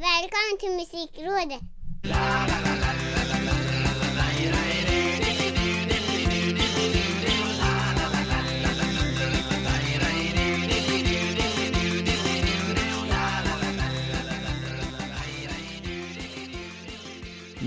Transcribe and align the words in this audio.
Välkommen 0.00 0.58
till 0.60 0.70
Musikrådet! 0.70 1.60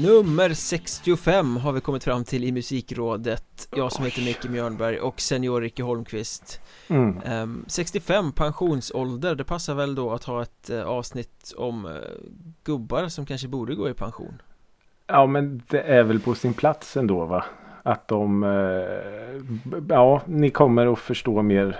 Nummer 0.04 0.54
65 0.54 1.57
har 1.57 1.71
vi 1.71 1.81
kommit 1.81 2.04
fram 2.04 2.23
till 2.23 2.43
i 2.43 2.51
Musikrådet 2.51 3.68
Jag 3.75 3.91
som 3.91 4.05
heter 4.05 4.21
Micke 4.21 4.50
Mjörnberg 4.50 5.00
och 5.00 5.21
senior 5.21 5.61
Ricky 5.61 5.83
Holmqvist 5.83 6.61
Mm. 6.89 7.21
Ehm, 7.25 7.65
65 7.68 8.32
pensionsålder, 8.32 9.36
det 9.36 9.43
passar 9.43 9.75
väl 9.75 9.95
då 9.95 10.11
att 10.11 10.23
ha 10.23 10.41
ett 10.41 10.69
eh, 10.69 10.83
avsnitt 10.83 11.54
om 11.57 11.86
eh, 11.86 11.91
gubbar 12.64 13.07
som 13.07 13.25
kanske 13.25 13.47
borde 13.47 13.75
gå 13.75 13.89
i 13.89 13.93
pension 13.93 14.41
Ja 15.07 15.25
men 15.25 15.64
det 15.68 15.82
är 15.82 16.04
väl 16.04 16.19
på 16.19 16.36
sin 16.36 16.54
plats 16.54 16.97
ändå 16.97 17.25
va? 17.25 17.46
Att 17.83 18.07
de 18.07 18.43
eh, 18.43 19.79
Ja 19.89 20.21
ni 20.25 20.49
kommer 20.49 20.93
att 20.93 20.99
förstå 20.99 21.41
mer 21.41 21.79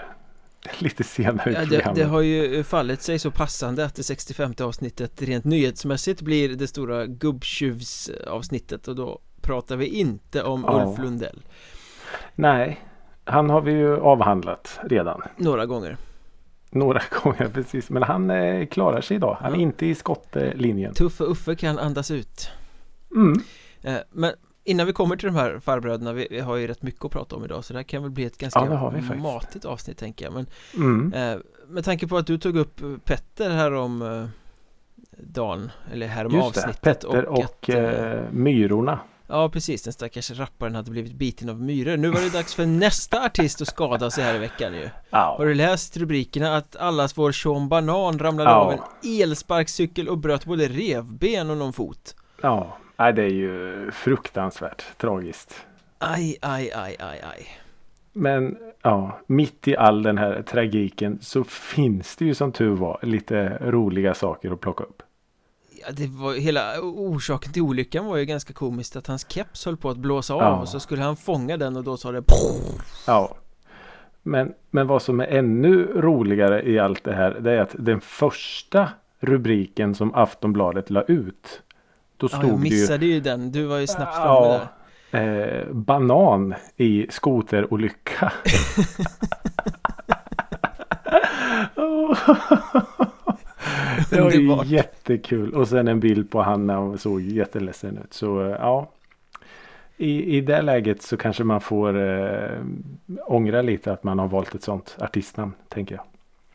lite 0.80 1.04
senare 1.04 1.52
i 1.52 1.54
ja, 1.54 1.60
det, 1.60 1.66
programmet. 1.68 1.96
det 1.96 2.04
har 2.04 2.22
ju 2.22 2.64
fallit 2.64 3.02
sig 3.02 3.20
så 3.20 3.32
passande 3.32 3.86
att 3.86 3.96
det 3.96 4.04
65 4.04 4.54
avsnittet 4.62 5.22
rent 5.22 5.46
nyhetsmässigt 5.46 6.22
blir 6.22 6.50
det 6.56 6.68
stora 6.68 7.06
gubbtjuvsavsnittet 7.06 8.88
och 8.88 8.96
då 8.96 9.20
pratar 9.42 9.76
vi 9.76 9.86
inte 9.86 10.44
om 10.44 10.66
Ja. 10.68 10.86
Ulf 10.88 11.00
Lundell 11.00 11.42
Nej. 12.36 12.82
Han 13.24 13.50
har 13.50 13.62
vi 13.62 13.72
ju 13.72 13.98
avhandlat 13.98 14.80
redan. 14.84 15.22
några 15.38 15.66
gånger 15.66 15.98
Några 16.70 17.02
gånger 17.24 17.50
precis. 17.54 17.90
Men 17.90 18.04
han 18.04 18.30
eh, 18.32 18.66
klarar 18.66 19.02
sig 19.02 19.16
idag. 19.18 19.38
Han 19.42 19.52
är 19.54 19.58
Ja. 19.58 19.62
inte 19.62 19.86
i 19.86 19.96
skottlinjen. 19.96 20.94
Tuffe 20.94 21.24
Uffe 21.24 21.56
kan 21.56 21.80
andas 21.80 22.12
ut 22.12 22.50
Mm. 23.16 23.42
Eh, 23.82 23.96
Men 24.12 24.34
innan 24.72 24.86
vi 24.88 24.94
kommer 24.94 25.16
till 25.16 25.26
de 25.28 25.36
här 25.36 25.60
farbröderna, 25.60 26.14
vi, 26.14 26.28
vi 26.32 26.40
har 26.40 26.56
ju 26.56 26.68
rätt 26.68 26.82
mycket 26.82 27.06
att 27.06 27.12
prata 27.12 27.36
om 27.36 27.46
idag 27.46 27.66
så 27.66 27.74
det 27.74 27.80
här 27.80 27.84
kan 27.84 28.02
väl 28.02 28.12
bli 28.12 28.26
ett 28.26 28.38
ganska 28.38 28.60
Ja, 28.60 28.94
det 29.10 29.16
matigt 29.16 29.66
avsnitt 29.66 29.98
tänker 29.98 30.26
jag 30.26 30.34
Men 30.34 30.46
Mm. 30.76 31.14
eh, 31.14 31.38
med 31.68 31.86
tanke 31.86 32.08
på 32.08 32.18
att 32.18 32.28
du 32.28 32.38
tog 32.38 32.58
upp 32.58 32.82
Petter 33.06 33.50
här 33.50 33.74
om 33.74 34.02
eh, 34.02 34.26
dagen, 35.18 35.72
eller 35.94 36.08
här 36.08 36.26
om 36.26 36.32
Just 36.36 36.54
det. 36.54 36.60
avsnittet 36.60 36.82
Petter 36.82 37.26
och, 37.26 37.44
att, 37.44 37.70
eh, 37.70 37.78
eh, 37.84 38.22
Myrorna. 38.32 39.00
Ja 39.28 39.50
precis, 39.50 39.84
den 39.84 39.94
stackars 39.94 40.32
rapparen 40.32 40.76
hade 40.76 40.92
blivit 40.92 41.14
biten 41.14 41.50
av 41.50 41.62
myror 41.62 41.98
Nu 41.98 42.10
var 42.10 42.22
det 42.22 42.30
dags 42.34 42.56
för 42.56 42.66
nästa 42.66 43.26
artist 43.26 43.62
att 43.62 43.68
skada 43.68 44.12
sig 44.12 44.24
här 44.24 44.36
i 44.36 44.38
veckan 44.38 44.74
ju 44.74 44.90
Ja. 45.10 45.36
Har 45.38 45.46
du 45.46 45.54
läst 45.54 45.98
rubrikerna 45.98 46.56
att 46.58 46.76
allas 46.76 47.18
vår 47.18 47.32
Sean 47.32 47.70
Banan 47.70 48.20
ramlade 48.20 48.50
Ja. 48.50 48.56
av 48.56 48.72
en 48.72 48.80
elsparkcykel 49.22 50.10
och 50.10 50.18
bröt 50.18 50.46
både 50.46 50.68
revben 50.68 51.50
och 51.50 51.58
någon 51.58 51.74
fot 51.74 52.16
Ja. 52.42 52.78
Nej, 53.02 53.14
det 53.14 53.24
är 53.24 53.30
ju 53.30 53.92
fruktansvärt 53.92 54.98
tragiskt. 54.98 55.66
Aj, 55.98 56.38
aj, 56.42 56.72
aj, 56.72 56.96
aj, 57.00 57.22
aj 57.22 57.48
Men 58.14 58.58
ja, 58.82 59.20
mitt 59.28 59.68
i 59.68 59.78
all 59.78 60.04
den 60.04 60.18
här 60.18 60.42
tragiken 60.42 61.20
så 61.22 61.44
finns 61.44 62.16
det 62.16 62.26
ju 62.26 62.34
som 62.34 62.52
tur 62.52 62.76
var 62.76 63.00
lite 63.02 63.58
roliga 63.62 64.14
saker 64.14 64.52
att 64.52 64.60
plocka 64.60 64.84
upp. 64.84 65.04
Ja, 65.82 65.92
det 65.92 66.08
var 66.08 66.34
hela 66.34 66.82
orsaken 66.82 67.54
till 67.54 67.62
olyckan 67.62 68.06
var 68.06 68.18
ju 68.18 68.26
ganska 68.26 68.54
komiskt 68.54 68.96
att 68.96 69.08
hans 69.08 69.26
keps 69.30 69.66
höll 69.66 69.78
på 69.78 69.90
att 69.90 69.98
blåsa 69.98 70.34
av 70.34 70.42
Ja. 70.42 70.60
och 70.62 70.68
så 70.68 70.80
skulle 70.80 71.02
han 71.02 71.16
fånga 71.16 71.58
den 71.58 71.76
och 71.76 71.84
då 71.84 71.98
sa 71.98 72.12
det 72.12 72.24
Ja. 73.08 73.36
Men, 74.24 74.54
men 74.72 74.88
vad 74.88 75.02
som 75.02 75.20
är 75.20 75.28
ännu 75.28 75.84
roligare 75.96 76.70
i 76.70 76.80
allt 76.80 77.04
det 77.04 77.14
här 77.14 77.32
det 77.40 77.52
är 77.52 77.62
att 77.62 77.76
den 77.80 78.02
första 78.02 78.90
rubriken 79.20 79.96
som 79.96 80.16
Aftonbladet 80.16 80.90
la 80.90 81.02
ut. 81.02 81.62
Då 82.22 82.28
Ja, 82.32 82.38
stod 82.38 82.50
jag 82.50 82.60
det 82.60 82.68
ju 82.68 82.82
missade 82.82 83.06
ju 83.06 83.20
den, 83.20 83.52
du 83.52 83.64
var 83.64 83.78
ju 83.78 83.88
snabbt 83.88 84.16
framme 84.16 84.30
ja, 84.30 84.68
där 85.12 85.60
eh, 85.60 85.74
banan 85.74 86.56
i 86.78 87.08
skoterolycka. 87.10 88.34
Det 94.10 94.22
var 94.22 94.32
ju 94.32 94.76
jättekul. 94.76 95.54
Och 95.54 95.68
sen 95.68 95.88
en 95.88 96.00
bild 96.00 96.32
på 96.32 96.42
han 96.42 96.68
när 96.68 96.74
han 96.74 96.98
såg 96.98 97.22
jätteledsen 97.22 97.98
ut. 97.98 98.14
Så 98.14 98.42
eh, 98.42 98.50
ja. 98.50 98.92
I, 99.98 100.38
I 100.38 100.42
det 100.42 100.62
läget 100.62 101.02
så 101.02 101.18
kanske 101.18 101.44
man 101.44 101.62
får 101.62 102.00
eh, 102.00 102.60
ångra 103.26 103.62
lite 103.62 103.92
att 103.94 104.04
man 104.04 104.20
har 104.20 104.28
valt 104.28 104.56
ett 104.56 104.64
sånt 104.64 104.98
artistnamn. 105.00 105.54
Tänker 105.70 105.96
jag. 105.96 106.04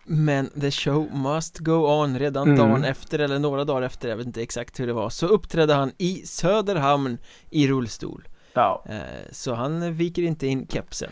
Men 0.08 0.50
the 0.60 0.70
show 0.70 1.06
must 1.12 1.58
go 1.58 1.72
on 2.02 2.18
redan 2.18 2.48
Mm. 2.48 2.58
dagen 2.58 2.84
efter 2.84 3.18
eller 3.18 3.38
några 3.38 3.64
dagar 3.64 3.82
efter, 3.82 4.08
jag 4.08 4.16
vet 4.16 4.26
inte 4.26 4.42
exakt 4.42 4.80
hur 4.80 4.86
det 4.86 4.92
var 4.92 5.10
Så 5.10 5.26
uppträdde 5.26 5.74
han 5.74 5.92
i 5.98 6.14
Söderhamn 6.26 7.18
i 7.50 7.68
rullstol 7.68 8.28
Ja, 8.52 8.84
eh, 8.88 8.96
Så 9.30 9.54
han 9.54 9.94
viker 9.94 10.22
inte 10.22 10.46
in 10.46 10.66
kepsen 10.68 11.10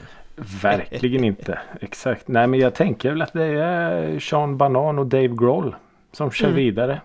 verkligen 0.62 1.24
inte. 1.24 1.58
Exakt. 1.80 2.28
Nej 2.28 2.46
men 2.46 2.60
jag 2.60 2.74
tänker 2.74 3.10
väl 3.10 3.22
att 3.22 3.32
det 3.32 3.44
är 3.44 4.18
Sean 4.18 4.56
Banan 4.58 4.98
och 4.98 5.06
Dave 5.06 5.28
Grohl 5.28 5.76
som 6.12 6.30
kör 6.30 6.46
Mm. 6.46 6.56
vidare. 6.56 7.00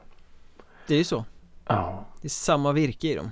Det 0.88 0.94
är 0.94 0.98
ju 0.98 1.04
så, 1.04 1.26
Ja. 1.68 2.06
det 2.22 2.28
är 2.28 2.30
samma 2.30 2.72
virke 2.72 3.08
i 3.08 3.16
dem 3.16 3.32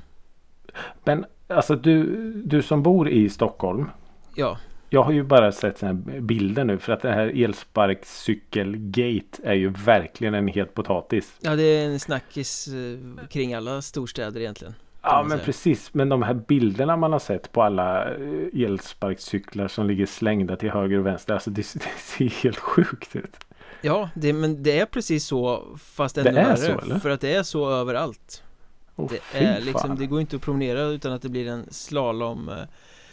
Men 1.04 1.26
alltså 1.48 1.76
du, 1.76 2.04
du 2.46 2.62
som 2.62 2.84
bor 2.84 3.10
i 3.10 3.30
Stockholm. 3.30 3.90
Ja, 4.36 4.58
Jag 4.90 5.04
har 5.04 5.12
ju 5.12 5.24
bara 5.24 5.52
sett 5.52 5.78
såna 5.78 5.94
här 5.94 6.20
bilder 6.20 6.64
nu 6.64 6.78
för 6.78 6.94
att 6.94 7.02
det 7.02 7.12
här 7.12 7.44
elsparkcykelgate 7.44 9.42
är 9.44 9.54
ju 9.54 9.70
verkligen 9.70 10.34
en 10.34 10.48
het 10.48 10.74
potatis. 10.74 11.34
ja 11.42 11.56
det 11.56 11.64
är 11.64 11.86
en 11.86 12.00
snackis 12.00 12.68
eh, 12.68 13.28
kring 13.28 13.54
alla 13.54 13.82
storstäder 13.82 14.40
egentgen 14.40 14.74
Ja 15.02 15.22
men 15.24 15.38
säga. 15.38 15.46
precis. 15.46 15.94
Men 15.94 16.10
de 16.10 16.22
här 16.22 16.34
bilderna 16.34 16.98
man 16.98 17.12
har 17.12 17.20
sett 17.20 17.52
på 17.52 17.64
alla 17.64 18.06
eh, 18.16 18.64
elsparkcyklar 18.64 19.68
som 19.68 19.88
ligger 19.88 20.06
slängda 20.06 20.56
till 20.56 20.70
höger 20.72 21.00
och 21.00 21.06
vänster. 21.06 21.34
Alltså 21.34 21.50
det, 21.50 21.62
det 21.74 22.00
ser 22.00 22.44
helt 22.44 22.58
sjukt 22.60 23.16
ut. 23.16 23.38
Ja, 23.82 24.10
det, 24.16 24.34
men 24.34 24.64
det 24.64 24.80
är 24.80 24.86
precis 24.86 25.26
så 25.26 25.64
fast 25.78 26.16
Det 26.16 26.22
ännu 26.30 26.40
är 26.40 26.44
värre 26.46 26.58
så, 26.58 26.80
eller? 26.80 27.00
För 27.00 27.10
att 27.10 27.22
det 27.22 27.34
är 27.36 27.44
så 27.44 27.70
överallt 27.70 28.44
Oh, 28.96 29.12
Det 29.12 29.40
är 29.40 29.62
liksom, 29.62 29.96
det 29.96 30.06
går 30.06 30.22
inte 30.22 30.36
att 30.36 30.42
promenera 30.42 30.82
utan 30.82 31.14
att 31.14 31.22
det 31.22 31.30
blir 31.30 31.48
en 31.48 31.66
slalombana 31.72 32.68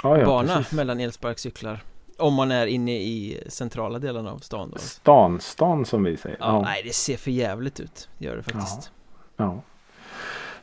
ja, 0.05 0.19
ja, 0.19 0.57
precis. 0.57 0.73
mellan 0.73 1.01
elsparkcyklar 1.01 1.81
Om 2.19 2.35
man 2.35 2.51
är 2.51 2.67
inne 2.67 2.93
i 2.93 3.43
centrala 3.49 3.99
delen 3.99 4.27
av 4.27 4.39
stan 4.39 4.71
då 4.73 4.79
Stan, 4.79 5.41
stan 5.41 5.85
som 5.85 6.05
vi 6.05 6.17
säger. 6.17 6.37
ja, 6.41 6.63
Nej, 6.63 6.83
det 6.85 6.95
ser 6.95 7.17
för 7.17 7.31
jävligt 7.31 7.81
ut, 7.81 8.09
det 8.19 8.25
gör 8.25 8.37
det 8.37 8.43
faktiskt 8.43 8.91
ja. 9.37 9.63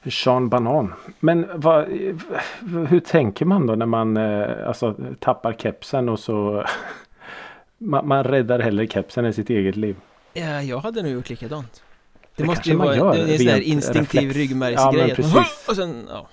Sean 0.09 0.49
Banan. 0.49 0.93
Men 1.19 1.47
vad, 1.55 1.85
hur 2.89 2.99
tänker 2.99 3.45
man 3.45 3.67
då 3.67 3.75
när 3.75 3.85
man 3.85 4.17
eh, 4.17 4.67
alltså, 4.67 4.95
tappar 5.19 5.53
kepsen 5.53 6.09
och 6.09 6.19
så 6.19 6.65
man, 7.77 8.07
man 8.07 8.23
räddar 8.23 8.59
hellre 8.59 8.87
kepsen 8.87 9.25
än 9.25 9.33
sitt 9.33 9.49
eget 9.49 9.75
liv. 9.75 9.95
Ja, 10.33 10.61
jag 10.61 10.79
hade 10.79 11.03
nog 11.03 11.11
gjort 11.11 11.29
likadant 11.29 11.83
Det, 12.35 12.43
Det 12.43 12.47
måste 12.47 12.69
ju 12.69 12.75
vara 12.75 13.15
en, 13.15 13.39
sån 13.39 13.61
instinktiv 13.61 14.33
ryggmärgsgrej 14.33 15.15
Ja. 15.17 15.45
Och 15.67 15.75
sen, 15.75 16.07
ja 16.09 16.27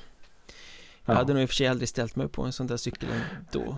Jag 1.08 1.14
Ja. 1.14 1.18
hade 1.18 1.32
nog 1.32 1.42
i 1.42 1.44
och 1.44 1.48
för 1.48 1.54
sig 1.56 1.66
aldrig 1.66 1.88
ställt 1.88 2.16
mig 2.16 2.28
på 2.28 2.42
en 2.42 2.52
sån 2.52 2.66
där 2.66 2.76
cykel 2.76 3.08
då 3.52 3.76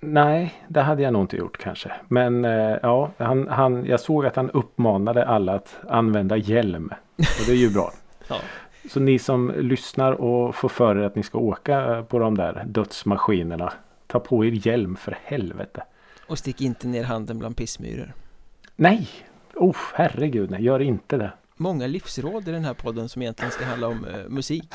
Nej, 0.00 0.54
det 0.68 0.80
hade 0.80 1.02
jag 1.02 1.12
nog 1.12 1.22
inte 1.22 1.36
gjort 1.36 1.58
kanske. 1.58 1.92
Men 2.08 2.44
eh, 2.44 2.76
ja, 2.82 3.10
han, 3.16 3.48
han, 3.48 3.84
jag 3.86 4.00
såg 4.00 4.26
att 4.26 4.36
han 4.36 4.50
uppmanade 4.50 5.24
alla 5.26 5.54
att 5.54 5.76
använda 5.88 6.36
hjälm. 6.36 6.92
Och 7.16 7.46
det 7.46 7.52
är 7.52 7.56
ju 7.56 7.70
bra. 7.70 7.92
Ja. 8.28 8.36
Så 8.90 9.00
ni 9.00 9.18
som 9.18 9.52
lyssnar 9.56 10.12
och 10.12 10.54
får 10.54 10.68
för 10.68 10.96
er 10.98 11.02
att 11.02 11.16
ni 11.16 11.22
ska 11.22 11.38
åka 11.38 12.04
på 12.08 12.18
de 12.18 12.36
där 12.36 12.64
dödsmaskinerna. 12.66 13.72
Ta 14.06 14.20
på 14.20 14.44
er 14.44 14.66
hjälm 14.66 14.96
för 14.96 15.18
helvete. 15.24 15.82
Och 16.26 16.38
stick 16.38 16.60
inte 16.60 16.88
ner 16.88 17.04
handen 17.04 17.38
bland 17.38 17.56
pissmyror 17.56 18.12
Nej! 18.76 19.08
Oh, 19.54 19.76
herregud 19.94 20.50
nej, 20.50 20.62
gör 20.64 20.80
inte 20.80 21.16
det. 21.16 21.32
Många 21.56 21.86
livsråd 21.86 22.48
i 22.48 22.52
den 22.52 22.64
här 22.64 22.74
podden 22.74 23.08
som 23.08 23.22
egentligen 23.22 23.50
ska 23.52 23.64
handla 23.64 23.86
om 23.88 24.04
eh, 24.04 24.28
musik 24.28 24.74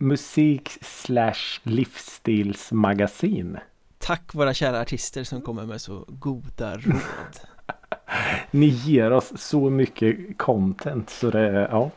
Musik 0.00 0.78
slash 0.80 1.60
livsstilsmagasin. 1.62 3.58
Tack 3.98 4.34
våra 4.34 4.54
kära 4.54 4.80
artister 4.80 5.24
som 5.24 5.40
kommer 5.40 5.66
med 5.66 5.80
så 5.80 6.04
goda 6.08 6.76
råd 6.76 7.40
Ni 8.50 8.66
ger 8.66 9.10
oss 9.10 9.32
så 9.36 9.70
mycket 9.70 10.38
content 10.38 11.10
så 11.10 11.30
det, 11.30 11.68
ja. 11.70 11.90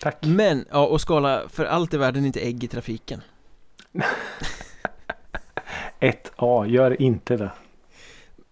Tack. 0.00 0.26
Men, 0.26 0.64
ja, 0.70 0.86
och 0.86 1.00
skala 1.00 1.48
för 1.48 1.64
allt 1.64 1.94
i 1.94 1.96
världen 1.96 2.26
inte 2.26 2.40
ägg 2.40 2.64
i 2.64 2.68
trafiken 2.68 3.22
1A, 6.00 6.66
gör 6.66 7.02
inte 7.02 7.36
det. 7.36 7.52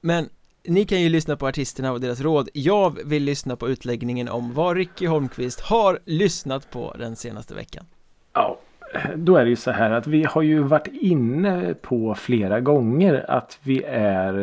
Men 0.00 0.28
ni 0.64 0.84
kan 0.84 1.00
ju 1.00 1.08
lyssna 1.08 1.36
på 1.36 1.46
artisterna 1.46 1.92
och 1.92 2.00
deras 2.00 2.20
råd 2.20 2.48
Jag 2.52 2.98
vill 3.04 3.24
lyssna 3.24 3.56
på 3.56 3.68
utläggningen 3.68 4.28
om 4.28 4.54
vad 4.54 4.76
Ricky 4.76 5.06
Holmqvist 5.06 5.60
har 5.60 5.98
lyssnat 6.04 6.70
på 6.70 6.94
den 6.98 7.16
senaste 7.16 7.54
veckan 7.54 7.84
Ja, 8.32 8.58
då 9.16 9.36
är 9.36 9.44
det 9.44 9.50
ju 9.50 9.56
så 9.56 9.70
här 9.70 9.90
att 9.90 10.06
vi 10.06 10.24
har 10.24 10.42
ju 10.42 10.62
varit 10.62 10.86
inne 10.86 11.74
på 11.82 12.14
flera 12.14 12.60
gånger 12.60 13.30
att 13.30 13.58
vi 13.62 13.82
är 13.84 14.34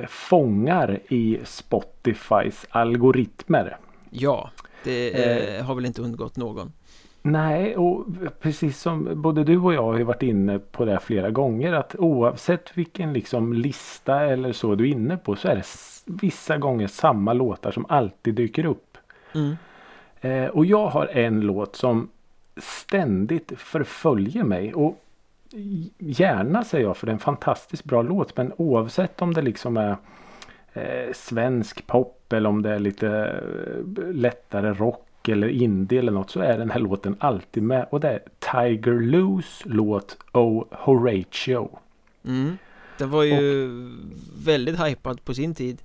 eh, 0.00 0.06
fångar 0.06 1.00
i 1.08 1.38
Spotifys 1.44 2.66
algoritmer. 2.70 3.76
Ja, 4.10 4.50
Det 4.84 5.56
eh, 5.58 5.64
har 5.64 5.74
väl 5.74 5.86
inte 5.86 6.02
undgått 6.02 6.36
någon. 6.36 6.72
Nej, 7.32 7.76
och 7.76 8.06
precis 8.40 8.80
som 8.80 9.22
både 9.22 9.44
du 9.44 9.58
och 9.58 9.74
jag 9.74 9.82
har 9.82 9.98
ju 9.98 10.04
varit 10.04 10.22
inne 10.22 10.58
på 10.58 10.84
det 10.84 10.98
flera 11.00 11.30
gånger 11.30 11.72
att 11.72 11.96
oavsett 11.98 12.78
vilken 12.78 13.12
liksom 13.12 13.52
lista 13.52 14.22
eller 14.22 14.52
så 14.52 14.74
du 14.74 14.88
är 14.88 14.92
inne 14.92 15.16
på 15.16 15.36
så 15.36 15.48
är 15.48 15.54
det 15.54 15.64
vissa 16.22 16.58
gånger 16.58 16.86
samma 16.86 17.32
låtar 17.32 17.70
som 17.70 17.86
alltid 17.88 18.34
dyker 18.34 18.66
upp. 18.66 18.98
Mm. 19.34 19.56
Eh, 20.20 20.50
och 20.50 20.66
jag 20.66 20.86
har 20.86 21.06
en 21.06 21.40
låt 21.40 21.76
som 21.76 22.08
ständigt 22.56 23.52
förföljer 23.56 24.44
mig 24.44 24.74
och 24.74 25.04
gärna 25.98 26.64
säger 26.64 26.84
jag 26.84 26.96
för 26.96 27.06
det 27.06 27.10
är 27.10 27.14
en 27.14 27.18
fantastiskt 27.18 27.84
bra 27.84 28.02
låt 28.02 28.36
men 28.36 28.52
oavsett 28.56 29.22
om 29.22 29.34
det 29.34 29.42
liksom 29.42 29.76
är 29.76 29.96
eh, 30.72 31.12
svensk 31.14 31.86
pop 31.86 32.32
eller 32.32 32.48
om 32.48 32.62
det 32.62 32.70
är 32.70 32.78
lite 32.78 33.08
eh, 33.08 34.12
lättare 34.12 34.72
rock 34.72 35.07
eller 35.32 35.48
indie 35.48 35.98
eller 35.98 36.12
något 36.12 36.30
så 36.30 36.40
är 36.40 36.58
den 36.58 36.70
här 36.70 36.80
låten 36.80 37.16
alltid 37.18 37.62
med 37.62 37.86
och 37.90 38.00
det 38.00 38.08
är 38.08 38.20
Tiger 38.38 39.00
Loos 39.00 39.62
låt 39.64 40.16
Oh 40.32 40.64
Horatio. 40.70 41.78
Mm. 42.24 42.58
Den 42.98 43.10
var 43.10 43.22
ju 43.22 43.64
och, 43.64 43.90
väldigt 44.46 44.80
hypad 44.80 45.24
på 45.24 45.34
sin 45.34 45.54
tid. 45.54 45.78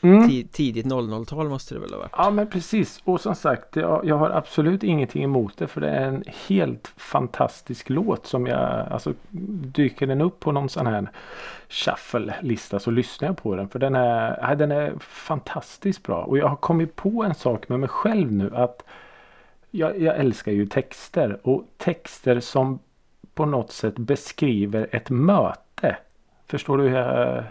Mm. 0.00 0.48
Tidigt 0.52 0.86
00-tal 0.86 1.48
måste 1.48 1.74
det 1.74 1.80
väl 1.80 1.90
ha 1.90 1.98
varit? 1.98 2.12
Ja 2.16 2.30
men 2.30 2.46
precis 2.46 3.00
och 3.04 3.20
som 3.20 3.34
sagt 3.34 3.76
jag, 3.76 4.04
jag, 4.04 4.16
har 4.16 4.30
absolut 4.30 4.82
ingenting 4.82 5.24
emot 5.24 5.58
det 5.58 5.66
för 5.66 5.80
det 5.80 5.88
är 5.88 6.08
en 6.08 6.24
helt 6.46 6.92
fantastisk 6.96 7.90
låt 7.90 8.26
som 8.26 8.46
jag 8.46 8.88
alltså 8.90 9.14
dyker 9.74 10.06
den 10.06 10.20
upp 10.20 10.40
på 10.40 10.52
någon 10.52 10.68
sån 10.68 10.86
här 10.86 11.08
shuffle-lista 11.68 12.78
så 12.78 12.90
lyssnar 12.90 13.28
jag 13.28 13.36
på 13.36 13.54
den 13.54 13.68
för 13.68 13.78
den 13.78 13.94
är, 13.94 14.54
den 14.54 14.72
är 14.72 14.92
fantastiskt 15.00 16.02
bra 16.02 16.22
och 16.22 16.38
jag 16.38 16.48
har 16.48 16.56
kommit 16.56 16.96
på 16.96 17.24
en 17.24 17.34
sak 17.34 17.68
med 17.68 17.80
mig 17.80 17.88
själv 17.88 18.32
nu 18.32 18.56
att 18.56 18.84
jag, 19.70 20.00
jag 20.00 20.16
älskar 20.16 20.52
ju 20.52 20.66
texter 20.66 21.38
och 21.42 21.64
texter 21.76 22.40
som 22.40 22.78
på 23.34 23.46
något 23.46 23.72
sätt 23.72 23.98
beskriver 23.98 24.88
ett 24.90 25.10
möte. 25.10 25.96
Förstår 26.46 26.78
du 26.78 26.84
hur 26.84 26.96
jag 26.96 27.44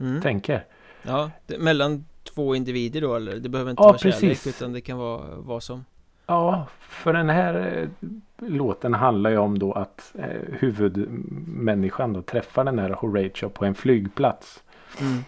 mm. 0.00 0.22
tänker? 0.22 0.64
Ja, 1.02 1.30
det, 1.46 1.58
mellan 1.58 2.04
två 2.34 2.54
individer 2.54 3.00
då 3.00 3.14
eller? 3.14 3.36
Det 3.36 3.48
behöver 3.48 3.70
inte 3.70 3.82
ja, 3.82 3.86
vara 3.86 3.98
precis. 3.98 4.20
kärlek 4.20 4.46
utan 4.46 4.72
det 4.72 4.80
kan 4.80 4.98
vara 4.98 5.22
vad 5.36 5.62
som. 5.62 5.84
Ja, 6.26 6.66
för 6.80 7.12
den 7.12 7.28
här 7.28 7.54
eh, 7.54 8.08
låten 8.48 8.94
handlar 8.94 9.30
ju 9.30 9.38
om 9.38 9.58
då 9.58 9.72
att 9.72 10.14
eh, 10.18 10.54
huvudmänniskan 10.58 12.12
då 12.12 12.22
träffar 12.22 12.64
den 12.64 12.78
här 12.78 12.90
Horatio 12.90 13.48
på 13.48 13.64
en 13.64 13.74
flygplats. 13.74 14.62
Mm. 15.00 15.24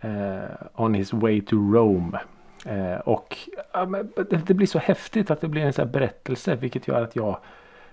Eh, 0.00 0.50
on 0.74 0.94
his 0.94 1.12
way 1.12 1.40
to 1.40 1.56
Rome. 1.56 2.18
Eh, 2.66 2.98
och 2.98 3.38
ja, 3.72 3.86
det, 4.30 4.46
det, 4.46 4.54
blir 4.54 4.66
så 4.66 4.78
häftigt 4.78 5.30
att 5.30 5.40
det 5.40 5.48
blir 5.48 5.62
en 5.62 5.72
sån 5.72 5.84
här 5.84 5.92
berättelse 5.92 6.56
vilket 6.56 6.88
gör 6.88 7.02
att 7.02 7.16
jag 7.16 7.38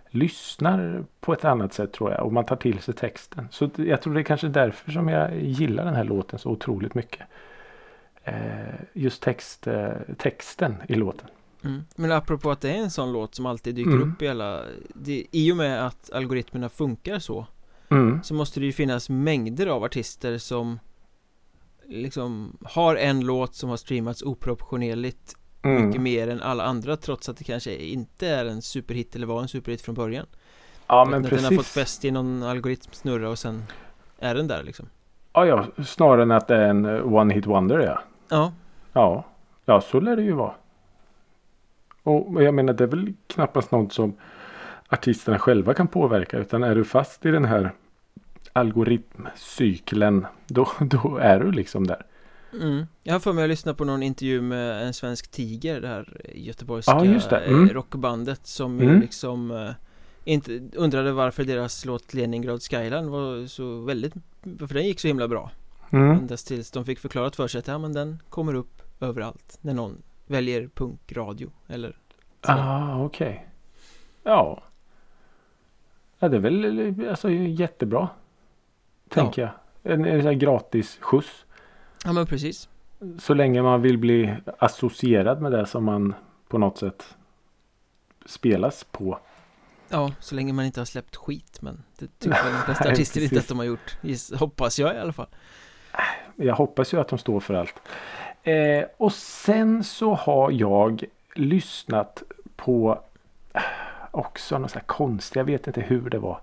lyssnar 0.09 1.03
på 1.19 1.33
ett 1.33 1.45
annat 1.45 1.73
sätt 1.73 1.93
tror 1.93 2.11
jag 2.11 2.25
och 2.25 2.33
man 2.33 2.45
tar 2.45 2.55
till 2.55 2.79
sig 2.79 2.93
texten. 2.93 3.47
Så 3.51 3.69
jag 3.75 4.01
tror 4.01 4.13
det 4.13 4.21
är 4.21 4.23
kanske 4.23 4.47
därför 4.47 4.91
som 4.91 5.09
jag 5.09 5.43
gillar 5.43 5.85
den 5.85 5.95
här 5.95 6.03
låten 6.03 6.39
så 6.39 6.49
otroligt 6.49 6.93
mycket. 6.93 7.21
Eh, 8.23 8.33
just 8.93 9.21
text, 9.23 9.67
eh, 9.67 9.89
texten 10.17 10.75
i 10.87 10.95
låten. 10.95 11.27
Mm. 11.63 11.83
Men 11.95 12.11
apropå 12.11 12.51
att 12.51 12.61
det 12.61 12.69
är 12.71 12.77
en 12.77 12.91
sån 12.91 13.11
låt 13.11 13.35
som 13.35 13.45
alltid 13.45 13.75
dyker 13.75 13.91
Mm. 13.91 14.11
upp 14.11 14.21
i 14.21 14.27
alla 14.27 14.63
det, 14.95 15.25
I 15.31 15.51
och 15.51 15.57
med 15.57 15.85
att 15.85 16.11
algoritmerna 16.11 16.69
funkar 16.69 17.19
så 17.19 17.45
Mm. 17.89 18.23
Så 18.23 18.33
måste 18.33 18.59
det 18.59 18.65
ju 18.65 18.71
finnas 18.71 19.09
mängder 19.09 19.67
av 19.67 19.83
artister 19.83 20.37
som 20.37 20.79
Liksom 21.89 22.57
har 22.63 22.95
en 22.95 23.19
låt 23.19 23.55
som 23.55 23.69
har 23.69 23.77
streamats 23.77 24.21
oproportionerligt 24.21 25.35
Mm. 25.61 25.85
Mycket 25.87 26.01
mer 26.01 26.27
än 26.27 26.41
alla 26.41 26.63
andra 26.63 26.97
trots 26.97 27.29
att 27.29 27.37
det 27.37 27.43
kanske 27.43 27.75
inte 27.75 28.27
är 28.27 28.45
en 28.45 28.61
superhit 28.61 29.15
eller 29.15 29.27
var 29.27 29.41
en 29.41 29.47
superhit 29.47 29.81
från 29.81 29.95
början 29.95 30.25
Ja 30.87 31.05
men 31.05 31.23
precis. 31.23 31.37
den 31.37 31.45
har 31.45 31.63
fått 31.63 31.71
fäst 31.71 32.05
i 32.05 32.11
någon 32.11 32.43
algoritm 32.43 32.91
snurra 32.91 33.29
och 33.29 33.39
sen 33.39 33.63
är 34.19 34.35
den 34.35 34.47
där 34.47 34.63
liksom 34.63 34.85
Ja, 35.33 35.45
ja, 35.45 35.65
snarare 35.85 36.21
än 36.21 36.31
att 36.31 36.47
det 36.47 36.55
är 36.55 36.69
en 36.69 36.85
eh, 36.85 37.13
one 37.13 37.33
hit 37.33 37.45
wonder 37.45 37.79
ja. 37.79 38.01
Ja, 38.29 38.53
Ja, 38.93 39.23
ja 39.65 39.81
så 39.81 39.99
lär 39.99 40.15
det 40.15 40.21
ju 40.21 40.31
vara. 40.33 40.53
Och 42.03 42.43
jag 42.43 42.53
menar 42.53 42.73
det 42.73 42.83
är 42.83 42.87
väl 42.87 43.13
knappast 43.27 43.71
något 43.71 43.93
som 43.93 44.13
artisterna 44.87 45.39
själva 45.39 45.73
kan 45.73 45.87
påverka 45.87 46.37
utan 46.37 46.63
är 46.63 46.75
du 46.75 46.83
fast 46.83 47.25
i 47.25 47.31
den 47.31 47.45
här 47.45 47.71
algoritmcykeln 48.53 50.25
då, 50.47 50.67
då 50.79 51.17
är 51.17 51.39
du 51.39 51.51
liksom 51.51 51.87
där. 51.87 52.05
Mm. 52.53 52.85
Jag 53.03 53.13
har 53.13 53.19
för 53.19 53.33
mig 53.33 53.43
att 53.43 53.49
lyssna 53.49 53.73
på 53.73 53.85
någon 53.85 54.03
intervju 54.03 54.41
med 54.41 54.83
en 54.87 54.93
svensk 54.93 55.31
tiger 55.31 55.81
Det 55.81 55.87
här 55.87 56.21
göteborgska 56.35 56.91
Ja, 56.91 57.05
just 57.05 57.29
det. 57.29 57.39
eh, 57.39 57.51
Mm. 57.53 57.69
rockbandet 57.69 58.47
Som 58.47 58.79
Mm. 58.81 59.01
liksom 59.01 59.51
eh, 59.51 59.69
inte 60.23 60.61
undrade 60.73 61.11
varför 61.11 61.43
deras 61.43 61.85
låt 61.85 62.13
Leningrad 62.13 62.61
Skyline 62.63 63.09
var 63.09 63.47
så 63.47 63.81
väldigt 63.81 64.13
Varför 64.43 64.75
den 64.75 64.85
gick 64.85 64.99
så 64.99 65.07
himla 65.07 65.27
bra 65.27 65.51
Mm. 65.89 66.11
Ända 66.11 66.37
tills 66.37 66.71
de 66.71 66.85
fick 66.85 66.99
förklarat 66.99 67.35
för 67.35 67.47
sig 67.47 67.59
att 67.59 67.67
ja 67.67 67.77
men 67.77 67.93
den 67.93 68.19
kommer 68.29 68.53
upp 68.53 68.81
överallt 68.99 69.57
När 69.61 69.73
någon 69.73 70.01
väljer 70.25 70.67
punkradio 70.67 71.51
eller 71.67 71.97
sådär. 72.45 72.57
Ah, 72.59 73.03
okej. 73.05 73.47
Ja. 74.23 74.63
Ja, 76.19 76.29
det 76.29 76.37
är 76.37 76.41
väl 76.41 77.05
alltså 77.09 77.29
jättebra. 77.31 78.09
Tänker 79.09 79.41
jag. 79.41 79.51
En, 79.93 80.05
en 80.05 80.21
här 80.21 80.33
gratis 80.33 80.97
skjuts. 81.01 81.45
Ja 82.07 82.13
men 82.13 82.25
precis 82.25 82.69
Så 83.19 83.33
länge 83.33 83.61
man 83.61 83.81
vill 83.81 83.97
bli 83.97 84.35
associerad 84.57 85.41
med 85.41 85.51
det 85.51 85.65
som 85.65 85.83
man 85.83 86.15
på 86.47 86.57
något 86.57 86.77
sätt 86.77 87.15
spelas 88.25 88.83
på. 88.83 89.19
Ja, 89.89 90.11
så 90.19 90.35
länge 90.35 90.53
man 90.53 90.65
inte 90.65 90.79
har 90.79 90.85
släppt 90.85 91.15
skit 91.15 91.61
Men 91.61 91.83
det 91.97 92.19
tycker 92.19 92.43
väl 92.43 92.53
de 92.53 92.61
flesta 92.61 92.89
artister 92.91 93.23
inte 93.23 93.39
att 93.39 93.47
de 93.47 93.57
har 93.57 93.65
gjort 93.65 93.97
Hoppas 94.39 94.79
jag 94.79 94.95
i 94.95 94.99
alla 94.99 95.13
fall 95.13 95.27
Jag 96.35 96.55
hoppas 96.55 96.93
ju 96.93 96.99
att 96.99 97.07
de 97.07 97.19
står 97.19 97.39
för 97.39 97.53
allt. 97.53 97.75
Eh, 98.43 98.83
och 98.97 99.13
sen 99.13 99.83
så 99.83 100.13
har 100.13 100.51
jag 100.51 101.03
lyssnat 101.35 102.23
på 102.55 102.99
eh, 103.53 103.61
också 104.11 104.57
något 104.57 104.71
så 104.71 104.79
här 104.79 104.85
konstigt. 104.85 105.35
Jag 105.35 105.43
vet 105.43 105.67
inte 105.67 105.81
hur 105.81 106.09
det 106.09 106.19
var. 106.19 106.41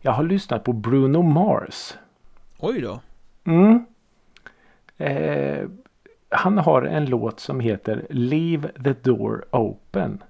Jag 0.00 0.12
har 0.12 0.24
lyssnat 0.24 0.64
på 0.64 0.72
Bruno 0.72 1.22
Mars. 1.22 1.94
Oj 2.58 2.80
då 2.80 3.00
Mm. 3.44 3.86
Eh, 4.96 5.68
han 6.28 6.58
har 6.58 6.82
en 6.82 7.06
låt 7.06 7.40
som 7.40 7.60
heter 7.60 8.06
Leave 8.10 8.68
the 8.84 8.92
door 9.10 9.44
open. 9.50 10.22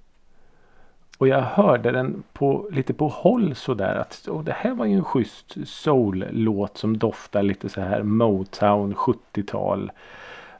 Och 1.18 1.28
jag 1.28 1.42
hörde 1.42 1.90
den 1.90 2.22
på, 2.32 2.68
lite 2.72 2.94
på 2.94 3.08
håll 3.08 3.54
sådär 3.54 3.94
att 3.94 4.28
oh, 4.28 4.44
det 4.44 4.52
här 4.52 4.74
var 4.74 4.86
ju 4.86 4.94
en 4.94 5.04
schysst 5.04 5.56
soul-låt 5.68 6.78
som 6.78 6.98
doftar 6.98 7.42
lite 7.42 7.68
så 7.68 7.80
här 7.80 8.02
Motown 8.02 8.94
70-tal. 8.94 9.92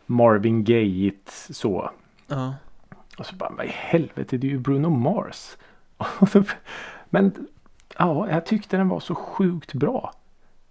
Marvin 0.07 0.65
Gaye 0.65 1.13
så. 1.51 1.91
Ja 2.29 2.55
Och 3.19 3.27
så 3.27 3.35
bara 3.35 3.51
vad 3.57 3.67
i 3.67 3.73
helvete 3.73 4.37
det 4.37 4.47
är 4.47 4.51
ju 4.51 4.59
Bruno 4.59 4.89
Mars. 4.89 5.57
Men 7.11 7.49
ja, 7.99 8.31
jag 8.31 8.47
tyckte 8.47 8.77
den 8.77 8.89
var 8.89 9.01
så 9.01 9.15
sjukt 9.15 9.73
bra. 9.75 10.13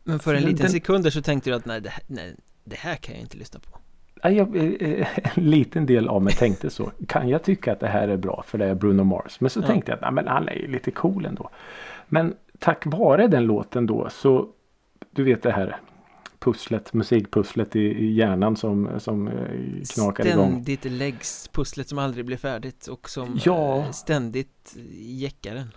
Men 0.03 0.19
för 0.19 0.33
en 0.35 0.41
liten 0.43 0.55
den- 0.57 0.69
sekund 0.69 1.13
så 1.13 1.21
tänkte 1.21 1.49
du 1.49 1.55
att 1.55 1.65
nej 1.65 1.81
det, 1.81 1.93
nej, 2.07 2.35
det 2.63 2.75
här 2.75 2.95
kan 2.95 3.15
jag 3.15 3.21
inte 3.21 3.37
lyssna 3.37 3.59
på 3.59 3.79
Ja, 4.23 4.29
jag, 4.29 4.55
eh, 4.55 5.07
en 5.37 5.49
liten 5.49 5.85
del 5.85 6.07
av 6.07 6.21
mig 6.21 6.33
tänkte 6.33 6.69
så. 6.69 6.91
Kan 7.07 7.29
jag 7.29 7.43
tycka 7.43 7.71
att 7.71 7.79
det 7.79 7.87
här 7.87 8.07
är 8.07 8.17
bra 8.17 8.43
för 8.47 8.57
det 8.57 8.65
är 8.65 8.75
Bruno 8.75 9.03
Mars? 9.03 9.39
Men 9.41 9.49
så 9.49 9.59
Ja. 9.59 9.67
tänkte 9.67 9.91
jag 9.91 9.95
att 9.95 10.01
nej, 10.01 10.11
men 10.11 10.27
han 10.27 10.47
är 10.49 10.53
ju 10.55 10.67
lite 10.67 10.91
cool 10.91 11.25
ändå. 11.25 11.49
Men 12.07 12.35
tack 12.59 12.85
vare 12.85 13.27
den 13.27 13.43
låten 13.45 13.85
då 13.85 14.09
så 14.09 14.47
du 15.11 15.23
vet 15.23 15.43
det 15.43 15.51
här 15.51 15.75
pusslet, 16.39 16.93
musikpusslet 16.93 17.75
i, 17.75 17.79
i 17.79 18.13
hjärnan 18.13 18.55
som, 18.55 18.89
som 18.97 19.27
eh, 19.27 19.33
knakar 19.95 20.27
igång. 20.27 20.51
Ständigt 20.51 20.85
läggs 20.85 21.47
pusslet 21.47 21.89
som 21.89 21.99
aldrig 21.99 22.25
blir 22.25 22.37
färdigt 22.37 22.87
och 22.87 23.09
som 23.09 23.39
Ja. 23.45 23.77
eh, 23.77 23.91
ständigt 23.91 24.75
jäckar 24.99 25.55
den 25.55 25.67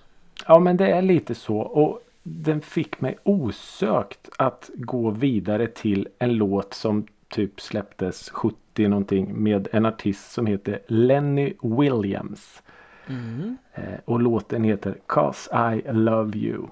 Ja 0.47 0.59
men 0.59 0.77
det 0.77 0.91
är 0.91 1.03
lite 1.03 1.35
så 1.35 1.59
och 1.59 2.01
den 2.29 2.61
fick 2.63 3.01
mig 3.01 3.19
osökt 3.23 4.29
att 4.39 4.71
gå 4.75 5.11
vidare 5.11 5.67
till 5.67 6.09
en 6.19 6.35
låt 6.35 6.75
som 6.75 7.07
typ 7.29 7.61
släpptes 7.61 8.31
70 8.31 8.89
någonting 8.89 9.43
med 9.43 9.69
en 9.73 9.87
artist 9.87 10.33
som 10.33 10.47
heter 10.47 10.81
Lenny 10.87 11.55
Williams. 11.63 12.63
mm. 13.09 13.57
Eh, 13.75 13.83
och 14.05 14.21
låten 14.21 14.65
heter 14.65 14.99
Cause 15.07 15.51
I 15.75 15.93
Love 15.93 16.39
You. 16.39 16.67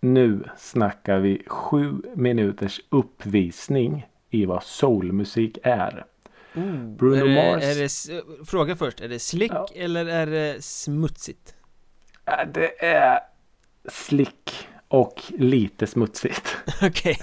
Nu 0.00 0.44
snackar 0.56 1.18
vi 1.18 1.42
sju 1.46 2.02
minuters 2.14 2.80
uppvisning 2.88 4.06
i 4.30 4.44
vad 4.46 4.62
soulmusik 4.62 5.58
är. 5.62 6.04
Bruno 6.98 7.14
är 7.24 7.28
det, 7.28 7.52
Mars. 7.52 7.64
är 7.64 8.14
det, 8.14 8.46
Fråga 8.46 8.76
först, 8.76 9.00
är 9.00 9.08
det 9.08 9.18
slick 9.18 9.52
Ja. 9.52 9.68
eller 9.74 10.06
är 10.06 10.26
det 10.26 10.64
smutsigt? 10.64 11.54
Det 12.54 12.84
är 12.84 13.20
slick 13.88 14.68
och 14.88 15.22
lite 15.38 15.86
smutsigt. 15.86 16.56
Okej 16.82 17.18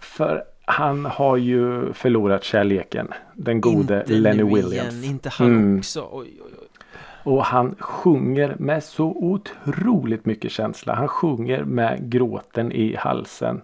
För 0.00 0.44
han 0.64 1.04
har 1.04 1.36
ju 1.36 1.92
förlorat 1.92 2.44
kärleken. 2.44 3.08
Den 3.34 3.60
gode 3.60 4.00
Inte 4.00 4.12
Lenny 4.12 4.36
nu 4.42 4.54
Williams. 4.54 4.92
igen, 4.94 5.04
inte 5.04 5.28
han 5.28 5.46
Mm. 5.46 5.78
också 5.78 6.08
Oj, 6.12 6.28
oj, 6.44 6.52
oj. 6.60 6.68
Och 7.24 7.44
han 7.44 7.74
sjunger 7.80 8.56
med 8.58 8.84
så 8.84 9.04
otroligt 9.04 10.24
mycket 10.26 10.52
känsla. 10.52 10.94
Han 10.94 11.08
sjunger 11.08 11.64
med 11.64 12.10
gråten 12.10 12.72
i 12.72 12.96
halsen. 12.96 13.60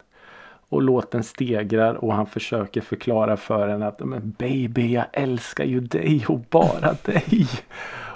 Och 0.70 0.82
låten 0.82 1.24
stegrar 1.24 1.94
och 1.94 2.14
han 2.14 2.26
försöker 2.26 2.80
förklara 2.80 3.36
för 3.36 3.68
henne 3.68 3.86
att 3.86 4.00
men 4.00 4.30
baby 4.38 4.92
jag 4.92 5.04
älskar 5.12 5.64
ju 5.64 5.80
dig 5.80 6.24
och 6.28 6.40
bara 6.50 6.92
dig. 7.04 7.46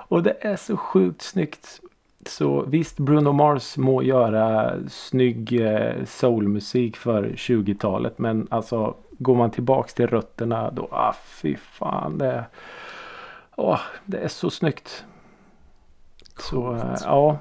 Och 0.08 0.22
det 0.22 0.36
är 0.40 0.56
så 0.56 0.76
sjukt 0.76 1.22
snyggt. 1.22 1.80
Så 2.26 2.64
visst 2.66 2.98
Bruno 2.98 3.32
Mars 3.32 3.76
må 3.76 4.02
göra 4.02 4.74
snygg 4.88 5.60
eh, 5.60 6.04
soulmusik 6.04 6.96
för 6.96 7.24
20-talet 7.24 8.18
men 8.18 8.46
alltså 8.50 8.94
går 9.18 9.34
man 9.36 9.50
tillbaks 9.50 9.94
till 9.94 10.06
rötterna 10.06 10.70
då, 10.70 10.88
ah 10.90 11.14
fy 11.26 11.56
fan 11.56 12.18
det 12.18 12.44
åh, 13.56 13.80
det 14.04 14.18
är 14.18 14.28
så 14.28 14.50
snyggt. 14.50 15.04
Så 16.38 16.74
eh, 16.74 16.96
ja. 17.04 17.38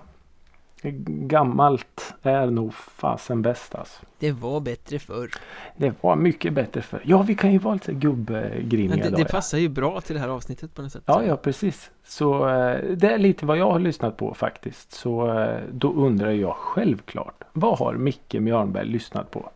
Gammalt 0.83 2.13
är 2.21 2.47
nog 2.47 2.73
fasen 2.73 3.41
bäst 3.41 3.75
alltså. 3.75 4.05
Det 4.19 4.31
var 4.31 4.59
bättre 4.59 4.99
förr. 4.99 5.31
Det 5.77 5.93
var 6.01 6.15
mycket 6.15 6.53
bättre 6.53 6.81
för. 6.81 7.01
Ja, 7.05 7.21
vi 7.21 7.35
kan 7.35 7.51
ju 7.51 7.57
vara 7.57 7.73
lite 7.73 7.93
gubbgriniga 7.93 9.05
Ja, 9.05 9.09
det, 9.09 9.17
det 9.17 9.25
passar 9.25 9.57
ju 9.57 9.69
bra 9.69 10.01
till 10.01 10.15
det 10.15 10.21
här 10.21 10.27
avsnittet 10.27 10.75
på 10.75 10.81
något 10.81 10.91
sätt. 10.91 11.03
Ja, 11.05 11.23
ja 11.23 11.37
precis. 11.37 11.91
Så 12.03 12.49
eh, 12.49 12.81
det 12.95 13.07
är 13.07 13.17
lite 13.17 13.45
vad 13.45 13.57
jag 13.57 13.71
har 13.71 13.79
lyssnat 13.79 14.17
på 14.17 14.33
faktiskt. 14.33 14.91
Så 14.91 15.39
eh, 15.39 15.59
då 15.71 15.93
undrar 15.93 16.31
jag 16.31 16.55
självklart. 16.55 17.43
Vad 17.53 17.77
har 17.77 17.93
Micke 17.93 18.33
Mjörnberg 18.33 18.85
lyssnat 18.85 19.31
på? 19.31 19.49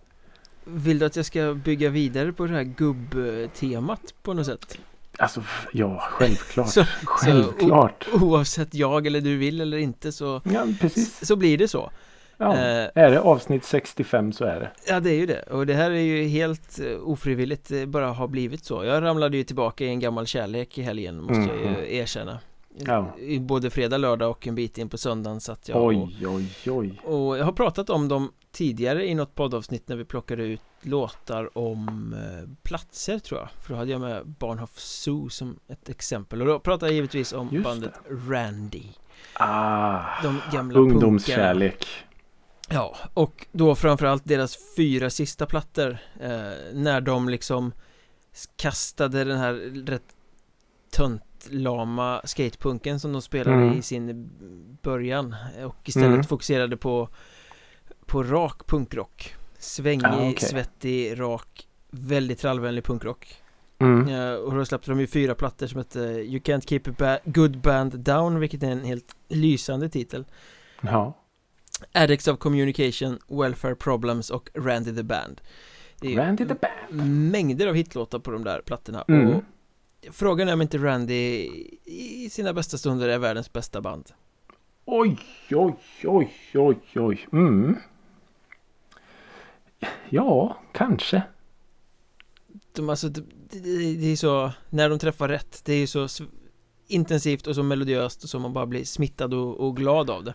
Vill 0.63 0.99
du 0.99 1.05
att 1.05 1.15
jag 1.15 1.25
ska 1.25 1.53
bygga 1.53 1.89
vidare 1.89 2.33
på 2.33 2.45
det 2.45 2.53
här 2.53 2.63
gubbtemat 2.63 4.13
på 4.23 4.33
något 4.33 4.45
sätt? 4.45 4.79
Alltså 5.19 5.41
ja, 5.73 5.99
självklart. 6.11 6.67
Så- 6.73 6.85
självklart. 7.05 8.07
Oavsett 8.21 8.73
jag 8.73 9.07
eller 9.07 9.21
du 9.21 9.37
vill 9.37 9.61
eller 9.61 9.77
inte 9.77 10.11
så, 10.11 10.41
Ja, 10.53 10.67
precis. 10.81 11.27
så 11.27 11.35
blir 11.35 11.57
det 11.57 11.67
så. 11.67 11.91
Ja. 12.37 12.53
Eh, 12.53 12.89
Är 12.95 13.11
det 13.11 13.19
avsnitt 13.19 13.65
65 13.65 14.33
så 14.33 14.45
är 14.45 14.59
det. 14.59 14.71
Ja 14.87 14.99
det 14.99 15.09
är 15.09 15.15
ju 15.15 15.25
det 15.25 15.41
och 15.41 15.65
det 15.65 15.73
här 15.73 15.91
är 15.91 15.99
ju 15.99 16.23
helt 16.27 16.79
eh, 16.79 16.99
ofrivilligt 17.09 17.69
det 17.69 17.85
bara 17.85 18.07
har 18.07 18.27
blivit 18.27 18.65
så 18.65 18.83
Jag 18.85 19.03
ramlade 19.03 19.37
ju 19.37 19.43
tillbaka 19.43 19.85
i 19.85 19.87
en 19.87 19.99
gammal 19.99 20.25
kärlek 20.27 20.77
i 20.77 20.81
helgen 20.81 21.21
måste 21.21 21.33
jag 21.35 21.55
Mhm. 21.71 21.75
ju 21.79 21.95
erkänna 21.95 22.39
Ja. 22.77 23.15
Både 23.39 23.69
fredag, 23.69 23.97
lördag 23.97 24.29
och 24.31 24.47
en 24.47 24.55
bit 24.55 24.77
in 24.77 24.89
på 24.89 24.97
söndagen 24.97 25.39
satt 25.41 25.69
jag 25.69 25.77
och, 25.77 25.87
Oj, 25.87 26.27
oj, 26.27 26.49
oj. 26.71 27.01
och 27.03 27.37
jag 27.37 27.45
har 27.45 27.51
pratat 27.51 27.89
om 27.89 28.07
dem 28.07 28.31
tidigare 28.55 29.07
i 29.07 29.15
något 29.15 29.35
poddavsnitt 29.35 29.87
när 29.89 29.95
vi 29.95 30.05
plockade 30.05 30.43
ut 30.43 30.61
låtar 30.81 31.57
om 31.57 32.13
eh, 32.13 32.49
platser 32.63 33.19
tror 33.19 33.39
jag 33.39 33.49
För 33.63 33.73
då 33.73 33.75
hade 33.79 33.91
jag 33.91 34.01
med 34.01 34.27
Barnhof 34.27 34.79
Zoo 34.79 35.29
som 35.29 35.59
ett 35.67 35.89
exempel 35.89 36.41
och 36.41 36.47
då 36.47 36.59
pratade 36.59 36.91
jag 36.91 36.95
givetvis 36.95 37.33
om 37.33 37.49
Just 37.51 37.63
bandet 37.63 37.93
Randy 38.29 38.83
Ah, 39.33 40.21
De 40.23 40.41
gamla 40.53 40.73
punkarna 40.75 40.79
ungdomskärlek. 40.79 41.85
Ja, 42.69 42.95
och 43.13 43.47
då 43.51 43.75
framförallt 43.75 44.25
deras 44.25 44.57
fyra 44.77 45.09
sista 45.09 45.45
plattor 45.45 45.97
eh, 46.19 46.29
När 46.73 47.01
de 47.01 47.29
liksom 47.29 47.71
kastade 48.55 49.23
den 49.23 49.37
här 49.37 49.53
rätt 49.85 50.15
töntlama 50.91 52.21
skatepunken 52.25 52.99
som 52.99 53.13
de 53.13 53.21
spelade 53.21 53.57
Mm. 53.57 53.73
i 53.77 53.81
sin 53.81 54.29
början 54.81 55.35
och 55.65 55.75
istället 55.89 56.09
Mm. 56.09 56.23
fokuserade 56.23 56.77
på 56.77 57.09
på 58.05 58.23
rak 58.23 58.67
punkrock 58.67 59.35
Svängig, 59.57 60.05
Ah, 60.05 60.29
okej. 60.29 60.49
svettig, 60.49 61.19
rak 61.19 61.67
Väldigt 61.89 62.39
trallvänlig 62.39 62.83
punkrock 62.83 63.35
Mm. 63.79 64.07
Eh, 64.09 64.33
Och 64.35 64.55
då 64.55 64.65
släppte 64.65 64.91
de 64.91 64.99
ju 64.99 65.07
fyra 65.07 65.35
plattor 65.35 65.67
som 65.67 65.77
hette 65.77 65.99
You 65.99 66.39
Can't 66.39 66.67
Keep 66.69 66.81
a 66.87 66.93
ba- 66.97 67.31
Good 67.31 67.57
Band 67.61 67.99
Down 67.99 68.39
Vilket 68.39 68.63
är 68.63 68.71
en 68.71 68.83
helt 68.85 69.15
lysande 69.27 69.89
titel 69.89 70.25
Ja. 70.81 71.13
Addicts 71.93 72.27
of 72.27 72.37
Communication, 72.39 73.19
Welfare 73.27 73.75
Problems 73.75 74.29
och 74.29 74.49
Randy 74.53 74.95
the 74.95 75.03
Band 75.03 75.41
Det 75.99 76.13
är 76.13 76.17
Randy 76.17 76.45
the 76.47 76.53
Band. 76.53 77.11
mängder 77.31 77.67
av 77.67 77.75
hitlåtar 77.75 78.19
på 78.19 78.31
de 78.31 78.43
där 78.43 78.61
plattorna 78.61 79.05
Mm. 79.07 79.27
och 79.35 79.43
Frågan 80.11 80.47
är 80.49 80.53
om 80.53 80.61
inte 80.61 80.77
Randy 80.77 81.49
i 81.85 82.29
sina 82.31 82.53
bästa 82.53 82.77
stunder 82.77 83.07
är 83.07 83.17
världens 83.19 83.53
bästa 83.53 83.81
band 83.81 84.11
Oj, 84.85 85.17
oj, 85.51 85.75
oj, 86.03 86.31
oj, 86.53 86.77
oj. 86.95 87.27
Mm. 87.33 87.77
Ja, 90.09 90.57
kanske. 90.71 91.21
de, 92.75 92.89
alltså, 92.89 93.09
det, 93.09 93.21
det, 93.49 93.95
det 93.95 94.11
är 94.11 94.15
så, 94.15 94.51
när 94.69 94.89
de 94.89 94.99
träffar 94.99 95.27
rätt 95.27 95.61
Det 95.65 95.73
är 95.73 95.87
så 95.87 96.23
intensivt 96.87 97.47
och 97.47 97.55
så 97.55 97.63
melodiöst 97.63 98.23
och 98.23 98.29
så 98.29 98.39
man 98.39 98.53
bara 98.53 98.65
blir 98.65 98.83
smittad 98.83 99.33
och, 99.33 99.59
och 99.59 99.77
glad 99.77 100.09
av 100.09 100.23
det 100.23 100.33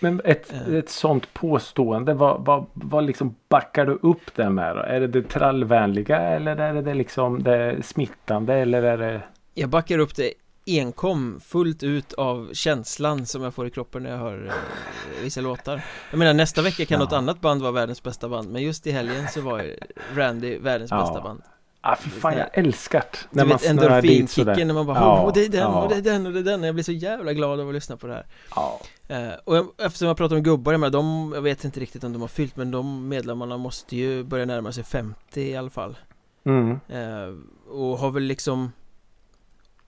Men 0.00 0.20
ett, 0.24 0.52
Eh. 0.52 0.74
ett 0.74 0.90
sånt 0.90 1.34
påstående, 1.34 2.14
vad, 2.14 2.44
vad, 2.44 2.66
vad 2.74 3.04
liksom 3.06 3.34
backar 3.48 3.86
du 3.86 3.98
upp 4.02 4.34
det 4.34 4.50
med 4.50 4.76
då? 4.76 4.82
Är 4.82 5.00
det 5.00 5.06
det 5.06 5.22
trallvänliga 5.22 6.20
eller 6.20 6.56
är 6.56 6.74
det, 6.74 6.82
det 6.82 6.94
liksom 6.94 7.42
det 7.42 7.82
smittande 7.82 8.54
eller 8.54 8.82
är 8.82 8.98
det... 8.98 9.22
Jag 9.54 9.68
backar 9.70 9.98
upp 9.98 10.16
det 10.16 10.32
enkom 10.66 11.40
fullt 11.40 11.82
ut 11.82 12.12
av 12.12 12.50
känslan 12.52 13.26
som 13.26 13.42
jag 13.42 13.54
får 13.54 13.66
i 13.66 13.70
kroppen 13.70 14.02
när 14.02 14.10
jag 14.10 14.18
hör 14.18 14.46
eh, 14.46 15.22
vissa 15.22 15.40
låtar 15.40 15.84
Jag 16.10 16.18
menar 16.18 16.34
nästa 16.34 16.62
vecka 16.62 16.84
kan 16.86 16.98
Ja. 16.98 17.04
något 17.04 17.12
annat 17.12 17.40
band 17.40 17.62
vara 17.62 17.72
världens 17.72 18.02
bästa 18.02 18.28
band 18.28 18.50
Men 18.52 18.62
just 18.62 18.86
i 18.86 18.90
helgen 18.90 19.28
så 19.28 19.40
var 19.40 19.76
Randy 20.14 20.58
världens 20.58 20.90
Ja. 20.90 21.00
bästa 21.00 21.20
band 21.20 21.42
Ah, 21.82 21.96
fy 21.96 22.10
fan, 22.10 22.36
jag 22.38 22.58
älskar 22.58 23.04
det. 23.30 23.44
Vet 23.44 23.60
snöar 23.60 24.02
dit 24.02 24.30
sådär. 24.30 24.50
endorfinkicken 24.50 24.66
när 24.66 24.74
man 24.74 24.86
bara 24.86 24.98
Ja, 24.98 25.26
oh, 25.26 25.32
det 25.34 25.44
är 25.44 25.48
den 25.48 25.60
ja. 25.60 25.82
och 25.82 25.88
det 25.88 25.96
är 25.96 26.00
den 26.02 26.26
och 26.26 26.32
det 26.32 26.38
är 26.38 26.44
den 26.44 26.62
Jag 26.62 26.74
blir 26.74 26.84
så 26.84 26.92
jävla 26.92 27.32
glad 27.32 27.60
av 27.60 27.68
att 27.68 27.74
lyssna 27.74 27.96
på 27.96 28.06
det 28.06 28.12
här 28.12 28.26
Ja. 28.56 28.80
eh, 29.08 29.32
Och 29.44 29.56
jag, 29.56 29.66
eftersom 29.78 30.08
jag 30.08 30.16
pratar 30.16 30.36
om 30.36 30.42
gubbar, 30.42 30.72
jag, 30.72 30.80
menar, 30.80 30.90
de, 30.92 31.32
jag 31.34 31.42
vet 31.42 31.64
inte 31.64 31.80
riktigt 31.80 32.04
om 32.04 32.12
de 32.12 32.20
har 32.20 32.28
fyllt 32.28 32.56
Men 32.56 32.70
de 32.70 33.08
medlemmarna 33.08 33.56
måste 33.56 33.96
ju 33.96 34.24
börja 34.24 34.44
närma 34.44 34.72
sig 34.72 34.84
50 34.84 35.40
i 35.42 35.56
alla 35.56 35.70
fall 35.70 35.98
Mm. 36.44 36.70
Eh, 36.88 37.34
och 37.68 37.98
har 37.98 38.10
väl 38.10 38.22
liksom 38.22 38.72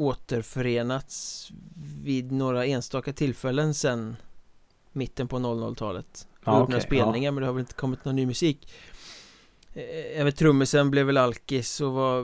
återförenats 0.06 1.49
vid 2.02 2.32
några 2.32 2.66
enstaka 2.66 3.12
tillfällen 3.12 3.75
sen 3.75 4.16
mitten 4.92 5.28
på 5.28 5.37
00-talet. 5.38 6.26
Ja, 6.44 6.52
Ja, 6.52 6.52
några 6.59 6.64
okej, 6.64 6.80
spelningar 6.80 7.30
men 7.32 7.40
det 7.40 7.47
har 7.47 7.52
väl 7.54 7.61
inte 7.61 7.75
kommit 7.75 8.04
någon 8.04 8.16
ny 8.16 8.26
musik. 8.26 8.73
Eh, 9.75 10.25
vet 10.25 10.37
trummisen 10.37 10.90
blev 10.90 11.06
väl 11.06 11.16
alkis 11.16 11.80
och 11.80 11.92
var, 11.92 12.16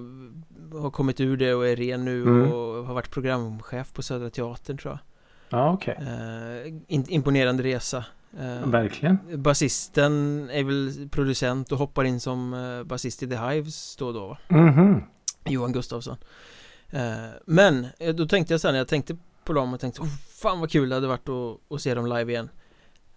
har 0.80 0.90
kommit 0.90 1.20
ur 1.20 1.36
det 1.36 1.54
och 1.54 1.68
är 1.68 1.76
ren 1.76 2.04
nu 2.04 2.22
Mm. 2.22 2.52
och 2.52 2.84
har 2.86 2.94
varit 2.94 3.10
programchef 3.10 3.92
på 3.92 4.02
Södra 4.02 4.30
Teatern 4.30 4.78
tror 4.78 4.92
jag. 4.92 4.98
Ja, 5.60 5.72
okej. 5.72 5.96
Eh, 6.00 6.66
in, 6.88 7.04
imponerande 7.08 7.62
resa. 7.62 8.04
Eh, 8.40 8.66
Verkligen. 8.68 9.18
Basisten 9.42 10.48
är 10.52 10.64
väl 10.64 11.08
producent 11.10 11.72
och 11.72 11.78
hoppar 11.78 12.04
in 12.04 12.20
som 12.20 12.56
basist 12.86 13.22
i 13.22 13.26
The 13.28 13.36
Hives 13.36 13.96
då 13.96 14.06
och 14.06 14.14
då 14.14 14.26
va? 14.28 14.38
Mhm. 14.48 15.02
Johan 15.44 15.72
Gustafsson 15.72 16.16
Men 17.44 17.86
eh, 17.98 18.14
då 18.14 18.26
tänkte 18.26 18.54
jag 18.54 18.60
sen 18.60 18.72
när 18.72 18.78
jag 18.78 18.88
tänkte 18.88 19.16
på 19.44 19.52
dem 19.52 19.74
och 19.74 19.80
tänkte 19.80 20.02
oh, 20.02 20.08
Fan 20.42 20.60
vad 20.60 20.70
kul 20.70 20.88
det 20.88 20.94
hade 20.94 21.06
varit 21.06 21.28
att, 21.28 21.72
att 21.72 21.80
se 21.82 21.94
dem 21.94 22.06
live 22.06 22.32
igen 22.32 22.48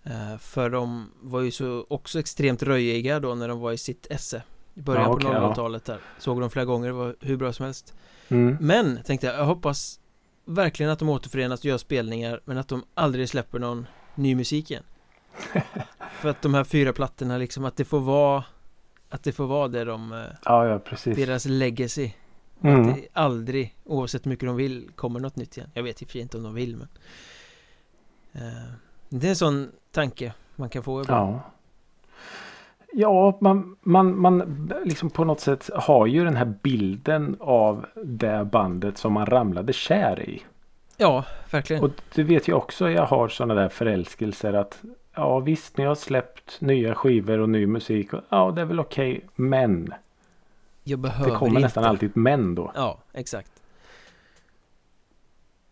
eh, 0.04 0.38
För 0.38 0.70
de 0.70 1.12
var 1.22 1.42
ju 1.42 1.52
så 1.52 1.86
också 1.90 2.20
extremt 2.20 2.64
röjiga 2.64 3.20
då 3.20 3.36
när 3.36 3.48
de 3.48 3.60
var 3.60 3.72
i 3.72 3.78
sitt 3.78 4.08
esse 4.10 4.44
I 4.74 4.82
början 4.82 5.04
Ja, 5.04 5.10
okej, 5.10 5.30
på 5.30 5.34
ja. 5.34 5.52
00-talet 5.52 5.86
där 5.86 6.00
Såg 6.20 6.42
dem 6.42 6.50
flera 6.50 6.66
gånger, 6.66 6.88
det 6.88 6.94
var 6.94 7.16
hur 7.20 7.38
bra 7.38 7.54
som 7.54 7.66
helst 7.66 7.94
Mm. 8.28 8.58
Men 8.60 9.00
tänkte 9.04 9.28
jag, 9.28 9.36
jag 9.36 9.46
hoppas 9.46 10.00
Verkligen 10.46 10.92
att 10.92 11.00
de 11.00 11.10
återförenas 11.10 11.60
och 11.60 11.66
gör 11.66 11.78
spelningar 11.78 12.42
Men 12.46 12.58
att 12.58 12.68
de 12.68 12.84
aldrig 12.94 13.30
släpper 13.30 13.60
någon 13.60 13.88
ny 14.16 14.36
musik 14.36 14.72
igen 14.72 14.84
För 16.20 16.30
att 16.30 16.42
de 16.42 16.54
här 16.54 16.64
fyra 16.64 16.94
plattorna 16.94 17.38
liksom, 17.38 17.66
att 17.66 17.78
det 17.78 17.86
får 17.86 18.00
vara 18.00 18.44
Att 19.10 19.24
det 19.24 19.32
får 19.32 19.48
vara 19.48 19.68
det 19.68 19.84
de, 19.84 20.14
eh, 20.14 20.20
Ja, 20.46 20.68
ja, 20.68 20.80
precis. 20.80 21.16
deras 21.18 21.46
legacy 21.46 22.12
Mm. 22.64 22.82
att 22.82 22.96
det 22.96 23.08
aldrig, 23.14 23.76
oavsett 23.84 24.26
hur 24.26 24.30
mycket 24.30 24.48
de 24.48 24.56
vill, 24.56 24.90
kommer 24.96 25.20
något 25.20 25.36
nytt 25.36 25.58
igen 25.58 25.70
Jag 25.74 25.84
vet 25.84 26.02
i 26.02 26.06
och 26.06 26.08
för 26.08 26.14
sig 26.14 26.22
inte 26.22 26.38
om 26.38 26.44
de 26.44 26.54
vill 26.54 26.78
men 26.78 26.88
eh, 28.32 28.74
Det 29.10 29.28
är 29.28 29.30
en 29.30 29.36
sån 29.36 29.72
tanke 29.92 30.34
man 30.56 30.70
kan 30.70 30.84
få 30.84 31.02
ibland 31.02 31.34
Ja. 31.34 31.42
Ja, 32.94 33.38
man, 33.42 33.76
man, 33.82 34.20
man 34.22 34.70
liksom 34.86 35.10
på 35.10 35.24
något 35.24 35.40
sätt 35.40 35.70
har 35.74 36.06
ju 36.06 36.24
den 36.24 36.36
här 36.36 36.54
bilden 36.62 37.38
av 37.40 37.86
det 38.04 38.50
bandet 38.52 38.98
som 38.98 39.14
man 39.14 39.26
ramlade 39.26 39.74
kär 39.74 40.30
i. 40.30 40.42
Ja, 40.98 41.26
verkligen 41.52 41.84
Och 41.84 41.90
det 42.16 42.24
vet 42.24 42.48
jag 42.48 42.58
också 42.58 42.90
jag 42.90 43.06
har 43.06 43.28
sådana 43.28 43.54
där 43.54 43.70
förälskelser 43.70 44.54
att 44.54 44.82
ja 45.16 45.40
visst 45.40 45.78
ni 45.78 45.84
har 45.84 45.96
släppt 45.96 46.62
nya 46.62 46.96
skivor 46.96 47.40
och 47.40 47.50
ny 47.50 47.68
musik. 47.68 48.14
Och, 48.14 48.22
ja 48.30 48.52
det 48.52 48.62
är 48.62 48.66
väl 48.66 48.80
okej 48.80 49.26
men. 49.36 49.94
Jag 50.84 51.00
Det 51.00 51.02
behöver 51.02 51.36
kommer 51.36 51.50
inte 51.52 51.62
nästan 51.62 51.84
alltid 51.84 52.10
ett 52.10 52.16
men 52.16 52.56
då. 52.56 52.72
Ja, 52.76 53.00
exakt 53.14 53.52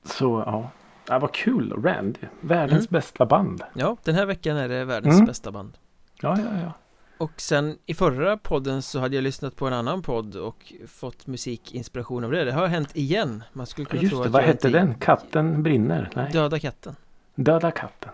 Så 0.04 0.44
ja. 0.46 0.70
ja 1.08 1.20
vad 1.20 1.32
kul 1.34 1.74
Randy. 1.84 2.20
Världens 2.42 2.80
Mm. 2.80 2.88
bästa 2.90 3.26
band. 3.26 3.64
Ja, 3.74 3.98
den 4.04 4.16
här 4.16 4.26
veckan 4.26 4.58
är 4.58 4.70
det 4.70 4.86
världens 4.86 5.16
Mm. 5.16 5.26
bästa 5.26 5.52
band 5.52 5.78
Ja 6.22 6.38
ja 6.40 6.60
ja. 6.62 6.74
Och 7.18 7.42
sen 7.42 7.78
i 7.86 7.94
förra 7.94 8.38
podden 8.38 8.82
så 8.82 9.00
hade 9.00 9.16
jag 9.16 9.24
lyssnat 9.24 9.56
på 9.56 9.68
en 9.68 9.74
annan 9.74 10.02
podd 10.02 10.36
och 10.36 10.74
fått 10.88 11.28
musikinspiration 11.28 12.24
av 12.24 12.32
det 12.32 12.44
Det 12.46 12.52
har 12.52 12.68
hänt 12.68 12.96
igen 12.96 13.44
Man 13.54 13.66
skulle 13.66 13.86
kunna 13.86 14.02
Just 14.02 14.12
tro 14.14 14.20
det, 14.22 14.26
att 14.26 14.32
vad 14.32 14.44
hette 14.44 14.70
den? 14.70 14.96
Katten 14.96 15.64
brinner? 15.64 16.10
Nej. 16.16 16.32
Döda 16.32 16.60
katten 16.60 16.96
Döda 17.36 17.72
katten. 17.72 18.10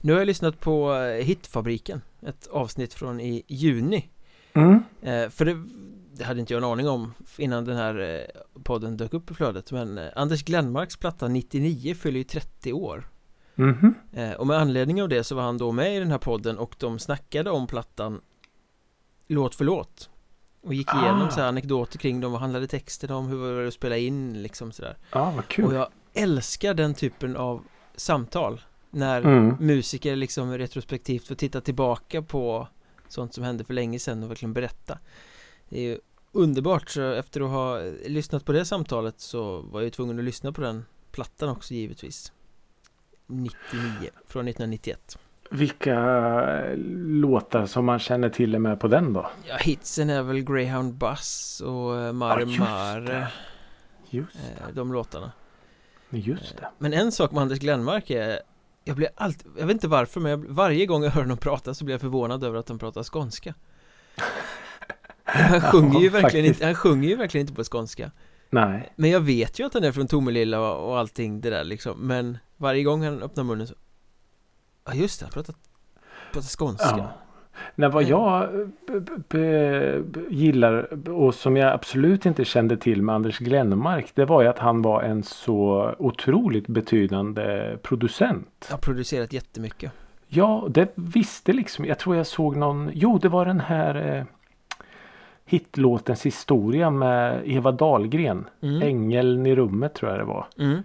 Nu 0.00 0.12
har 0.12 0.20
jag 0.20 0.26
lyssnat 0.26 0.60
på 0.60 0.94
eh, 0.94 1.24
Hitfabriken 1.24 2.02
Ett 2.26 2.46
avsnitt 2.46 2.94
från 2.94 3.20
i 3.20 3.42
juni 3.46 4.08
Mm. 4.54 4.82
eh, 5.02 5.28
För 5.28 5.44
det, 5.44 5.64
det 6.22 6.26
hade 6.26 6.40
inte 6.40 6.52
jag 6.54 6.62
en 6.62 6.70
aning 6.70 6.88
om 6.88 7.14
innan 7.36 7.64
den 7.64 7.76
här 7.76 7.98
eh, 8.00 8.60
podden 8.62 8.96
dök 8.96 9.14
upp 9.14 9.30
i 9.30 9.34
flödet 9.34 9.72
Men 9.72 9.98
eh, 9.98 10.08
Anders 10.16 10.42
Glenmarks 10.44 10.96
platta 10.96 11.28
99 11.28 11.94
fyller 11.94 12.18
ju 12.18 12.24
30 12.24 12.72
år 12.72 13.08
Mhm. 13.54 13.94
Eh, 14.12 14.32
Och 14.32 14.46
med 14.46 14.58
anledning 14.58 15.02
av 15.02 15.08
det 15.08 15.24
så 15.24 15.34
var 15.34 15.42
han 15.42 15.58
då 15.58 15.72
med 15.72 15.96
i 15.96 15.98
den 15.98 16.10
här 16.10 16.18
podden 16.18 16.58
och 16.58 16.74
de 16.78 16.98
snackade 16.98 17.50
om 17.50 17.66
plattan 17.66 18.20
Låt 19.28 19.54
för 19.54 19.64
låt 19.64 20.10
Och 20.62 20.74
gick 20.74 20.94
igenom 20.94 21.22
Ah. 21.22 21.30
så 21.30 21.40
här 21.40 21.48
anekdoter 21.48 21.98
kring 21.98 22.20
dem, 22.20 22.32
vad 22.32 22.40
handlade 22.40 22.66
texten 22.66 23.10
om, 23.10 23.26
hur 23.26 23.36
var 23.36 23.62
det 23.62 23.68
att 23.68 23.74
spela 23.74 23.96
in 23.96 24.42
liksom 24.42 24.72
sådär 24.72 24.96
Ja, 25.12 25.32
vad 25.36 25.48
kul. 25.48 25.64
Och 25.64 25.74
jag 25.74 25.88
älskar 26.14 26.74
den 26.74 26.94
typen 26.94 27.36
av 27.36 27.62
samtal 27.96 28.60
När 28.90 29.22
Mm. 29.22 29.56
musiker 29.60 30.16
liksom 30.16 30.58
retrospektivt 30.58 31.26
får 31.28 31.34
titta 31.34 31.60
tillbaka 31.60 32.22
på 32.22 32.68
Sånt 33.08 33.34
som 33.34 33.44
hände 33.44 33.64
för 33.64 33.74
länge 33.74 33.98
sedan 33.98 34.22
och 34.22 34.30
verkligen 34.30 34.52
berätta 34.52 34.98
Det 35.68 35.78
är 35.78 35.82
ju 35.82 35.98
underbart 36.32 36.90
så 36.90 37.12
efter 37.12 37.40
att 37.40 37.50
ha 37.50 37.78
lyssnat 38.06 38.44
på 38.44 38.52
det 38.52 38.64
samtalet 38.64 39.20
så 39.20 39.60
var 39.60 39.80
jag 39.80 39.84
ju 39.84 39.90
tvungen 39.90 40.18
att 40.18 40.24
lyssna 40.24 40.52
på 40.52 40.60
den 40.60 40.84
plattan 41.12 41.48
också 41.48 41.74
givetvis 41.74 42.32
99 43.26 43.50
från 44.26 44.48
1991 44.48 45.18
Vilka 45.50 45.94
låtar 47.06 47.66
som 47.66 47.84
man 47.84 47.98
känner 47.98 48.28
till 48.28 48.58
med 48.58 48.80
på 48.80 48.88
den 48.88 49.12
då? 49.12 49.30
Ja 49.48 49.56
hitsen 49.56 50.10
är 50.10 50.22
väl 50.22 50.40
Greyhound 50.40 50.94
Bus 50.94 51.60
och 51.60 51.98
eh, 52.00 52.12
Mare 52.12 52.40
Ja, 52.42 52.58
Mare 52.58 53.00
det. 53.00 53.28
Just 54.10 54.36
eh, 54.36 54.74
De 54.74 54.92
låtarna 54.92 55.32
det. 56.10 56.18
Just 56.18 56.56
det. 56.56 56.68
Men 56.78 56.92
en 56.92 57.12
sak 57.12 57.32
med 57.32 57.42
Anders 57.42 57.58
Glenmark 57.58 58.10
är 58.10 58.40
Jag 58.84 58.96
blir 58.96 59.08
alltid, 59.14 59.52
jag 59.58 59.66
vet 59.66 59.74
inte 59.74 59.88
varför 59.88 60.20
men 60.20 60.30
jag, 60.30 60.44
varje 60.48 60.86
gång 60.86 61.04
jag 61.04 61.10
hör 61.10 61.22
honom 61.22 61.36
prata 61.38 61.74
så 61.74 61.84
blir 61.84 61.94
jag 61.94 62.00
förvånad 62.00 62.44
över 62.44 62.58
att 62.58 62.68
han 62.68 62.78
pratar 62.78 63.02
skånska 63.02 63.54
Han 65.32 65.60
sjunger 65.60 66.00
ju 66.00 66.08
verkligen 66.08 66.46
inte, 66.46 66.64
han 66.64 66.74
sjunger 66.74 67.08
ju 67.08 67.16
verkligen 67.16 67.42
inte 67.46 67.54
på 67.54 67.64
skånska 67.72 68.10
Nej. 68.50 68.92
Men 68.96 69.10
jag 69.10 69.20
vet 69.20 69.60
ju 69.60 69.64
att 69.66 69.74
han 69.74 69.84
är 69.84 69.92
från 69.92 70.06
Tomelilla 70.06 70.60
och, 70.60 70.88
och 70.90 70.98
allting 70.98 71.40
det 71.40 71.50
där 71.50 71.64
liksom 71.64 71.98
Men 72.06 72.38
varje 72.56 72.82
gång 72.82 73.04
han 73.04 73.22
öppnar 73.22 73.44
munnen 73.44 73.66
så 73.66 73.74
Ja 74.86 74.94
just 74.94 75.20
det, 75.20 75.26
han 75.26 75.32
pratar, 75.32 75.54
pratar 76.32 76.48
skånska 76.58 76.94
Ja. 76.98 77.12
Nej, 77.74 77.90
vad 77.90 78.02
jag 78.04 78.48
b- 79.28 79.98
gillar 80.30 81.08
och 81.08 81.34
som 81.34 81.56
jag 81.56 81.72
absolut 81.72 82.26
inte 82.26 82.44
kände 82.44 82.76
till 82.76 83.02
med 83.02 83.14
Anders 83.14 83.38
Glenmark. 83.38 84.06
Det 84.14 84.24
var 84.24 84.42
ju 84.42 84.48
att 84.48 84.58
han 84.58 84.82
var 84.82 85.02
en 85.02 85.22
så 85.22 85.90
otroligt 85.98 86.66
betydande 86.66 87.76
producent. 87.82 88.66
Jag 88.68 88.74
har 88.74 88.80
producerat 88.80 89.32
jättemycket 89.32 89.92
Ja, 90.28 90.66
det 90.70 90.92
visste 90.94 91.52
liksom. 91.52 91.84
Jag 91.84 91.98
tror 91.98 92.16
jag 92.16 92.26
såg 92.26 92.56
någon. 92.56 92.90
Jo, 92.94 93.18
det 93.18 93.28
var 93.28 93.46
den 93.46 93.60
här 93.60 94.16
eh, 94.16 94.24
hitlåtens 95.44 96.26
historia 96.26 96.90
med 96.90 97.42
Eva 97.44 97.72
Dahlgren. 97.72 98.44
mm. 98.60 98.82
Ängeln 98.82 99.46
i 99.46 99.54
rummet 99.54 99.94
tror 99.94 100.10
jag 100.10 100.20
det 100.20 100.24
var. 100.24 100.46
Mm. 100.58 100.82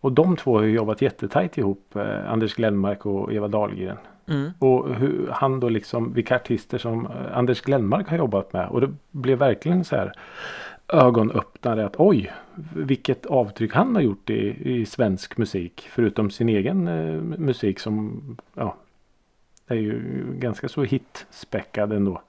Och 0.00 0.12
de 0.12 0.36
två 0.36 0.56
har 0.56 0.62
ju 0.62 0.72
jobbat 0.72 1.02
jättetajt 1.02 1.58
ihop. 1.58 1.96
Eh, 1.96 2.32
Anders 2.32 2.54
Glenmark 2.54 3.06
och 3.06 3.32
Eva 3.32 3.48
Dahlgren. 3.48 3.96
Mm. 4.26 4.50
Och 4.58 4.94
hur 4.94 5.28
han 5.32 5.60
då 5.60 5.68
liksom, 5.68 6.12
vilka 6.12 6.36
artister 6.36 6.78
som 6.78 7.06
eh, 7.06 7.38
Anders 7.38 7.60
Glenmark 7.60 8.08
har 8.08 8.16
jobbat 8.16 8.52
med. 8.52 8.68
Och 8.68 8.80
det 8.80 8.94
blev 9.10 9.38
verkligen 9.38 9.84
så 9.84 9.96
här 9.96 10.12
ögonöppnare 10.88 11.86
att 11.86 11.94
oj, 11.96 12.32
vilket 12.74 13.26
avtryck 13.26 13.74
han 13.74 13.94
har 13.94 14.02
gjort 14.02 14.30
i, 14.30 14.56
i 14.80 14.86
svensk 14.86 15.36
musik. 15.36 15.88
Förutom 15.90 16.30
sin 16.30 16.48
egen 16.48 16.88
eh, 16.88 17.20
musik 17.38 17.78
som, 17.80 18.22
ja, 18.54 18.76
är 19.66 19.76
ju 19.76 20.02
ganska 20.32 20.68
så 20.68 20.82
hitspäckad 20.82 21.92
ändå. 21.92 22.22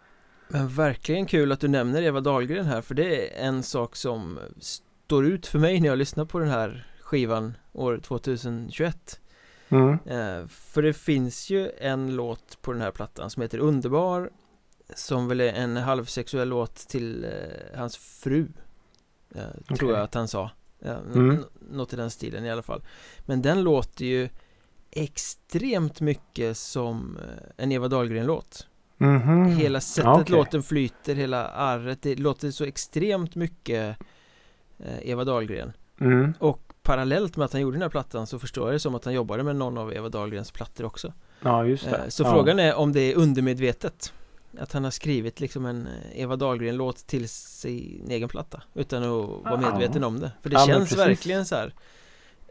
Men 0.51 0.67
verkligen 0.67 1.25
kul 1.25 1.51
att 1.51 1.59
du 1.59 1.67
nämner 1.67 2.01
Eva 2.01 2.19
Dahlgren 2.21 2.65
här 2.65 2.81
för 2.81 2.95
det 2.95 3.27
är 3.39 3.47
en 3.47 3.63
sak 3.63 3.95
som 3.95 4.39
står 4.59 5.25
ut 5.25 5.47
för 5.47 5.59
mig 5.59 5.79
när 5.79 5.87
jag 5.89 5.97
lyssnar 5.97 6.25
på 6.25 6.39
den 6.39 6.49
här 6.49 6.87
skivan 7.01 7.57
år 7.73 7.97
2021 8.03 9.19
Mm. 9.71 9.91
eh, 10.05 10.47
För 10.47 10.81
det 10.81 10.93
finns 10.93 11.49
ju 11.49 11.71
en 11.77 12.15
låt 12.15 12.61
på 12.61 12.71
den 12.71 12.81
här 12.81 12.91
plattan 12.91 13.29
som 13.29 13.41
heter 13.41 13.57
Underbar 13.59 14.29
Som 14.95 15.27
väl 15.27 15.41
är 15.41 15.53
en 15.53 15.77
halvsexuell 15.77 16.49
låt 16.49 16.75
till 16.75 17.23
eh, 17.23 17.79
hans 17.79 17.97
fru 17.97 18.47
eh, 19.35 19.41
Tror 19.67 19.75
Okej. 19.75 19.89
jag 19.89 19.99
att 19.99 20.13
han 20.13 20.27
sa 20.27 20.51
Mm. 21.13 21.43
Något 21.71 21.93
i 21.93 21.95
den 21.95 22.11
stilen 22.11 22.45
i 22.45 22.51
alla 22.51 22.61
fall 22.61 22.81
Men 23.25 23.41
den 23.41 23.63
låter 23.63 24.05
ju 24.05 24.29
extremt 24.91 26.01
mycket 26.01 26.57
som 26.57 27.17
eh, 27.17 27.63
en 27.63 27.71
Eva 27.71 27.87
Dahlgren-låt 27.87 28.67
Mhm. 28.99 29.45
Hela 29.45 29.81
sättet 29.81 30.05
Ja, 30.05 30.21
okej. 30.21 30.35
låten 30.35 30.63
flyter, 30.63 31.15
hela 31.15 31.47
arret, 31.47 32.01
det 32.01 32.15
låter 32.15 32.51
så 32.51 32.63
extremt 32.65 33.35
mycket 33.35 33.97
eh, 34.79 35.09
Eva 35.09 35.23
Dahlgren 35.23 35.71
Mm. 36.01 36.33
Och 36.39 36.73
parallellt 36.83 37.37
med 37.37 37.45
att 37.45 37.51
han 37.53 37.61
gjorde 37.61 37.75
den 37.75 37.81
här 37.81 37.89
plattan 37.89 38.27
så 38.27 38.39
förstår 38.39 38.67
jag 38.67 38.75
det 38.75 38.79
som 38.79 38.95
att 38.95 39.05
han 39.05 39.13
jobbade 39.13 39.43
med 39.43 39.55
någon 39.55 39.77
av 39.77 39.93
Eva 39.93 40.09
Dahlgrens 40.09 40.51
plattor 40.51 40.85
också 40.85 41.13
Ja, 41.41 41.65
just 41.65 41.85
eh, 41.87 41.91
det. 41.91 42.11
Så 42.11 42.23
ja. 42.23 42.31
frågan 42.33 42.59
är 42.59 42.75
om 42.75 42.93
det 42.93 43.01
är 43.01 43.15
undermedvetet 43.17 44.13
Att 44.59 44.73
han 44.73 44.83
har 44.83 44.91
skrivit 44.91 45.39
liksom 45.39 45.65
en 45.65 45.87
eh, 45.87 46.21
Eva 46.21 46.35
Dahlgren-låt 46.35 47.07
till 47.07 47.29
sin 47.29 48.07
egen 48.11 48.29
platta 48.29 48.61
Utan 48.73 49.03
att 49.03 49.09
vara 49.09 49.41
Ja. 49.45 49.57
medveten 49.71 50.03
om 50.03 50.19
det 50.19 50.31
För 50.41 50.49
det 50.49 50.53
Ja, 50.55 50.65
känns 50.65 50.97
verkligen 50.97 51.45
så 51.45 51.55
här 51.55 51.73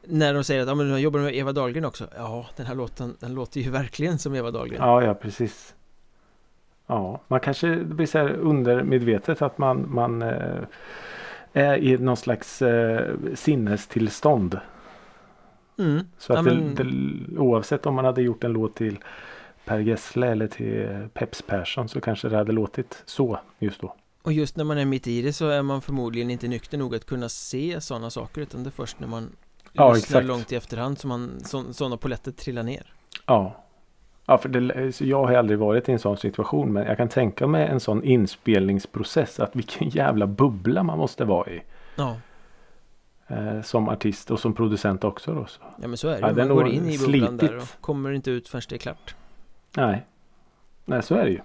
När 0.04 0.34
de 0.34 0.44
säger 0.44 0.62
att 0.62 0.68
ja, 0.68 0.74
men 0.74 0.90
jag 0.90 1.00
jobbar 1.00 1.20
med 1.20 1.34
Eva 1.36 1.52
Dahlgren 1.52 1.84
också 1.84 2.08
Ja, 2.16 2.46
den 2.56 2.66
här 2.66 2.74
låten, 2.74 3.16
den 3.20 3.34
låter 3.34 3.60
ju 3.60 3.70
verkligen 3.80 4.18
som 4.18 4.34
Eva 4.34 4.50
Dahlgren 4.50 4.80
Ja, 4.82 5.02
ja 5.04 5.14
precis. 5.14 5.74
Ja, 6.90 7.20
man 7.28 7.40
kanske 7.40 7.68
det 7.68 7.84
blir 7.94 8.06
så 8.06 8.18
här 8.18 8.28
undermedvetet 8.32 9.42
att 9.42 9.58
man, 9.58 9.94
man 9.94 10.22
eh, 10.22 10.62
är 11.52 11.76
i 11.76 11.98
någon 11.98 12.16
slags 12.16 12.62
eh, 12.62 13.14
sinnestillstånd. 13.34 14.60
mm. 15.78 16.04
Så 16.18 16.32
att 16.32 16.36
Ja, 16.36 16.42
men- 16.42 16.74
det, 16.74 16.84
det, 16.84 17.38
oavsett 17.38 17.86
om 17.86 17.94
man 17.94 18.04
hade 18.04 18.22
gjort 18.22 18.44
en 18.44 18.52
låt 18.52 18.74
till 18.74 18.98
Per 19.64 19.78
Gessle 19.78 20.26
eller 20.26 20.46
till 20.46 21.08
Peps 21.14 21.42
Persson 21.42 21.88
så 21.88 22.00
kanske 22.00 22.28
det 22.28 22.36
hade 22.36 22.52
låtit 22.52 23.02
så 23.06 23.38
just 23.58 23.80
då. 23.80 23.94
Och 24.22 24.32
just 24.32 24.56
när 24.56 24.64
man 24.64 24.78
är 24.78 24.84
mitt 24.84 25.06
i 25.06 25.22
det 25.22 25.32
så 25.32 25.48
är 25.48 25.62
man 25.62 25.82
förmodligen 25.82 26.30
inte 26.30 26.48
nykter 26.48 26.78
nog 26.78 26.94
att 26.94 27.04
kunna 27.06 27.28
se 27.28 27.80
sådana 27.80 28.10
saker 28.10 28.40
utan 28.40 28.62
det 28.64 28.68
är 28.68 28.72
först 28.72 29.00
när 29.00 29.08
man 29.08 29.30
Ja, 29.72 29.92
lyssnar 29.92 30.18
exakt. 30.18 30.26
långt 30.26 30.52
i 30.52 30.56
efterhand 30.56 30.98
som 30.98 31.08
man, 31.08 31.40
så, 31.44 31.72
sådana 31.72 31.96
poletter 31.96 32.32
trillar 32.32 32.62
ner. 32.62 32.92
Ja. 33.26 33.64
Ja, 34.28 34.38
för 34.38 34.48
det, 34.48 35.00
jag 35.00 35.24
har 35.26 35.34
aldrig 35.34 35.58
varit 35.58 35.88
i 35.88 35.92
en 35.92 35.98
sån 35.98 36.16
situation 36.16 36.72
men 36.72 36.86
jag 36.86 36.96
kan 36.96 37.08
tänka 37.08 37.46
mig 37.46 37.66
en 37.66 37.80
sån 37.80 38.04
inspelningsprocess 38.04 39.40
att 39.40 39.56
vilken 39.56 39.88
jävla 39.98 40.26
bubbla 40.26 40.82
man 40.82 40.98
måste 40.98 41.24
vara 41.24 41.50
i. 41.50 41.62
Ja, 41.96 42.16
Eh, 43.30 43.62
som 43.62 43.88
artist 43.88 44.30
och 44.30 44.40
som 44.40 44.54
producent 44.54 45.04
också 45.04 45.34
då. 45.34 45.46
Så. 45.46 45.60
ja 45.82 45.88
men 45.88 45.96
så 45.96 46.08
är 46.08 46.12
det 46.20 46.28
Ja, 46.28 46.34
Man 46.46 46.48
går 46.48 46.68
in 46.68 46.88
i 46.88 46.98
bubblan 46.98 47.36
där 47.36 47.56
och 47.56 47.68
kommer 47.80 48.12
inte 48.12 48.30
ut 48.30 48.48
förrän 48.48 48.62
det 48.68 48.74
är 48.76 48.78
klart. 48.78 49.14
Nej. 49.76 50.06
Nej, 50.84 51.02
så 51.02 51.14
är 51.14 51.24
det 51.24 51.30
ju. 51.30 51.40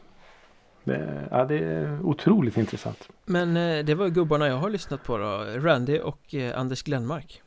Det, 0.84 1.28
ja, 1.32 1.46
det 1.46 1.58
är 1.58 2.00
otroligt 2.02 2.58
intressant. 2.58 3.10
Men 3.26 3.58
eh, 3.58 3.86
det 3.86 3.96
var 3.96 4.08
gubbarna 4.08 4.48
jag 4.48 4.58
har 4.58 4.70
lyssnat 4.70 5.04
på 5.04 5.18
då. 5.18 5.46
Randy 5.56 6.00
och 6.00 6.36
eh, 6.36 6.60
Anders 6.60 6.84
Glenmark. 6.84 7.42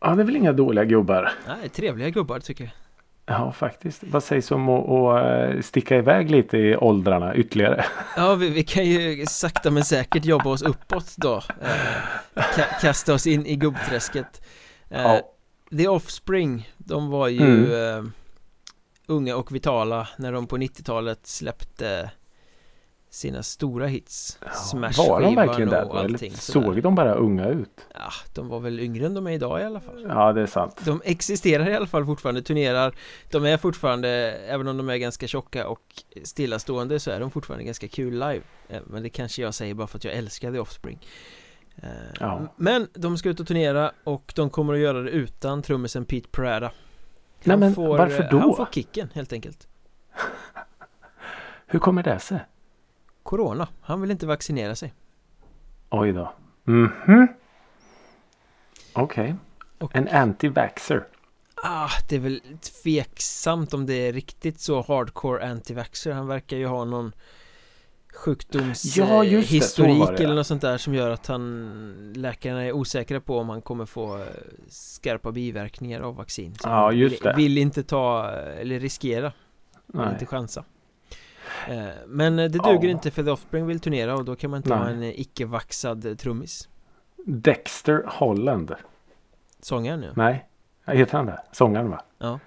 Ja, 0.00 0.14
det 0.14 0.22
är 0.22 0.26
väl 0.26 0.36
inga 0.36 0.52
dåliga 0.52 0.84
gubbar. 0.84 1.32
Nej, 1.48 1.68
trevliga 1.68 2.10
gubbar 2.10 2.38
tycker 2.38 2.64
jag. 2.64 2.72
Ja, 3.32 3.52
faktiskt. 3.52 4.02
Vad 4.04 4.22
sägs 4.24 4.50
om 4.50 4.68
att, 4.68 4.88
att 4.88 5.54
eh, 5.54 5.60
sticka 5.60 5.96
iväg 5.96 6.30
lite 6.30 6.58
i 6.58 6.76
åldrarna 6.76 7.34
ytterligare? 7.34 7.84
Ja, 8.16 8.34
vi, 8.34 8.48
vi 8.50 8.62
kan 8.64 8.84
ju 8.84 9.26
sakta 9.26 9.70
men 9.70 9.84
säkert 9.84 10.24
jobba 10.24 10.50
oss 10.50 10.62
uppåt 10.62 11.14
då. 11.16 11.36
Eh, 11.36 12.42
ka- 12.56 12.80
kasta 12.80 13.14
oss 13.14 13.26
in 13.26 13.46
i 13.46 13.56
gubbträsket. 13.56 14.42
Eh, 14.90 15.02
Ja. 15.02 15.20
The 15.78 15.88
Offspring, 15.88 16.70
de 16.78 17.10
var 17.10 17.28
ju 17.28 17.74
Mm. 17.74 18.12
unga 19.06 19.36
och 19.36 19.54
vitala 19.54 20.08
när 20.16 20.32
de 20.32 20.46
på 20.46 20.56
90-talet 20.56 21.26
släppte 21.26 22.10
sina 23.12 23.42
stora 23.42 23.86
hits. 23.86 24.38
var 24.98 25.20
de 25.20 25.34
verkligen 25.34 25.70
där? 25.70 25.84
då? 25.84 25.90
Eller 25.92 26.04
allting 26.04 26.32
sådär. 26.32 26.66
såg 26.66 26.82
de 26.82 26.94
bara 26.94 27.14
unga 27.14 27.48
ut? 27.48 27.80
Ja, 27.94 28.10
de 28.34 28.48
var 28.48 28.60
väl 28.60 28.80
yngre 28.80 29.06
än 29.06 29.14
de 29.14 29.26
är 29.26 29.30
idag 29.30 29.60
i 29.60 29.64
alla 29.64 29.80
fall. 29.80 30.06
Ja, 30.08 30.32
det 30.32 30.40
är 30.40 30.46
sant. 30.46 30.80
De 30.84 31.00
existerar 31.04 31.70
i 31.70 31.74
alla 31.74 31.86
fall 31.86 32.06
fortfarande, 32.06 32.42
turnerar 32.42 32.94
De 33.30 33.44
är 33.44 33.56
fortfarande, 33.56 34.08
även 34.48 34.68
om 34.68 34.76
de 34.76 34.88
är 34.88 34.96
ganska 34.96 35.26
tjocka 35.26 35.68
och 35.68 36.02
stillastående 36.24 37.00
så 37.00 37.10
är 37.10 37.20
de 37.20 37.30
fortfarande 37.30 37.64
ganska 37.64 37.88
kul 37.88 38.12
live 38.12 38.40
Eh, 38.68 38.80
Men 38.86 39.02
det 39.02 39.08
kanske 39.08 39.42
jag 39.42 39.54
säger 39.54 39.74
bara 39.74 39.86
för 39.86 39.98
att 39.98 40.04
jag 40.04 40.14
älskar 40.14 40.52
The 40.52 40.58
Offspring 40.58 40.98
Eh, 41.76 41.88
Ja. 42.20 42.54
Men 42.56 42.88
de 42.94 43.18
ska 43.18 43.28
ut 43.28 43.40
och 43.40 43.46
turnera 43.46 43.92
och 44.04 44.32
de 44.36 44.50
kommer 44.50 44.74
att 44.74 44.80
göra 44.80 45.00
det 45.02 45.10
utan 45.10 45.62
trummisen 45.62 46.04
Pete 46.04 46.28
Parada 46.28 46.72
Nej, 47.44 47.56
men 47.56 47.74
får, 47.74 47.98
varför 47.98 48.22
eh, 48.22 48.30
då? 48.30 48.38
Han 48.38 48.56
får 48.56 48.68
kicken 48.72 49.08
helt 49.14 49.32
enkelt 49.32 49.68
Hur 51.66 51.78
kommer 51.78 52.02
det 52.02 52.18
sig? 52.18 52.40
Corona. 53.22 53.68
Han 53.80 54.00
vill 54.00 54.10
inte 54.10 54.26
vaccinera 54.26 54.74
sig. 54.76 54.94
Oj 55.90 56.12
då. 56.12 56.32
Mhm. 56.64 57.28
Okej. 58.92 59.34
Och- 59.78 59.94
En 59.96 60.08
anti-vaxxer. 60.08 61.04
Ah, 61.64 61.88
det 62.08 62.16
är 62.16 62.20
väl 62.20 62.40
tveksamt 62.82 63.74
om 63.74 63.86
det 63.86 63.94
är 64.08 64.12
riktigt 64.12 64.60
så 64.60 64.82
hardcore 64.82 65.44
anti-vaxxer. 65.44 66.12
Han 66.12 66.26
verkar 66.26 66.56
ju 66.56 66.66
ha 66.66 66.84
någon 66.84 67.12
sjukdomshistorik 68.14 69.96
Ja, 69.96 70.12
eller 70.14 70.34
något 70.34 70.46
sånt 70.46 70.62
där 70.62 70.78
som 70.78 70.94
gör 70.94 71.10
att 71.10 71.26
han 71.26 72.12
läkarna 72.16 72.62
är 72.64 72.72
osäkra 72.72 73.20
på 73.20 73.38
om 73.38 73.48
han 73.48 73.62
kommer 73.62 73.86
få 73.86 74.16
eh, 74.18 74.24
skarpa 74.68 75.32
biverkningar 75.32 76.00
av 76.00 76.16
vaccin. 76.16 76.54
Så 76.54 76.68
Ja, 76.68 76.92
just 76.92 77.14
vill, 77.14 77.22
det. 77.22 77.32
vill 77.36 77.58
inte 77.58 77.82
ta 77.82 78.30
eller 78.30 78.80
riskera, 78.80 79.32
vill 79.86 80.00
Nej. 80.02 80.12
inte 80.12 80.26
chansa. 80.26 80.64
Eh, 81.68 81.88
Men 82.06 82.38
eh, 82.38 82.42
det 82.50 82.58
duger 82.58 82.84
Ja. 82.84 82.90
inte 82.90 83.10
för 83.10 83.22
The 83.22 83.30
Offspring 83.30 83.66
vill 83.66 83.80
turnera 83.80 84.14
och 84.16 84.24
då 84.24 84.36
kan 84.36 84.50
man 84.50 84.56
inte 84.58 84.74
ha 84.74 84.84
Nej. 84.84 84.94
en 84.94 85.02
eh, 85.02 85.20
icke-vaxad 85.20 86.18
trummis. 86.18 86.68
Dexter 87.26 88.04
Holland. 88.06 88.74
Sångaren 89.60 90.02
ja. 90.02 90.10
Nej, 90.16 90.48
heter 90.86 91.16
han 91.16 91.26
det? 91.26 91.42
Sångaren 91.52 91.90
va? 91.90 92.02
Ja. 92.18 92.38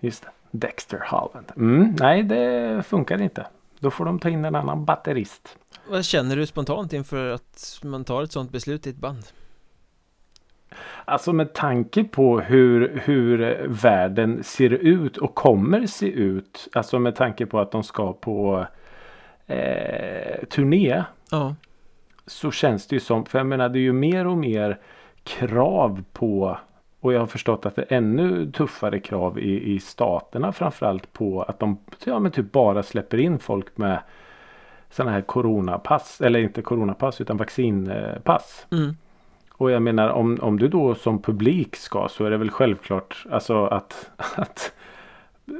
Just 0.00 0.22
det. 0.22 0.28
Dexter 0.50 0.98
Holland. 1.10 1.52
Mm, 1.56 1.96
nej, 2.00 2.22
det 2.22 2.82
funkar 2.86 3.22
inte. 3.22 3.46
Då 3.78 3.90
får 3.90 4.04
de 4.04 4.18
ta 4.18 4.28
in 4.28 4.44
en 4.44 4.54
annan 4.54 4.84
batterist. 4.84 5.56
Vad 5.88 6.04
känner 6.04 6.36
du 6.36 6.46
spontant 6.46 6.92
inför 6.92 7.28
att 7.30 7.80
man 7.82 8.04
tar 8.04 8.22
ett 8.22 8.32
sånt 8.32 8.50
beslut 8.50 8.86
i 8.86 8.90
ett 8.90 8.96
band? 8.96 9.24
Alltså 11.04 11.32
med 11.32 11.52
tanke 11.52 12.04
på 12.04 12.40
hur, 12.40 13.02
hur 13.04 13.66
världen 13.68 14.44
ser 14.44 14.70
ut 14.70 15.16
och 15.16 15.34
kommer 15.34 15.86
se 15.86 16.06
ut. 16.06 16.68
Alltså 16.72 16.98
med 16.98 17.14
tanke 17.16 17.46
på 17.46 17.60
att 17.60 17.70
de 17.70 17.82
ska 17.82 18.12
på 18.12 18.66
eh, 19.46 20.44
turné. 20.50 21.04
Ja, 21.30 21.54
Så 22.26 22.50
känns 22.50 22.86
det 22.86 22.96
ju 22.96 23.00
som, 23.00 23.24
för 23.24 23.38
jag 23.38 23.46
menar 23.46 23.68
det 23.68 23.78
är 23.78 23.80
ju 23.80 23.92
mer 23.92 24.26
och 24.26 24.38
mer 24.38 24.78
krav 25.24 26.04
på 26.12 26.58
och 27.00 27.12
jag 27.12 27.20
har 27.20 27.26
förstått 27.26 27.66
att 27.66 27.76
det 27.76 27.82
är 27.88 27.96
ännu 27.96 28.52
tuffare 28.52 29.00
krav 29.00 29.38
i, 29.38 29.74
i 29.74 29.80
staterna 29.80 30.52
framförallt 30.52 31.12
på 31.12 31.42
att 31.42 31.58
de 31.58 31.78
ja, 32.04 32.18
men 32.18 32.32
typ 32.32 32.52
bara 32.52 32.82
släpper 32.82 33.18
in 33.18 33.38
folk 33.38 33.76
med 33.76 34.00
sådana 34.90 35.12
här 35.12 35.20
coronapass. 35.20 36.20
Eller 36.20 36.40
inte 36.40 36.62
coronapass 36.62 37.20
utan 37.20 37.36
vaccinpass. 37.36 38.66
mm. 38.72 38.96
Och 39.60 39.70
jag 39.70 39.82
menar 39.82 40.08
om, 40.08 40.38
om 40.40 40.58
du 40.58 40.68
då 40.68 40.94
som 40.94 41.22
publik 41.22 41.76
ska 41.76 42.08
så 42.10 42.24
är 42.24 42.30
det 42.30 42.36
väl 42.36 42.50
självklart 42.50 43.26
alltså 43.30 43.66
att, 43.66 44.10
att 44.36 44.72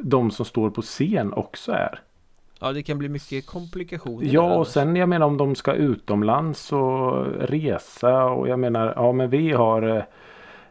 de 0.03 0.31
som 0.31 0.45
står 0.45 0.71
på 0.71 0.83
scen 0.83 1.33
också 1.33 1.73
är. 1.73 2.01
ja 2.61 2.73
det 2.73 2.83
kan 2.83 2.99
bli 2.99 3.09
mycket 3.09 3.47
komplikationer 3.47 4.29
Ja 4.33 4.55
och 4.55 4.67
sen 4.67 4.97
jag 4.97 5.09
menar 5.09 5.27
om 5.27 5.37
de 5.37 5.55
ska 5.55 5.73
utomlands 5.73 6.73
och 6.73 7.27
resa 7.41 8.25
och 8.25 8.49
jag 8.49 8.59
menar 8.59 8.93
ja 8.97 9.13
men 9.13 9.31
vi 9.31 9.53
har 9.53 10.07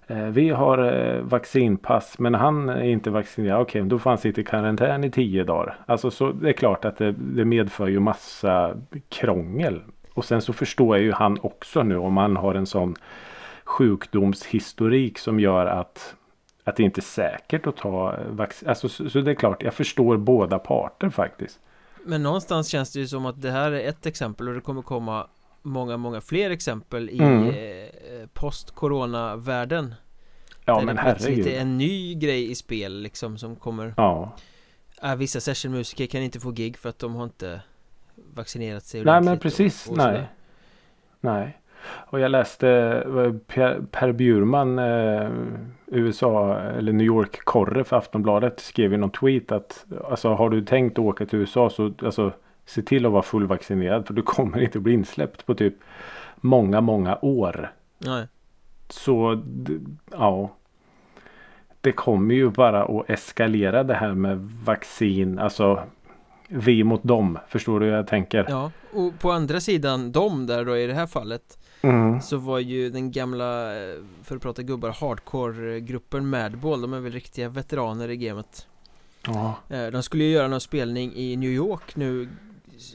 eh, 0.07 0.17
vi 0.17 0.49
har 0.49 0.77
eh, 0.93 1.21
vaccinpass 1.21 2.19
men 2.19 2.33
han 2.33 2.69
är 2.69 2.83
inte 2.83 3.09
vaccinerad. 3.09 3.61
Okej 3.61 3.81
då 3.81 3.99
får 3.99 4.09
han 4.09 4.17
sitta 4.17 4.41
i 4.41 4.43
karantän 4.43 5.03
i 5.03 5.11
tio 5.11 5.43
dagar. 5.43 5.77
Alltså 5.85 6.11
så 6.11 6.31
det 6.31 6.49
är 6.49 6.53
klart 6.53 6.85
att 6.85 6.97
det, 6.97 7.11
det 7.11 7.45
medför 7.45 7.87
ju 7.87 7.99
massa 7.99 8.75
krångel. 9.09 9.81
Och 10.19 10.25
sen 10.25 10.41
så 10.41 10.53
förstår 10.53 10.97
jag 10.97 11.03
ju 11.05 11.12
han 11.12 11.38
också 11.41 11.84
nu 11.84 11.97
om 11.97 12.17
han 12.17 12.36
har 12.36 12.55
en 12.55 12.65
sån 12.65 12.95
sjukdomshistorik 13.63 15.19
som 15.19 15.39
gör 15.39 15.65
att 15.65 16.15
att 16.63 16.75
det 16.75 16.84
inte 16.84 16.99
är 16.99 17.03
säkert 17.03 17.67
att 17.67 17.77
ta 17.77 18.15
vaccin. 18.29 18.69
Alltså, 18.69 18.89
så, 18.89 19.10
så 19.10 19.21
det 19.21 19.32
är 19.32 19.36
klart, 19.36 19.63
jag 19.63 19.73
förstår 19.73 20.17
båda 20.17 20.60
parter 20.60 21.10
faktiskt. 21.10 21.60
Men 22.05 22.23
någonstans 22.23 22.67
känns 22.69 22.93
det 22.93 22.99
ju 22.99 23.08
som 23.08 23.25
att 23.25 23.41
det 23.41 23.51
här 23.51 23.71
är 23.71 23.89
ett 23.89 24.05
exempel 24.05 24.47
och 24.47 24.53
det 24.55 24.62
kommer 24.62 24.82
komma 24.82 25.27
många, 25.62 25.97
många 25.97 26.21
fler 26.21 26.49
exempel 26.49 27.10
i 27.10 27.19
Mm. 27.19 27.47
eh, 27.49 28.27
post-corona-världen 28.34 29.93
Ja 30.65 30.75
Där 30.79 30.86
men 30.86 30.95
det 30.95 31.01
herregud. 31.01 31.47
är 31.47 31.60
en 31.62 31.77
ny 31.77 32.15
grej 32.15 32.51
i 32.51 32.55
spel 32.55 33.01
liksom 33.01 33.38
som 33.38 33.55
kommer 33.55 33.93
Ja. 33.97 34.36
äh, 35.03 35.15
Vissa 35.15 35.39
sessionmusiker 35.39 36.05
kan 36.05 36.21
inte 36.21 36.39
få 36.39 36.51
gig 36.51 36.77
för 36.77 36.89
att 36.89 36.99
de 36.99 37.15
har 37.15 37.23
inte 37.23 37.62
vaccinerat 38.34 38.84
sig 38.84 39.03
Nej 39.03 39.21
men 39.21 39.39
precis. 39.39 39.86
och, 39.86 39.91
och 39.91 39.97
nej. 39.97 40.27
Nej. 41.21 41.58
Och 41.86 42.19
jag 42.19 42.32
läste 42.32 43.03
Per, 43.47 43.82
per 43.91 44.12
Bjurman 44.12 44.79
eh, 44.79 45.29
USA 45.88 46.60
eller 46.60 46.93
New 46.93 47.08
York 47.08 47.45
korre 47.45 47.84
för 47.84 47.97
Aftonbladet 47.97 48.60
skrev 48.60 48.93
i 48.93 48.97
någon 48.97 49.12
tweet 49.12 49.51
att 49.51 49.86
alltså 50.10 50.34
har 50.34 50.49
du 50.49 50.65
tänkt 50.65 50.99
åka 50.99 51.25
till 51.25 51.39
USA 51.39 51.69
så 51.69 51.93
alltså 52.01 52.32
se 52.65 52.82
till 52.82 53.05
att 53.05 53.12
vara 53.12 53.21
fullvaccinerad 53.21 54.08
för 54.08 54.13
du 54.13 54.21
kommer 54.21 54.62
inte 54.62 54.79
bli 54.79 54.93
insläppt 54.93 55.45
på 55.45 55.55
typ 55.55 55.73
många 56.36 56.82
många 56.82 57.17
år. 57.21 57.71
Nej. 57.97 58.27
Så 58.89 59.43
ja. 60.12 60.49
Det 61.82 61.91
kommer 61.91 62.36
ju 62.36 62.49
bara 62.49 62.84
att 62.84 63.10
eskalera 63.10 63.84
det 63.84 63.93
här 63.93 64.13
med 64.13 64.38
vaccin. 64.63 65.39
Alltså 65.39 65.84
vi 66.49 66.83
mot 66.83 67.03
dem. 67.03 67.39
Förstår 67.47 67.79
du 67.79 67.85
hur 67.85 67.93
jag 67.93 68.07
tänker? 68.07 68.45
Ja, 68.49 68.71
och 68.93 69.19
på 69.19 69.31
andra 69.31 69.59
sidan 69.59 70.12
de 70.12 70.45
där 70.47 70.65
då 70.65 70.77
i 70.77 70.88
det 70.88 70.93
här 70.93 71.07
fallet 71.07 71.55
Mm. 71.81 72.21
Så 72.21 72.38
var 72.38 72.59
ju 72.59 72.89
den 72.89 73.12
gamla, 73.12 73.75
eh, 73.83 73.95
för 74.23 74.35
att 74.35 74.41
prata 74.41 74.62
gubbar, 74.63 74.89
hardcore-gruppen 74.89 76.29
Madball 76.29 76.81
De 76.81 76.93
är 76.93 76.99
väl 76.99 77.12
riktiga 77.12 77.49
veteraner 77.49 78.09
i 78.09 78.17
gamet 78.17 78.67
Ja. 79.25 79.55
Eh, 79.69 79.88
De 79.88 80.03
skulle 80.03 80.23
ju 80.23 80.29
göra 80.31 80.47
någon 80.47 80.62
spelning 80.62 81.13
i 81.15 81.35
New 81.35 81.49
York 81.49 81.95
nu, 81.95 82.29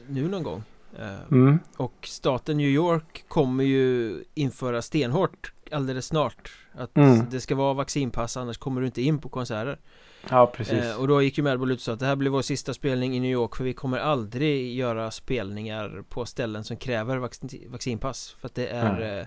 nu 0.07 0.27
någon 0.27 0.43
gång 0.43 0.63
Eh, 0.99 1.31
Mm. 1.31 1.59
Och 1.77 1.93
staten 2.01 2.57
New 2.57 2.69
York 2.69 3.23
kommer 3.27 3.63
ju 3.63 4.23
införa 4.33 4.81
stenhårt 4.81 5.53
alldeles 5.71 6.05
snart 6.05 6.51
Att 6.73 6.97
Mm. 6.97 7.25
det 7.31 7.39
ska 7.41 7.55
vara 7.55 7.73
vaccinpass 7.73 8.37
annars 8.37 8.57
kommer 8.57 8.81
du 8.81 8.87
inte 8.87 9.01
in 9.01 9.19
på 9.19 9.29
konserter 9.29 9.79
Ja 10.29 10.51
precis. 10.55 10.83
eh, 10.83 10.99
Och 11.01 11.07
då 11.07 11.21
gick 11.21 11.37
ju 11.37 11.43
Madball 11.43 11.71
ut 11.71 11.77
och 11.77 11.81
sa 11.81 11.93
att 11.93 11.99
det 11.99 12.05
här 12.05 12.15
blir 12.15 12.29
vår 12.31 12.41
sista 12.41 12.73
spelning 12.73 13.15
i 13.15 13.19
New 13.19 13.31
York 13.31 13.55
För 13.55 13.63
vi 13.63 13.73
kommer 13.73 13.97
aldrig 13.97 14.75
göra 14.75 15.11
spelningar 15.11 16.03
på 16.09 16.25
ställen 16.25 16.63
som 16.63 16.77
kräver 16.77 17.17
vaccin 17.17 17.49
vaccinpass 17.67 18.35
För 18.39 18.47
att 18.47 18.55
det 18.55 18.67
är 18.67 18.99
Nej. 18.99 19.19
eh, 19.19 19.25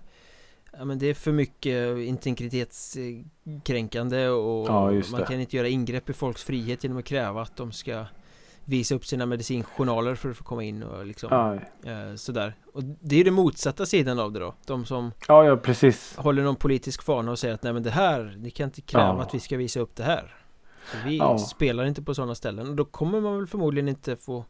Ja 0.79 0.85
men 0.85 0.99
det 0.99 1.07
är 1.07 1.15
för 1.15 1.33
mycket 1.33 1.99
integritetskränkande 1.99 4.29
och 4.29 4.69
Ja, 4.69 4.93
man 5.13 5.25
kan 5.27 5.41
inte 5.41 5.57
göra 5.57 5.69
ingrepp 5.69 6.11
i 6.11 6.13
folks 6.13 6.43
frihet 6.45 6.83
genom 6.85 6.99
att 6.99 7.05
kräva 7.05 7.43
att 7.43 7.57
de 7.57 7.73
ska 7.73 8.05
Visa 8.65 8.95
upp 8.95 9.07
sina 9.07 9.27
medicinjournaler 9.27 10.15
för 10.15 10.31
att 10.31 10.37
få 10.37 10.45
komma 10.45 10.65
in 10.65 10.83
och 10.83 11.07
liksom 11.07 11.29
Ja, 11.33 11.55
eh, 11.93 12.15
Sådär 12.17 12.55
Och 12.73 12.85
det 12.85 13.15
är 13.15 13.19
ju 13.19 13.25
den 13.25 13.35
motsatta 13.35 13.87
sidan 13.87 14.19
av 14.19 14.33
det 14.33 14.39
då 14.41 14.55
De 14.67 14.85
som 14.85 15.13
ja, 15.29 15.45
ja 15.45 15.57
precis. 15.57 16.17
håller 16.17 16.43
någon 16.43 16.57
politisk 16.57 17.03
fana 17.03 17.31
och 17.31 17.39
säger 17.39 17.55
att 17.55 17.63
nej 17.63 17.73
men 17.73 17.83
det 17.83 17.91
här 17.91 18.37
Ni 18.39 18.51
kan 18.51 18.65
inte 18.65 18.81
kräva 18.81 19.05
Ja. 19.07 19.23
att 19.23 19.35
vi 19.35 19.41
ska 19.41 19.57
visa 19.57 19.81
upp 19.81 19.97
det 19.97 20.03
här 20.05 20.35
Så 20.85 20.97
vi 21.09 21.17
Ja. 21.19 21.39
spelar 21.39 21.85
inte 21.85 22.03
på 22.03 22.15
sådana 22.15 22.35
ställen 22.35 22.69
och 22.69 22.75
då 22.77 22.85
kommer 22.85 23.21
man 23.21 23.37
väl 23.39 23.47
förmodligen 23.47 23.89
inte 23.89 24.17
få 24.17 24.45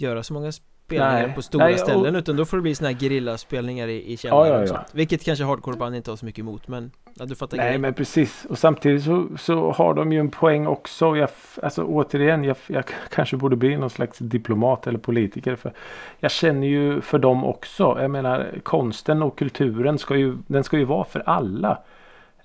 Göra 0.00 0.22
så 0.22 0.34
många 0.34 0.52
spelningar 0.52 1.22
Nej. 1.26 1.34
på 1.34 1.42
stora 1.42 1.64
Nej, 1.64 1.74
och- 1.74 1.80
ställen 1.80 2.16
utan 2.16 2.36
då 2.36 2.44
får 2.44 2.56
det 2.56 2.62
bli 2.62 2.74
såna 2.74 2.90
här 2.90 2.96
gerillaspelningar 2.98 3.88
i, 3.88 4.12
i 4.12 4.16
källare 4.16 4.48
Ja, 4.48 4.54
ja, 4.54 4.56
och 4.56 4.62
ja. 4.62 4.66
sånt 4.66 4.86
Vilket 4.92 5.24
kanske 5.24 5.44
hardcoreband 5.44 5.96
inte 5.96 6.10
har 6.10 6.16
så 6.16 6.24
mycket 6.26 6.38
emot 6.42 6.68
men 6.68 6.90
Ja 7.14 7.24
du 7.24 7.34
fattar 7.34 7.56
Nej 7.56 7.66
grejen 7.66 7.80
men 7.80 7.94
precis. 7.94 8.46
Och 8.50 8.58
samtidigt 8.58 9.04
så, 9.04 9.28
så 9.38 9.72
har 9.72 9.94
de 9.94 10.12
ju 10.12 10.20
en 10.20 10.30
poäng 10.30 10.66
också. 10.66 11.16
Jag, 11.16 11.28
alltså 11.62 11.84
återigen, 11.84 12.44
jag, 12.44 12.56
jag 12.66 12.84
kanske 13.10 13.36
borde 13.36 13.56
bli 13.56 13.76
någon 13.76 13.90
slags 13.90 14.18
diplomat 14.18 14.86
eller 14.86 14.98
politiker. 14.98 15.56
För 15.56 15.72
jag 16.18 16.30
känner 16.30 16.66
ju 16.66 17.00
för 17.00 17.18
dem 17.18 17.44
också. 17.44 17.96
Jag 18.00 18.10
menar 18.10 18.60
konsten 18.62 19.22
och 19.22 19.38
kulturen 19.38 19.98
ska 19.98 20.16
ju, 20.16 20.36
den 20.46 20.64
ska 20.64 20.78
ju 20.78 20.84
vara 20.84 21.04
för 21.04 21.22
alla. 21.26 21.78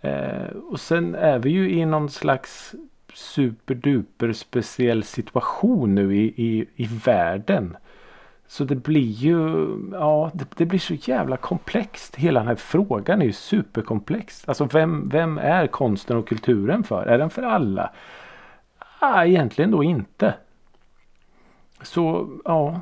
Eh, 0.01 0.47
och 0.71 0.79
sen 0.79 1.15
är 1.15 1.39
vi 1.39 1.49
ju 1.49 1.71
i 1.71 1.86
någon 1.86 2.09
slags 2.09 2.75
superduper 3.13 4.34
speciell 4.34 5.04
situation 5.04 5.95
nu 5.95 6.15
i, 6.15 6.23
i, 6.23 6.67
i 6.76 6.89
världen. 7.06 7.78
Så 8.47 8.63
det 8.63 8.76
blir 8.76 9.02
ju, 9.02 9.67
ja 9.91 10.32
det, 10.34 10.45
det 10.56 10.65
blir 10.65 10.80
så 10.80 10.93
jävla 10.93 11.38
komplext. 11.38 12.15
Hela 12.15 12.39
den 12.39 12.47
här 12.47 12.56
frågan 12.56 13.21
är 13.21 13.26
ju 13.26 13.34
superkomplex. 13.34 14.43
Alltså 14.47 14.65
vem, 14.65 15.10
vem 15.10 15.38
är 15.38 15.67
konsten 15.67 16.17
och 16.17 16.28
kulturen 16.28 16.84
för? 16.84 17.06
Är 17.06 17.17
den 17.17 17.30
för 17.30 17.43
alla? 17.43 17.91
Ah, 18.99 19.26
egentligen 19.26 19.71
då 19.71 19.84
inte. 19.84 20.34
Så 21.82 22.30
ja. 22.45 22.82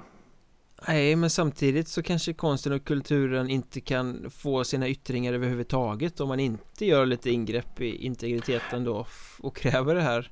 Nej 0.87 1.15
men 1.15 1.29
samtidigt 1.29 1.87
så 1.87 2.03
kanske 2.03 2.33
konsten 2.33 2.73
och 2.73 2.85
kulturen 2.85 3.49
inte 3.49 3.81
kan 3.81 4.29
få 4.29 4.63
sina 4.63 4.87
yttringar 4.87 5.33
överhuvudtaget 5.33 6.19
Om 6.19 6.27
man 6.27 6.39
inte 6.39 6.85
gör 6.85 7.05
lite 7.05 7.31
ingrepp 7.31 7.81
i 7.81 8.05
integriteten 8.05 8.83
då 8.83 9.05
och 9.39 9.55
kräver 9.55 9.95
det 9.95 10.01
här 10.01 10.31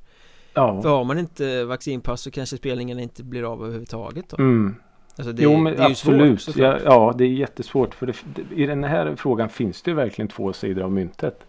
Ja. 0.53 0.81
För 0.81 0.89
har 0.89 1.03
man 1.03 1.19
inte 1.19 1.65
vaccinpass 1.65 2.21
så 2.21 2.31
kanske 2.31 2.57
spelningen 2.57 2.99
inte 2.99 3.23
blir 3.23 3.51
av 3.53 3.63
överhuvudtaget 3.63 4.29
då 4.29 4.37
Mm. 4.37 4.75
Alltså 5.17 5.31
det, 5.31 5.43
jo 5.43 5.57
men 5.57 5.75
det 5.75 5.83
är 5.83 5.85
absolut. 5.89 6.41
svårt 6.41 6.55
ja, 6.55 6.77
ja 6.85 7.13
det 7.17 7.23
är 7.23 7.27
jättesvårt. 7.27 7.95
För 7.95 8.05
det, 8.05 8.13
i 8.55 8.65
den 8.65 8.83
här 8.83 9.15
frågan 9.15 9.49
finns 9.49 9.81
det 9.81 9.91
ju 9.91 9.95
verkligen 9.95 10.27
två 10.27 10.53
sidor 10.53 10.83
av 10.83 10.91
myntet. 10.91 11.47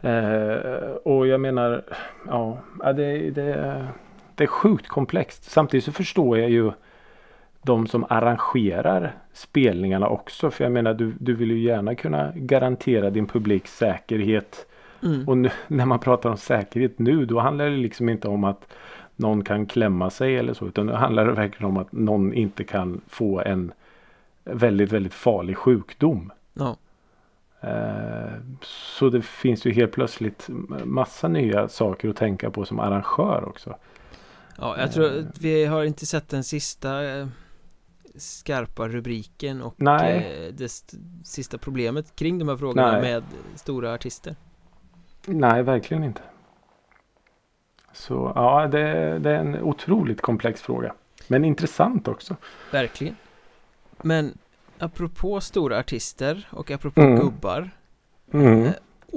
Eh, 0.00 0.90
och 1.04 1.26
jag 1.26 1.40
menar. 1.40 1.84
Ja, 2.26 2.62
det, 2.96 3.30
det, 3.30 3.86
det 4.34 4.44
är 4.44 4.48
sjukt 4.48 4.88
komplext. 4.88 5.50
Samtidigt 5.50 5.84
så 5.84 5.92
förstår 5.92 6.38
jag 6.38 6.50
ju. 6.50 6.72
De 7.62 7.86
som 7.86 8.06
arrangerar 8.08 9.14
spelningarna 9.32 10.08
också. 10.08 10.50
För 10.50 10.64
jag 10.64 10.72
menar 10.72 10.94
du, 10.94 11.14
du 11.18 11.34
vill 11.34 11.50
ju 11.50 11.58
gärna 11.58 11.94
kunna 11.94 12.32
garantera 12.34 13.10
din 13.10 13.26
publik 13.26 13.66
säkerhet. 13.66 14.66
mm. 15.02 15.28
Och 15.28 15.38
nu, 15.38 15.50
när 15.68 15.86
man 15.86 15.98
pratar 15.98 16.30
om 16.30 16.36
säkerhet 16.36 16.98
nu 16.98 17.26
då 17.26 17.40
handlar 17.40 17.64
det 17.64 17.76
liksom 17.76 18.08
inte 18.08 18.28
om 18.28 18.44
att 18.44 18.74
någon 19.16 19.44
kan 19.44 19.66
klämma 19.66 20.10
sig 20.10 20.36
eller 20.36 20.54
så. 20.54 20.66
Utan 20.66 20.86
nu 20.86 20.92
handlar 20.92 21.26
det 21.26 21.32
verkligen 21.32 21.70
om 21.70 21.76
att 21.76 21.92
någon 21.92 22.34
inte 22.34 22.64
kan 22.64 23.00
få 23.08 23.40
en 23.40 23.72
väldigt, 24.44 24.92
väldigt 24.92 25.14
farlig 25.14 25.56
sjukdom. 25.56 26.32
Ja, 26.54 26.76
Eh, 27.62 28.32
Så 28.62 29.10
det 29.10 29.22
finns 29.22 29.66
ju 29.66 29.72
helt 29.72 29.92
plötsligt 29.92 30.48
massa 30.84 31.28
nya 31.28 31.68
saker 31.68 32.08
att 32.08 32.16
tänka 32.16 32.50
på 32.50 32.64
som 32.64 32.80
arrangör 32.80 33.44
också. 33.48 33.76
ja 34.58 34.78
jag 34.78 34.92
tror 34.92 35.18
att 35.18 35.38
vi 35.40 35.64
har 35.64 35.84
inte 35.84 36.06
sett 36.06 36.28
den 36.28 36.44
sista 36.44 37.04
eh, 37.04 37.26
skarpa 38.16 38.88
rubriken 38.88 39.62
och 39.62 39.74
Nej. 39.76 40.16
eh, 40.46 40.54
det 40.54 40.64
st- 40.64 40.96
sista 41.24 41.58
problemet 41.58 42.16
kring 42.16 42.38
de 42.38 42.48
här 42.48 42.56
frågorna 42.56 42.92
Nej. 42.92 43.00
med 43.02 43.22
stora 43.54 43.94
artister. 43.94 44.36
Nej, 45.26 45.62
verkligen 45.62 46.04
inte. 46.04 46.20
Så 47.92 48.32
ja, 48.34 48.66
det, 48.66 49.18
det 49.18 49.30
är 49.30 49.34
en 49.38 49.62
otroligt 49.62 50.20
komplex 50.20 50.62
fråga. 50.62 50.94
Men 51.28 51.44
intressant 51.44 52.08
också. 52.08 52.36
Verkligen. 52.70 53.16
Men 54.02 54.38
apropå 54.78 55.40
stora 55.40 55.78
artister 55.78 56.48
och 56.50 56.70
apropå 56.70 57.00
Mm. 57.00 57.18
gubbar 57.20 57.70
Mm. 58.32 58.66
eh, 58.66 58.72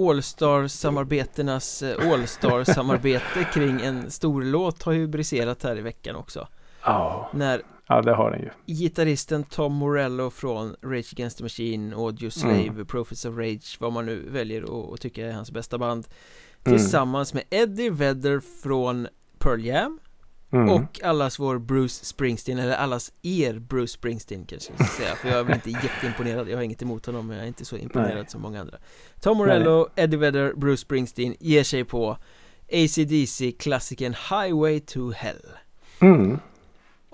Allstar-samarbetenas 0.10 1.84
eh, 1.84 2.12
Allstar-samarbete 2.12 3.44
kring 3.54 3.82
en 3.82 4.12
stor 4.12 4.44
låt 4.44 4.84
har 4.84 4.92
ju 4.94 5.08
briserat 5.08 5.64
här 5.64 5.78
i 5.78 5.82
veckan 5.82 6.16
också 6.16 6.48
Ja, 6.86 7.30
När 7.34 7.62
ja, 7.88 8.02
det 8.02 8.14
har 8.14 8.32
den 8.32 8.42
ju. 8.42 8.50
gitarristen 8.66 9.44
Tom 9.44 9.74
Morello 9.74 10.30
från 10.30 10.76
Rage 10.82 11.14
Against 11.14 11.38
the 11.38 11.44
Machine, 11.44 11.94
Audio 11.94 12.30
Slave, 12.30 12.86
Prophets 12.86 13.26
of 13.26 13.38
Rage, 13.38 13.78
vad 13.80 13.94
man 13.94 14.06
nu 14.06 14.30
väljer 14.30 14.94
att 14.94 15.02
tycka 15.02 15.28
är 15.28 15.32
hans 15.34 15.52
bästa 15.52 15.78
band 15.78 16.08
Mm. 16.68 16.78
Tillsammans 16.78 17.34
med 17.34 17.44
Eddie 17.50 17.90
Vedder 17.90 18.40
från 18.64 19.08
Pearl 19.40 19.66
Jam 19.66 20.00
Mm. 20.52 20.70
och 20.70 21.02
allas 21.04 21.40
vår 21.40 21.60
Bruce 21.60 22.06
Springsteen, 22.06 22.60
eller 22.60 22.74
allas 22.76 23.12
er 23.22 23.60
Bruce 23.60 23.94
Springsteen 23.94 24.46
kanske 24.46 24.74
jag 24.78 24.88
ska 24.88 24.98
säga 25.04 25.16
För 25.16 25.30
jag 25.30 25.40
är 25.40 25.44
väl 25.44 25.56
inte 25.56 25.70
jätteimponerad, 25.84 26.50
jag 26.50 26.58
har 26.58 26.64
inget 26.64 26.82
emot 26.82 27.06
honom 27.06 27.28
men 27.28 27.36
jag 27.38 27.44
är 27.44 27.48
inte 27.48 27.66
så 27.66 27.78
imponerad 27.78 28.16
Nej. 28.16 28.26
som 28.28 28.42
många 28.42 28.62
andra 28.62 28.78
Tom 29.22 29.38
Morello, 29.38 29.88
Eddie 29.96 30.18
Vedder, 30.18 30.54
Bruce 30.54 30.82
Springsteen 30.82 31.36
ger 31.40 31.64
sig 31.64 31.84
på 31.84 32.18
AC/DC 32.72 33.52
klassikern 33.52 34.14
Highway 34.30 34.80
to 34.80 35.12
Hell 35.12 35.46
Mm. 36.02 36.40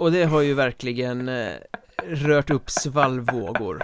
Och 0.02 0.12
det 0.12 0.26
har 0.26 0.42
ju 0.42 0.54
verkligen 0.54 1.30
eh, 1.30 1.54
rört 2.04 2.50
upp 2.50 2.70
svallvågor 2.70 3.84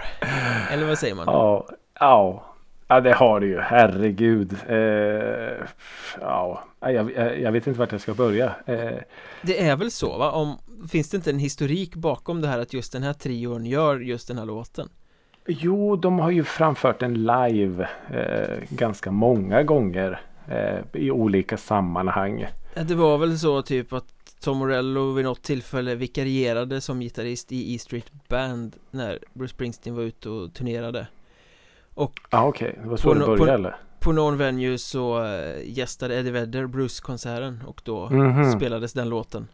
Eller 0.70 0.86
vad 0.86 0.98
säger 0.98 1.14
man? 1.14 1.24
Ja, 1.26 1.68
ja. 2.00 2.44
Ja, 2.88 3.00
det 3.00 3.12
har 3.12 3.40
det 3.40 3.46
ju. 3.46 3.60
Herregud. 3.60 4.56
Eh, 4.68 5.66
ja, 6.20 6.64
jag, 6.80 7.38
jag, 7.40 7.52
vet 7.52 7.66
inte 7.66 7.78
vart 7.80 7.92
jag 7.92 8.00
ska 8.00 8.14
börja. 8.14 8.54
Eh, 8.66 8.98
Det 9.42 9.68
är 9.68 9.76
väl 9.76 9.90
så 9.90 10.18
va? 10.18 10.30
Om, 10.30 10.58
finns 10.90 11.10
det 11.10 11.16
inte 11.16 11.30
en 11.30 11.38
historik 11.38 11.94
bakom 11.94 12.40
det 12.40 12.48
här 12.48 12.58
att 12.58 12.72
just 12.72 12.92
den 12.92 13.02
här 13.02 13.12
trion 13.12 13.66
gör 13.66 14.00
just 14.00 14.28
den 14.28 14.38
här 14.38 14.46
låten? 14.46 14.88
jo, 15.48 15.96
de 15.96 16.18
har 16.18 16.30
ju 16.30 16.44
framfört 16.44 17.00
den 17.00 17.14
live 17.14 17.88
eh, 18.10 18.64
ganska 18.68 19.10
många 19.10 19.62
gånger 19.62 20.20
eh, 20.48 21.00
i 21.00 21.10
olika 21.10 21.56
sammanhang. 21.56 22.46
Det 22.74 22.94
var 22.94 23.18
väl 23.18 23.38
så 23.38 23.62
typ 23.62 23.92
att 23.92 24.17
Tom 24.40 24.58
Morello 24.58 25.12
vid 25.12 25.24
något 25.24 25.42
tillfälle 25.42 25.94
vikarierade 25.94 26.80
som 26.80 27.00
gitarrist 27.00 27.52
i 27.52 27.74
E 27.74 27.78
Street 27.78 28.12
Band 28.28 28.76
när 28.90 29.18
Bruce 29.34 29.54
Springsteen 29.54 29.96
var 29.96 30.02
ute 30.02 30.28
och 30.30 30.54
turnerade 30.54 31.06
Och 31.94 32.20
Ja, 32.30 32.46
okej. 32.46 32.78
Det 32.82 32.88
var 32.88 32.96
så 32.96 33.08
På 33.08 33.14
det 33.14 33.20
började 33.20 33.38
på- 33.38 33.52
eller? 33.52 33.76
på 34.00 34.12
någon 34.12 34.36
venue 34.36 34.78
så 34.78 35.24
eh, 35.24 35.62
gästade 35.78 36.14
Eddie 36.14 36.30
Vedder 36.30 36.66
Bruce-konserten 36.66 37.62
och 37.66 37.80
då 37.84 38.08
Mhm. 38.10 38.52
spelades 38.52 38.92
den 38.92 39.08
låten 39.08 39.48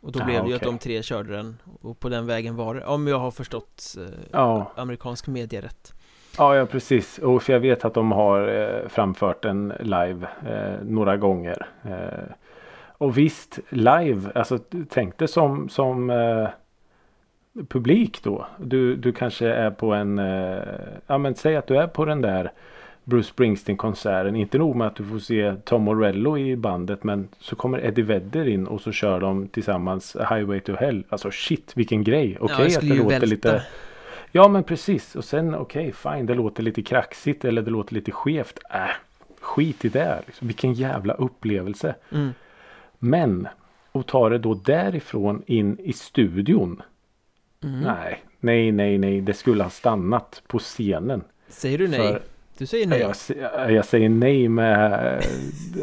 Och 0.00 0.12
då 0.12 0.20
Ah, 0.20 0.24
blev 0.24 0.42
det 0.42 0.48
ju 0.50 0.54
att 0.56 0.62
de 0.62 0.78
tre 0.78 1.02
körde 1.02 1.32
den 1.36 1.56
och 1.82 2.00
på 2.00 2.08
den 2.08 2.26
vägen 2.26 2.56
var 2.56 2.74
det 2.74 2.84
Om 2.84 3.06
jag 3.06 3.18
har 3.18 3.30
förstått 3.30 3.94
eh, 3.98 4.04
Ja, 4.32 4.72
amerikansk 4.76 5.26
media 5.26 5.60
rätt 5.62 5.94
ja, 6.38 6.56
ja 6.56 6.66
precis. 6.66 7.18
Och 7.18 7.42
för 7.42 7.52
jag 7.52 7.60
vet 7.60 7.84
att 7.84 7.94
de 7.94 8.12
har 8.12 8.48
eh, 8.48 8.88
framfört 8.88 9.42
den 9.42 9.72
live 9.80 10.28
eh, 10.46 10.84
några 10.84 11.16
gånger. 11.16 11.66
Eh, 11.82 12.34
och 12.98 13.18
visst, 13.18 13.58
live, 13.68 14.30
alltså 14.34 14.58
tänk 14.88 15.18
dig 15.18 15.28
som, 15.28 15.68
som 15.68 16.10
eh, 16.10 16.48
publik 17.68 18.22
då. 18.22 18.46
Du, 18.58 18.96
du 18.96 19.12
kanske 19.12 19.48
är 19.48 19.70
på 19.70 19.94
en, 19.94 20.18
eh, 20.18 20.58
ja 21.06 21.18
men 21.18 21.34
säg 21.34 21.56
att 21.56 21.66
du 21.66 21.76
är 21.76 21.86
på 21.86 22.04
den 22.04 22.20
där 22.20 22.52
Bruce 23.04 23.28
Springsteen-konserten. 23.28 24.36
Inte 24.36 24.58
nog 24.58 24.76
med 24.76 24.86
att 24.86 24.96
du 24.96 25.04
får 25.04 25.18
se 25.18 25.54
Tom 25.64 25.82
Morello 25.82 26.38
i 26.38 26.56
bandet 26.56 27.04
men 27.04 27.28
så 27.38 27.56
kommer 27.56 27.84
Eddie 27.84 28.02
Vedder 28.02 28.48
in 28.48 28.66
och 28.66 28.80
så 28.80 28.92
kör 28.92 29.20
de 29.20 29.48
tillsammans 29.48 30.16
Highway 30.16 30.60
to 30.60 30.72
Hell. 30.72 31.04
Alltså 31.08 31.30
shit 31.30 31.72
vilken 31.74 32.04
grej. 32.04 32.36
Okej 32.40 32.56
det 32.58 32.64
att 32.64 32.72
skulle 32.72 32.94
det 32.94 32.98
låter 33.02 33.20
välta. 33.20 33.26
lite 33.26 33.62
Ja 34.32 34.48
men 34.48 34.64
precis 34.64 35.16
och 35.16 35.24
sen 35.24 35.54
okej 35.54 35.92
fine 35.92 36.26
det 36.26 36.34
låter 36.34 36.62
lite 36.62 36.82
kraxigt 36.82 37.44
eller 37.44 37.62
det 37.62 37.70
låter 37.70 37.94
lite 37.94 38.10
skevt. 38.10 38.58
Äh, 38.70 38.80
skit 39.40 39.84
i 39.84 39.88
det. 39.88 40.22
Liksom. 40.26 40.46
Vilken 40.46 40.72
jävla 40.72 41.14
upplevelse. 41.14 41.94
mm. 42.12 42.32
Men 42.98 43.48
och 43.92 44.06
ta 44.06 44.28
det 44.28 44.38
då 44.38 44.54
därifrån 44.54 45.42
in 45.46 45.78
i 45.80 45.92
studion. 45.92 46.82
Mm. 47.64 47.80
Nej, 47.80 48.22
nej, 48.40 48.72
nej, 48.72 48.98
nej. 48.98 49.20
Det 49.20 49.34
skulle 49.34 49.62
ha 49.62 49.70
stannat 49.70 50.42
på 50.46 50.58
scenen. 50.58 51.22
Säger 51.48 51.78
du 51.78 51.88
nej? 51.88 51.98
För- 51.98 52.22
Du 52.58 52.66
säger 52.66 52.86
nej? 52.86 53.00
Jag, 53.00 53.72
jag 53.72 53.84
säger 53.84 54.08
nej 54.08 54.48
med... 54.48 55.22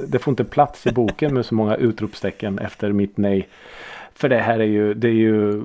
Det 0.07 0.19
får 0.19 0.31
inte 0.31 0.43
plats 0.43 0.87
i 0.87 0.91
boken 0.91 1.33
med 1.33 1.45
så 1.45 1.55
många 1.55 1.75
utropstecken 1.75 2.59
efter 2.59 2.91
mitt 2.91 3.17
nej. 3.17 3.49
För 4.13 4.29
det 4.29 4.37
här 4.39 4.59
är 4.59 4.63
ju, 4.65 4.93
det 4.93 5.07
är 5.07 5.11
ju... 5.13 5.63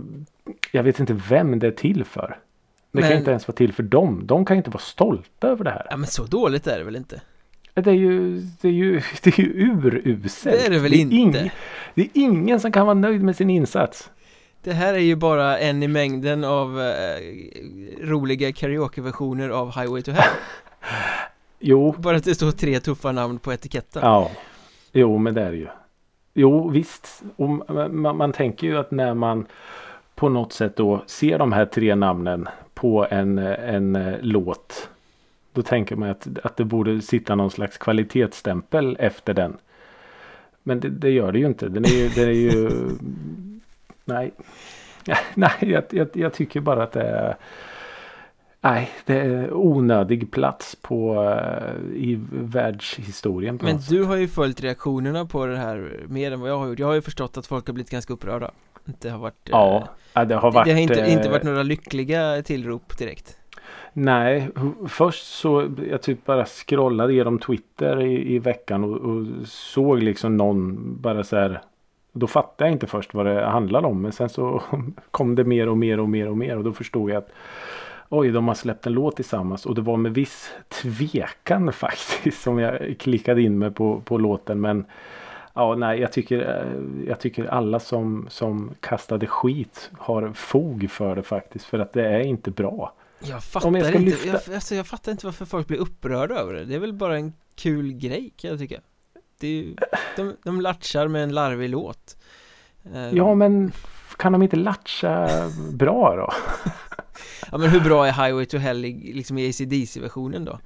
Jag 0.73 0.83
vet 0.83 1.01
inte 1.01 1.21
vem 1.29 1.59
det 1.59 1.67
är 1.67 1.71
till 1.71 2.05
för. 2.05 2.39
Det 2.93 3.01
kan 3.01 3.09
Men- 3.09 3.19
inte 3.19 3.31
ens 3.31 3.49
vara 3.49 3.57
till 3.57 3.73
för 3.73 3.83
dem. 3.83 4.23
De 4.25 4.45
kan 4.45 4.57
inte 4.57 4.71
vara 4.71 4.79
stolta 4.83 5.49
över 5.49 5.65
det 5.65 5.71
här. 5.71 5.87
Ja 5.91 5.97
men 5.97 6.07
så 6.07 6.25
dåligt 6.25 6.67
är 6.67 6.79
det 6.79 6.85
väl 6.85 6.97
inte? 6.97 7.21
Det 7.75 7.91
är 7.91 7.95
ju, 7.95 8.41
det 8.61 8.69
är 8.69 8.73
ju, 8.73 9.01
det 9.23 9.39
är 9.39 9.41
ju 9.41 9.71
uruselt. 9.73 10.57
Det 10.57 10.67
är 10.67 10.71
det 10.71 10.79
väl 10.79 10.93
är 10.93 10.97
inte? 10.97 11.17
ing- 11.17 11.51
det 11.95 12.03
är 12.03 12.09
ingen 12.15 12.61
som 12.61 12.73
kan 12.73 12.87
vara 12.87 12.95
nöjd 12.95 13.23
med 13.23 13.37
sin 13.37 13.51
insats. 13.51 14.11
Det 14.63 14.73
här 14.73 14.95
är 14.95 14.99
ju 14.99 15.17
bara 15.17 15.59
en 15.59 15.83
i 15.83 15.89
mängden 15.89 16.45
av 16.45 16.81
eh, 16.81 17.21
roliga 18.01 18.53
karaokeversioner 18.53 19.49
av 19.49 19.67
Highway 19.81 20.03
to 20.03 20.11
Hell 20.11 20.31
Jo, 21.59 21.95
Bara 21.99 22.17
att 22.17 22.25
det 22.25 22.35
står 22.35 22.51
tre 22.51 22.81
tuffa 22.81 23.13
namn 23.13 23.39
på 23.39 23.53
etiketten 23.53 24.03
Ja, 24.05 24.31
jo 24.93 25.19
men 25.19 25.35
det 25.35 25.43
är 25.43 25.51
det 25.51 25.57
ju. 25.57 25.67
Jo 26.35 26.69
visst, 26.69 27.23
och 27.37 27.49
man, 27.91 28.17
man 28.17 28.33
tänker 28.33 28.67
ju 28.67 28.79
att 28.79 28.91
när 28.91 29.15
man 29.15 29.47
på 30.15 30.29
något 30.29 30.53
sätt 30.53 30.77
då 30.77 31.03
ser 31.07 31.39
de 31.39 31.53
här 31.53 31.65
tre 31.67 31.95
namnen 31.95 32.49
på 32.75 33.07
en, 33.11 33.39
en 33.39 33.97
eh, 33.97 34.15
låt. 34.21 34.89
Då 35.61 35.65
tänker 35.65 35.97
man 35.97 36.11
att, 36.11 36.29
att 36.43 36.57
det 36.57 36.65
borde 36.65 37.03
sitta 37.03 37.35
någon 37.35 37.51
slags 37.51 37.79
kvalitetsstämpel 37.79 38.97
efter 39.01 39.35
den. 39.35 39.57
Men 40.63 40.81
det, 40.81 40.89
det 40.89 41.11
gör 41.11 41.33
det 41.33 41.39
ju 41.39 41.47
inte. 41.47 41.69
Den 41.69 41.85
är 41.85 41.89
ju, 41.89 42.09
det 42.09 42.23
är 42.23 42.31
ju 42.31 42.71
nej. 44.05 44.33
Nej, 45.35 45.53
jag, 45.61 45.85
jag, 45.91 46.09
jag 46.13 46.33
tycker 46.33 46.61
bara 46.61 46.83
att 46.83 46.93
det 46.93 47.03
är 47.03 47.37
Nej, 48.61 48.91
det 49.05 49.21
är 49.21 49.53
onödig 49.53 50.31
plats 50.31 50.77
på 50.83 51.25
eh, 51.25 51.97
i 51.97 52.21
världshistorien. 52.33 53.59
Men 53.63 53.79
du 53.89 54.05
har 54.05 54.17
ju 54.17 54.29
följt 54.29 54.61
reaktionerna 54.61 55.27
på 55.27 55.47
det 55.47 55.57
här 55.57 56.01
mer 56.09 56.33
än 56.33 56.41
vad 56.41 56.51
jag 56.51 56.59
har 56.59 56.69
gjort 56.69 56.79
Jag 56.79 56.87
har 56.87 56.95
ju 56.95 57.03
förstått 57.03 57.37
att 57.37 57.47
folk 57.47 57.67
har 57.67 57.75
blivit 57.75 57.91
ganska 57.91 58.13
upprörda 58.13 58.51
Det 58.85 59.09
har 59.09 59.19
varit 59.19 59.49
eh, 59.49 59.51
Ja, 59.53 60.25
det 60.25 60.35
har 60.35 60.53
varit. 60.53 60.65
Det 60.65 60.73
har 60.73 60.81
inte, 60.81 61.11
inte 61.11 61.25
eh, 61.25 61.31
varit 61.31 61.43
några 61.43 61.63
lyckliga 61.63 62.43
tillrop 62.43 62.99
direkt 62.99 63.40
Nej, 63.93 64.49
först 64.89 65.27
så 65.27 65.69
jag 65.91 66.03
typ 66.03 66.25
bara 66.25 66.45
scrollade 66.45 67.13
igenom 67.13 67.39
Twitter 67.39 68.03
i, 68.03 68.35
i 68.35 68.39
veckan 68.39 68.85
och, 68.85 68.97
och 68.97 69.27
såg 69.45 70.03
liksom 70.03 70.37
någon 70.37 70.77
bara 71.01 71.25
så 71.25 71.37
här. 71.37 71.63
Då 72.13 72.27
fattade 72.27 72.69
jag 72.69 72.75
inte 72.75 72.87
först 72.87 73.15
vad 73.15 73.27
det 73.27 73.47
handlade 73.47 73.87
om. 73.87 74.03
Men 74.03 74.13
sen 74.13 74.29
så 74.29 74.63
kom 75.11 75.35
det 75.35 75.45
mer 75.45 75.69
och 75.69 75.79
mer 75.79 76.01
och 76.01 76.09
mer 76.09 76.29
och 76.29 76.37
mer 76.37 76.57
och 76.57 76.65
då 76.65 76.73
förstod 76.73 77.11
jag 77.11 77.17
att 77.17 77.31
Oj, 78.13 78.31
de 78.31 78.49
har 78.49 78.55
släppt 78.55 78.87
en 78.87 78.93
låt 78.93 79.17
tillsammans 79.17 79.67
och 79.67 79.75
det 79.75 79.81
var 79.81 79.97
med 79.97 80.15
viss 80.15 80.53
tvekan 80.69 81.73
faktiskt 81.73 82.43
som 82.43 82.59
jag 82.59 82.97
klickade 82.99 83.43
in 83.43 83.59
mig 83.59 83.71
på, 83.71 84.01
på 84.01 84.19
låten. 84.19 84.61
Men 84.61 84.85
ja, 85.55 85.75
nej, 85.75 86.01
jag 86.01 86.13
tycker, 86.13 86.39
eh, 86.41 87.09
jag 87.09 87.21
tycker 87.21 87.45
alla 87.45 87.81
som, 87.81 88.27
som 88.31 88.71
kastade 88.81 89.27
skit 89.27 89.91
har 89.99 90.33
fog 90.35 90.91
för 90.91 91.17
det 91.17 91.23
faktiskt. 91.23 91.65
För 91.65 91.79
att 91.79 91.93
det 91.93 92.07
är 92.07 92.21
inte 92.21 92.51
bra. 92.51 92.93
Jag 93.23 93.45
fattar 93.45 93.69
Om 93.69 93.75
jag 93.75 93.87
ska 93.87 93.99
inte, 93.99 94.11
lyfta- 94.11 94.27
jag, 94.47 94.55
alltså, 94.55 94.75
jag 94.75 94.87
fattar 94.87 95.13
inte 95.13 95.27
varför 95.27 95.45
folk 95.45 95.67
blir 95.67 95.79
upprörda 95.79 96.35
över 96.35 96.55
det 96.55 96.65
Det 96.65 96.75
är 96.75 96.79
väl 96.79 96.93
bara 96.93 97.17
en 97.17 97.33
kul 97.55 97.93
grej 97.93 98.33
kan 98.37 98.51
jag 98.51 98.59
tycka 98.59 98.81
Det 99.41 99.47
är 99.47 99.53
ju, 99.53 99.77
de, 100.17 100.37
de 100.45 100.61
latchar 100.61 101.09
med 101.09 101.23
en 101.23 101.33
larvig 101.35 101.69
låt 101.71 102.17
Eh, 102.95 103.09
Ja 103.17 103.35
men 103.35 103.73
kan 104.19 104.33
de 104.33 104.43
inte 104.43 104.57
latcha 104.57 105.29
bra 105.73 106.17
då? 106.17 106.33
Ja 107.53 107.59
men 107.59 107.71
hur 107.71 107.81
bra 107.81 108.07
är 108.07 108.13
Highway 108.13 108.47
to 108.47 108.57
Hell 108.57 108.85
i, 108.85 109.13
liksom 109.13 109.39
i 109.39 109.49
ACDC-versionen 109.49 110.45
då? 110.45 110.59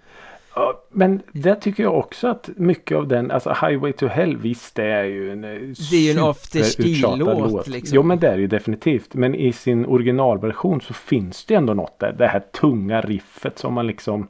Men 0.90 1.22
det 1.32 1.54
tycker 1.54 1.82
jag 1.82 1.98
också 1.98 2.28
att 2.28 2.50
mycket 2.56 2.96
av 2.96 3.08
den, 3.08 3.30
alltså 3.30 3.50
Highway 3.50 3.92
to 3.92 4.06
Hell, 4.06 4.36
visst 4.36 4.74
det 4.74 4.84
är 4.84 5.04
ju 5.04 5.32
en 5.32 5.44
eh, 5.44 5.50
Det 5.90 5.96
är 5.96 6.00
ju 6.00 6.10
en 6.10 6.24
afterski-låt 6.24 7.68
liksom. 7.68 7.96
Jo 7.96 8.02
men 8.02 8.18
det 8.18 8.28
är 8.28 8.38
ju 8.38 8.46
definitivt. 8.46 9.14
Men 9.14 9.34
i 9.34 9.52
sin 9.52 9.86
originalversion 9.86 10.80
så 10.80 10.94
finns 10.94 11.44
det 11.44 11.54
ändå 11.54 11.74
något 11.74 11.98
där. 11.98 12.12
Det 12.12 12.26
här 12.26 12.40
tunga 12.40 13.00
riffet 13.00 13.58
som 13.58 13.74
man 13.74 13.86
liksom 13.86 14.28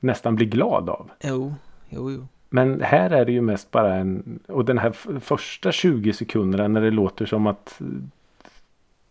nästan 0.00 0.36
blir 0.36 0.46
glad 0.46 0.90
av. 0.90 1.10
Jo, 1.20 1.54
jo, 1.88 2.10
jo. 2.10 2.26
Men 2.48 2.80
här 2.80 3.10
är 3.10 3.24
det 3.24 3.32
ju 3.32 3.40
mest 3.40 3.70
bara 3.70 3.94
en, 3.94 4.38
och 4.48 4.64
den 4.64 4.78
här 4.78 4.92
första 5.20 5.72
20 5.72 6.12
sekunderna 6.12 6.68
när 6.68 6.80
det 6.80 6.90
låter 6.90 7.26
som 7.26 7.46
att 7.46 7.80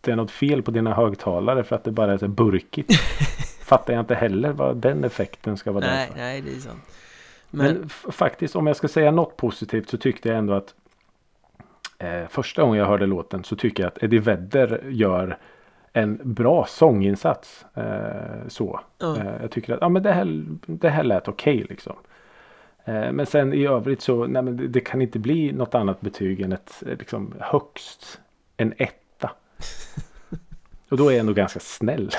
det 0.01 0.12
är 0.12 0.15
något 0.15 0.32
fel 0.32 0.62
på 0.62 0.71
dina 0.71 0.93
högtalare 0.93 1.63
för 1.63 1.75
att 1.75 1.84
det 1.84 1.91
bara 1.91 2.13
är 2.13 2.17
så 2.17 2.27
burkigt. 2.27 2.91
Fattar 3.73 3.93
jag 3.93 4.01
inte 4.01 4.15
heller 4.15 4.51
vad 4.51 4.77
den 4.77 5.03
effekten 5.03 5.57
ska 5.57 5.71
vara 5.71 5.86
där 5.86 5.91
Nej, 5.91 6.07
för. 6.07 6.15
nej 6.15 6.41
det 6.41 6.55
är 6.55 6.59
sant. 6.59 6.83
Men, 7.49 7.75
Men, 7.75 7.89
faktiskt 7.89 8.55
om 8.55 8.67
jag 8.67 8.75
ska 8.75 8.88
säga 8.88 9.12
något 9.12 9.38
positivt 9.38 9.89
så 9.89 9.97
tyckte 9.97 10.29
jag 10.29 10.38
ändå 10.38 10.53
att 10.53 10.73
eh, 11.97 12.27
första 12.29 12.62
gången 12.62 12.79
jag 12.79 12.86
hörde 12.86 13.05
låten 13.05 13.43
så 13.43 13.55
tycker 13.55 13.83
jag 13.83 13.88
att 13.88 14.03
Eddie 14.03 14.19
Vedder 14.19 14.83
gör 14.89 15.38
en 15.93 16.19
bra 16.23 16.65
sånginsats. 16.69 17.65
Eh, 17.73 18.47
så. 18.47 18.79
Ja. 18.97 19.17
Eh, 19.17 19.41
jag 19.41 19.51
tycker 19.51 19.73
att 19.73 19.81
ja, 19.81 19.89
men 19.89 20.03
det, 20.03 20.12
här, 20.12 20.43
det 20.65 20.89
här 20.89 21.03
lät 21.03 21.27
okej 21.27 21.65
liksom. 21.69 21.95
Eh, 22.86 23.12
men 23.12 23.25
sen 23.25 23.53
i 23.53 23.65
övrigt 23.65 24.01
så 24.01 24.27
nej, 24.27 24.41
men 24.41 24.57
det, 24.57 24.67
det 24.67 24.79
kan 24.79 25.01
inte 25.01 25.19
bli 25.19 25.51
något 25.51 25.75
annat 25.75 26.01
betyg 26.01 26.41
än 26.41 26.51
ett 26.51 26.83
eh, 26.86 26.97
liksom, 26.97 27.33
högst 27.39 28.21
en 28.57 28.73
etta. 28.77 29.31
Och 30.89 30.97
då 30.97 31.07
är 31.07 31.12
jag 31.12 31.19
ändå 31.19 31.33
ganska 31.33 31.59
snäll. 31.59 32.12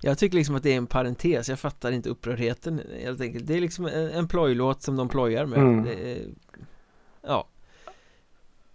Jag 0.00 0.18
tycker 0.18 0.36
liksom 0.36 0.54
att 0.54 0.62
det 0.62 0.72
är 0.72 0.76
en 0.76 0.86
parentes, 0.86 1.48
jag 1.48 1.58
fattar 1.58 1.92
inte 1.92 2.08
upprördheten 2.08 2.80
helt 3.02 3.20
enkelt. 3.20 3.46
Det 3.46 3.56
är 3.56 3.60
liksom 3.60 3.86
en, 3.86 4.10
en 4.10 4.28
plojlåt 4.28 4.82
som 4.82 4.96
de 4.96 5.08
plojar 5.08 5.46
med. 5.46 5.58
Mm. 5.58 5.86
Är, 5.86 6.18
ja, 7.22 7.48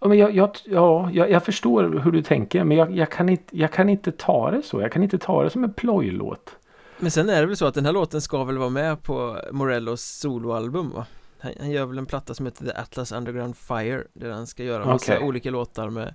Ja, 0.04 0.08
men 0.08 0.18
jag, 0.18 0.34
jag, 0.34 0.50
ja, 0.64 1.10
jag, 1.12 1.30
jag 1.30 1.44
förstår 1.44 2.00
hur 2.04 2.12
du 2.12 2.22
tänker 2.22 2.64
men 2.64 2.76
jag, 2.76 2.96
jag, 2.96 3.10
kan 3.10 3.28
inte, 3.28 3.58
jag 3.58 3.72
kan 3.72 3.88
inte 3.88 4.12
ta 4.12 4.50
det 4.50 4.62
så. 4.62 4.80
Jag 4.80 4.92
kan 4.92 5.02
inte 5.02 5.18
ta 5.18 5.42
det 5.44 5.50
som 5.50 5.64
en 5.64 5.72
plojlåt. 5.72 6.56
Men 6.98 7.10
sen 7.10 7.28
är 7.28 7.40
det 7.40 7.46
väl 7.46 7.56
så 7.56 7.66
att 7.66 7.74
den 7.74 7.86
här 7.86 7.92
låten 7.92 8.20
ska 8.20 8.44
väl 8.44 8.58
vara 8.58 8.70
med 8.70 9.02
på 9.02 9.38
Morellos 9.52 10.02
soloalbum 10.02 10.90
va? 10.90 11.06
Han, 11.38 11.52
han 11.60 11.70
gör 11.70 11.86
väl 11.86 11.98
en 11.98 12.06
platta 12.06 12.34
som 12.34 12.46
heter 12.46 12.64
The 12.64 12.72
Atlas 12.72 13.12
Underground 13.12 13.56
Fire 13.56 14.04
Där 14.12 14.30
han 14.30 14.46
ska 14.46 14.64
göra 14.64 14.86
massa 14.86 15.20
olika 15.20 15.50
låtar 15.50 15.90
med 15.90 16.14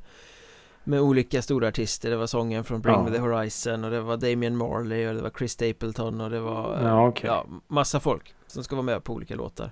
Med 0.84 1.02
olika 1.02 1.42
stora 1.42 1.68
artister 1.68 2.10
Det 2.10 2.16
var 2.18 2.28
sången 2.28 2.64
från 2.64 2.82
Bring 2.82 2.96
Ja. 2.96 3.04
Me 3.04 3.12
The 3.12 3.18
Horizon 3.20 3.84
och 3.84 3.92
det 3.92 4.02
var 4.02 4.18
Damian 4.18 4.58
Marley 4.58 5.08
och 5.08 5.16
det 5.16 5.22
var 5.22 5.30
Chris 5.38 5.52
Stapleton 5.52 6.22
och 6.22 6.30
det 6.30 6.40
var 6.40 6.80
Ja, 6.84 7.08
okej. 7.08 7.28
ja, 7.30 7.46
massa 7.68 8.00
folk 8.00 8.34
som 8.48 8.64
ska 8.64 8.76
vara 8.76 8.84
med 8.86 9.04
på 9.04 9.14
olika 9.14 9.36
låtar 9.36 9.72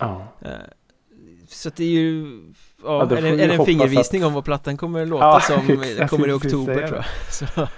Ja. 0.00 0.26
Eh, 0.40 0.50
Så 1.48 1.68
att 1.68 1.76
det 1.76 1.84
är 1.84 1.88
ju 1.88 2.26
Ja, 2.84 3.06
Ja, 3.10 3.16
är, 3.16 3.24
är 3.24 3.48
det 3.48 3.54
en 3.54 3.64
fingervisning 3.66 4.22
att- 4.22 4.28
om 4.28 4.34
vad 4.34 4.44
plattan 4.44 4.76
kommer 4.76 5.06
låta 5.06 5.24
Ja, 5.24 5.40
som 5.40 5.66
Kommer 6.08 6.28
i 6.28 6.32
oktober 6.32 6.86
tror 6.86 6.96
jag 6.96 7.04
Så, 7.30 7.68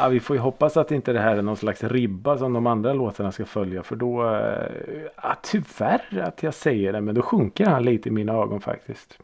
Ja, 0.00 0.08
vi 0.08 0.20
får 0.20 0.36
ju 0.36 0.42
hoppas 0.42 0.76
att 0.76 0.90
inte 0.90 1.12
det 1.12 1.20
här 1.20 1.36
är 1.36 1.42
någon 1.42 1.56
slags 1.56 1.82
ribba 1.84 2.38
som 2.38 2.52
de 2.52 2.66
andra 2.66 2.92
låtarna 2.92 3.32
ska 3.32 3.44
följa. 3.44 3.82
För 3.82 3.96
då, 3.96 4.34
eh, 4.34 5.02
ja, 5.22 5.36
tyvärr 5.42 6.20
att 6.26 6.42
jag 6.42 6.54
säger 6.54 6.92
det, 6.92 7.00
men 7.00 7.14
då 7.14 7.22
sjunker 7.22 7.66
han 7.66 7.82
lite 7.84 8.08
i 8.08 8.12
mina 8.12 8.32
ögon 8.32 8.60
faktiskt. 8.60 9.18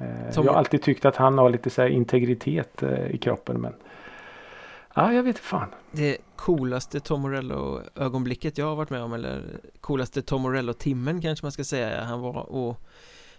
Eh, 0.00 0.30
Som- 0.32 0.44
Jag 0.46 0.52
har 0.52 0.58
alltid 0.58 0.82
tyckt 0.82 1.04
att 1.04 1.16
han 1.16 1.38
har 1.38 1.50
lite 1.50 1.70
så 1.70 1.82
här 1.82 1.88
integritet 1.88 2.82
eh, 2.82 3.06
i 3.10 3.18
kroppen. 3.18 3.60
Men 3.60 3.72
ja, 4.94 5.12
jag 5.12 5.22
vet 5.22 5.28
inte 5.36 5.40
fan. 5.40 5.68
Det 5.92 6.16
coolaste 6.36 7.00
Tom 7.00 7.20
Morello-ögonblicket 7.20 8.58
jag 8.58 8.66
har 8.66 8.76
varit 8.76 8.90
med 8.90 9.02
om 9.02 9.12
Eller 9.12 9.42
coolaste 9.80 10.22
Tom 10.22 10.42
Morello-timmen 10.42 11.20
kanske 11.20 11.44
man 11.44 11.52
ska 11.52 11.64
säga 11.64 12.04
Han 12.04 12.20
var 12.20 12.36
och 12.52 12.80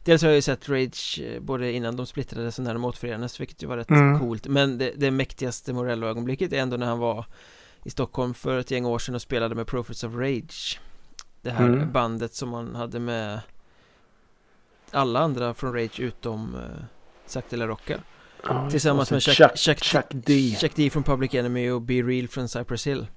Dels 0.04 0.22
har 0.22 0.30
jag 0.30 0.36
ju 0.36 0.42
sett 0.42 0.70
Rage 0.70 1.22
eh, 1.24 1.42
både 1.42 1.72
innan 1.72 1.96
de 1.96 2.06
splittrades 2.06 2.58
och 2.60 2.64
när 2.66 2.74
de 2.74 2.86
återförenades 2.86 3.40
Vilket 3.42 3.64
ju 3.64 3.68
var 3.68 3.78
rätt 3.78 3.90
Mm. 3.90 4.20
coolt 4.20 4.48
Men 4.48 4.78
det, 4.78 4.92
det 4.98 5.12
mäktigaste 5.12 5.74
Morello-ögonblicket 5.74 6.54
är 6.54 6.58
ändå 6.60 6.78
när 6.78 6.88
han 6.88 7.00
var 7.00 7.26
I 7.84 7.90
Stockholm 7.90 8.34
för 8.34 8.60
ett 8.60 8.72
gäng 8.72 8.86
år 8.86 9.00
sedan 9.00 9.16
och 9.16 9.22
spelade 9.22 9.56
med 9.56 9.68
Prophets 9.68 10.04
of 10.04 10.14
Rage 10.16 10.80
Det 11.42 11.52
här 11.52 11.66
Mm. 11.68 11.92
bandet 11.92 12.34
som 12.36 12.50
man 12.50 12.76
hade 12.76 13.00
med 13.00 13.40
Alla 14.92 15.20
andra 15.20 15.54
från 15.54 15.74
Rage 15.74 16.00
utom 16.00 16.56
uh, 16.56 16.62
Zack 17.26 17.46
de 17.50 17.58
la 17.58 17.68
Rocca 17.68 17.98
Ja, 18.44 18.70
Tillsammans 18.70 19.12
med 19.12 19.24
Chuck, 19.24 19.36
Chuck, 19.36 19.58
Chuck, 19.58 19.84
Chuck 19.84 20.06
D. 20.12 20.56
Chuck 20.60 20.76
D 20.76 20.90
från 20.90 21.04
Public 21.04 21.34
Enemy 21.34 21.70
och 21.70 21.82
Be 21.82 21.94
Real 21.94 22.28
från 22.28 22.50
Cypress 22.50 22.88
Hill 22.88 23.08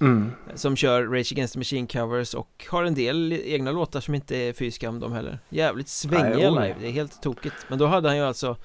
Mm. 0.00 0.30
Som 0.54 0.76
kör 0.76 1.02
Rage 1.06 1.32
Against 1.32 1.52
the 1.54 1.58
Machine 1.60 1.86
covers 1.86 2.34
och 2.34 2.66
har 2.70 2.84
en 2.84 2.94
del 2.94 3.32
egna 3.32 3.70
låtar 3.72 4.00
som 4.00 4.14
inte 4.14 4.36
är 4.36 4.52
fy 4.52 4.70
skam 4.70 5.00
de 5.00 5.12
heller 5.12 5.38
Jävligt 5.48 5.88
svängiga 5.88 6.50
oj. 6.50 6.54
live, 6.54 6.74
det 6.80 6.86
är 6.86 6.90
helt 6.90 7.22
tokigt 7.22 7.54
Men 7.68 7.78
då 7.78 7.86
hade 7.86 8.08
han 8.08 8.16
ju 8.16 8.22
alltså 8.22 8.56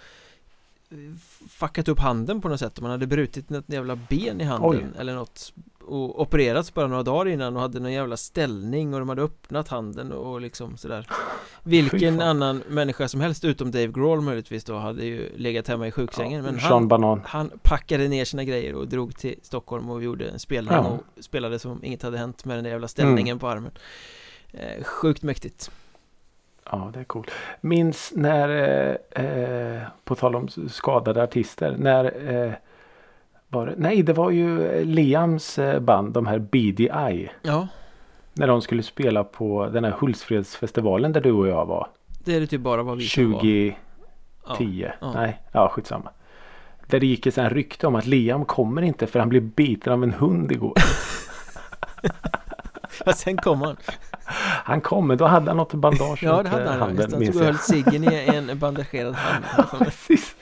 eh, 0.90 0.98
Fuckat 1.50 1.88
upp 1.88 2.00
handen 2.00 2.42
på 2.42 2.50
något 2.50 2.60
sätt 2.60 2.80
Man 2.80 2.92
hade 2.92 3.08
brutit 3.08 3.50
något 3.50 3.66
jävla 3.68 3.96
ben 3.96 4.42
i 4.42 4.44
handen 4.44 4.70
Oj. 4.94 5.00
eller 5.00 5.16
något 5.16 5.54
Och 5.82 6.22
opererats 6.22 6.74
bara 6.74 6.88
några 6.88 7.04
dagar 7.04 7.28
innan 7.32 7.56
och 7.56 7.62
hade 7.62 7.80
någon 7.80 7.94
jävla 7.94 8.18
ställning 8.18 8.94
och 8.94 9.00
de 9.00 9.10
hade 9.10 9.22
öppnat 9.22 9.68
handen 9.68 10.12
och 10.12 10.42
liksom 10.42 10.78
sådär 10.78 11.08
Vilken 11.64 12.22
annan 12.22 12.64
människa 12.68 13.08
som 13.08 13.22
helst 13.22 13.46
utom 13.46 13.72
Dave 13.72 13.88
Grohl 13.88 14.22
möjligtvis 14.22 14.64
då 14.64 14.78
hade 14.78 15.06
ju 15.06 15.30
legat 15.38 15.68
hemma 15.68 15.88
i 15.88 15.92
sjuksängen 15.92 16.44
Men 16.44 16.60
Sean 16.60 16.72
han, 16.72 16.88
Banan. 16.88 17.22
han 17.26 17.52
packade 17.64 18.08
ner 18.08 18.26
sina 18.26 18.44
grejer 18.44 18.76
och 18.76 18.88
drog 18.88 19.18
till 19.18 19.36
Stockholm 19.42 19.90
och 19.90 20.04
gjorde 20.04 20.26
en 20.30 20.40
spelning 20.40 20.74
Ja. 20.74 20.80
och 21.18 21.24
spelade 21.24 21.60
som 21.60 21.84
inget 21.84 22.04
hade 22.04 22.18
hänt 22.18 22.46
med 22.46 22.58
den 22.58 22.64
där 22.64 22.72
jävla 22.72 22.88
ställningen 22.88 23.40
på 23.40 23.48
armen 23.48 23.72
eh, 24.52 24.84
Sjukt 24.84 25.24
mäktigt 25.24 25.72
Ja, 26.72 26.92
det 26.94 27.00
är 27.00 27.04
coolt. 27.04 27.32
Minns 27.62 28.12
när, 28.16 28.50
eh, 29.16 29.26
eh, 29.26 29.82
på 30.04 30.16
tal 30.16 30.36
om 30.36 30.48
skadade 30.70 31.24
artister, 31.24 31.76
när 31.80 32.30
eh, 32.46 32.54
var 33.48 33.66
det? 33.68 33.74
Nej, 33.78 34.04
det 34.04 34.14
var 34.14 34.32
ju 34.32 34.84
Liams 34.86 35.60
eh, 35.60 35.80
band, 35.80 36.14
de 36.14 36.26
här 36.28 36.40
BDI. 36.40 37.30
Ja, 37.42 37.68
När 38.34 38.48
de 38.48 38.62
skulle 38.62 38.84
spela 38.84 39.24
på 39.24 39.70
den 39.74 39.84
här 39.84 39.92
Hultsfredsfestivalen 39.92 41.14
där 41.14 41.22
du 41.22 41.32
och 41.32 41.48
jag 41.48 41.66
var. 41.66 41.88
det 42.24 42.36
är 42.36 42.40
det 42.40 42.48
typ 42.48 42.62
bara 42.62 42.84
vad 42.84 42.98
vi 42.98 43.08
som 43.08 43.32
var 43.32 43.40
2010. 43.40 43.74
ja. 44.44 44.92
ja. 45.02 45.14
Nej, 45.14 45.42
ja 45.52 45.70
skitsamma. 45.70 46.10
Där 46.88 47.00
det 47.00 47.06
gick 47.06 47.26
ett 47.26 47.34
sånt 47.34 47.52
rykte 47.52 47.88
om 47.88 47.96
att 47.96 48.06
Liam 48.06 48.46
kommer 48.46 48.82
inte 48.82 49.08
för 49.08 49.20
han 49.20 49.30
blev 49.30 49.44
biten 49.44 49.94
av 49.94 50.04
en 50.04 50.14
hund 50.14 50.52
igår. 50.52 50.74
Ja, 53.06 53.14
sen 53.14 53.38
kom 53.38 53.62
han 53.62 53.78
Han 54.64 54.82
kom, 54.82 55.08
men 55.08 55.18
då 55.18 55.26
hade 55.26 55.50
han 55.50 55.58
något 55.58 55.74
bandage 55.74 56.24
Ja, 56.24 56.44
det 56.44 56.50
hade 56.50 56.64
eh, 56.64 56.70
han 56.70 56.80
handen, 56.80 57.12
Han 57.12 57.20
minns 57.20 57.32
stod 57.36 57.42
och 57.42 57.48
höll 57.48 57.58
ciggen 57.58 58.04
i 58.04 58.26
en 58.36 58.60
bandagerad 58.60 59.16
hand 59.16 59.46
Precis. 59.80 60.36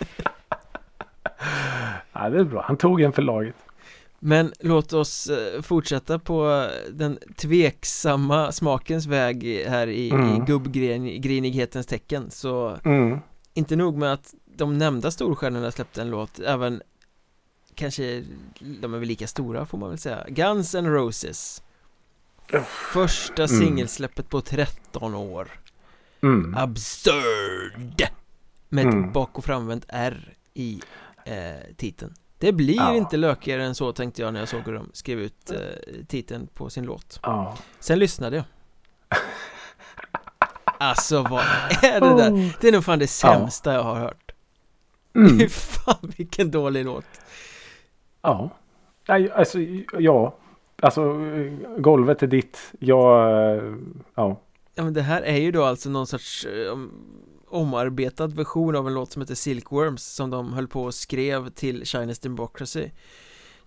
ja, 2.13 2.29
det 2.29 2.39
är 2.39 2.43
bra. 2.43 2.63
Han 2.67 2.77
tog 2.77 3.01
en 3.01 3.13
för 3.13 3.21
laget. 3.21 3.55
Men 4.19 4.53
låt 4.59 4.93
oss 4.93 5.27
eh, 5.27 5.61
fortsätta 5.61 6.19
på 6.19 6.69
den 6.91 7.19
tveksamma 7.35 8.51
smakens 8.51 9.05
väg 9.05 9.63
här 9.67 9.87
i, 9.87 10.07
i 10.07 10.11
Mm. 10.11 10.45
gubbgrinighetens 10.45 11.85
tecken 11.87 12.31
Så 12.31 12.77
Mm. 12.85 13.19
inte 13.53 13.75
nog 13.75 13.97
med 13.97 14.13
att 14.13 14.33
de 14.55 14.77
nämnda 14.77 15.11
storstjärnorna 15.11 15.71
släppte 15.71 16.01
en 16.01 16.09
låt 16.09 16.39
Även 16.39 16.81
Kanske 17.75 18.23
De 18.81 18.93
är 18.93 18.97
väl 18.99 19.07
lika 19.07 19.27
stora 19.27 19.65
får 19.65 19.77
man 19.77 19.89
väl 19.89 19.97
säga 19.99 20.25
Guns 20.29 20.75
N' 20.75 20.87
Roses 20.93 21.63
Första 22.93 23.43
Mm. 23.43 23.59
singelsläppet 23.59 24.29
på 24.29 24.41
13 24.41 25.15
år 25.15 25.51
Mm. 26.23 26.55
Absurd! 26.57 28.03
Med 28.69 28.87
ett 28.87 28.93
Mm. 28.93 29.11
bak 29.11 29.37
och 29.37 29.45
framvänt 29.45 29.85
R 29.87 30.33
i 30.53 30.81
eh, 31.25 31.75
titeln 31.77 32.13
Det 32.39 32.51
blir 32.51 32.75
Ja. 32.75 32.95
inte 32.95 33.17
lökigare 33.17 33.63
än 33.65 33.75
så 33.75 33.91
tänkte 33.93 34.21
jag 34.21 34.33
när 34.33 34.39
jag 34.39 34.49
såg 34.49 34.61
hur 34.65 34.73
de 34.73 34.89
skrev 34.93 35.19
ut 35.19 35.51
eh, 35.51 35.57
titeln 36.07 36.47
på 36.53 36.69
sin 36.69 36.83
låt 36.85 37.19
Ja. 37.23 37.57
Sen 37.79 37.99
lyssnade 37.99 38.35
jag 38.35 38.45
Alltså 40.79 41.21
vad 41.23 41.43
är 41.83 41.99
det 42.01 42.15
där? 42.23 42.53
Det 42.61 42.67
är 42.67 42.71
nog 42.71 42.83
fan 42.85 42.99
det 42.99 43.07
sämsta 43.07 43.73
jag 43.73 43.83
har 43.83 43.95
hört 43.95 44.31
Mm. 45.15 45.49
Fan 45.49 46.11
vilken 46.17 46.51
dålig 46.51 46.85
låt 46.85 47.05
Ja. 48.21 48.49
Nej, 49.07 49.31
alltså, 49.31 49.59
ja. 49.99 50.35
Alltså, 50.81 51.13
golvet 51.77 52.23
är 52.23 52.27
ditt. 52.27 52.71
Jag, 52.79 53.31
eh, 53.57 53.73
ja. 54.15 54.41
Ja 54.75 54.83
men 54.83 54.93
det 54.93 55.01
här 55.01 55.21
är 55.21 55.37
ju 55.37 55.51
då 55.51 55.63
alltså 55.63 55.89
någon 55.89 56.07
sorts 56.07 56.45
eh, 56.45 56.77
omarbetad 57.49 58.27
version 58.27 58.75
av 58.75 58.87
en 58.87 58.93
låt 58.93 59.11
som 59.11 59.21
heter 59.21 59.35
Silkworms 59.35 60.03
som 60.03 60.29
de 60.29 60.53
höll 60.53 60.67
på 60.67 60.83
och 60.83 60.93
skrev 60.93 61.49
till 61.49 61.85
Chinese 61.85 62.19
Democracy 62.23 62.79
Det 62.81 62.91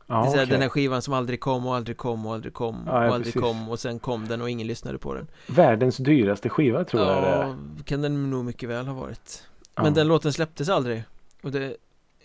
ja 0.07 0.27
är 0.27 0.31
så 0.31 0.37
här, 0.37 0.43
okej. 0.45 0.53
den 0.53 0.63
här 0.63 0.69
skivan 0.69 1.03
som 1.03 1.15
aldrig 1.15 1.41
kom 1.41 1.67
och 1.67 1.75
aldrig 1.77 1.97
kom 1.97 2.27
och 2.27 2.35
aldrig 2.35 2.55
kom 2.55 2.83
Ja, 2.87 2.93
ja, 3.03 3.09
och 3.09 3.15
aldrig 3.15 3.35
precis. 3.35 3.49
kom 3.49 3.69
och 3.69 3.81
sen 3.81 3.99
kom 3.99 4.29
den 4.29 4.43
och 4.43 4.51
ingen 4.51 4.67
lyssnade 4.67 4.99
på 4.99 5.15
den 5.15 5.27
Världens 5.47 5.97
dyraste 5.97 6.49
skiva 6.49 6.85
tror 6.85 7.03
jag 7.03 7.23
det 7.23 7.29
är. 7.29 7.43
Ja, 7.47 7.55
kan 7.85 8.03
den 8.03 8.31
nog 8.31 8.45
mycket 8.45 8.69
väl 8.69 8.87
ha 8.87 8.95
varit 8.95 9.43
Ja. 9.75 9.83
Men 9.83 9.95
den 9.95 10.09
låten 10.09 10.33
släpptes 10.33 10.69
aldrig 10.69 11.05
Och 11.43 11.51
det 11.53 11.77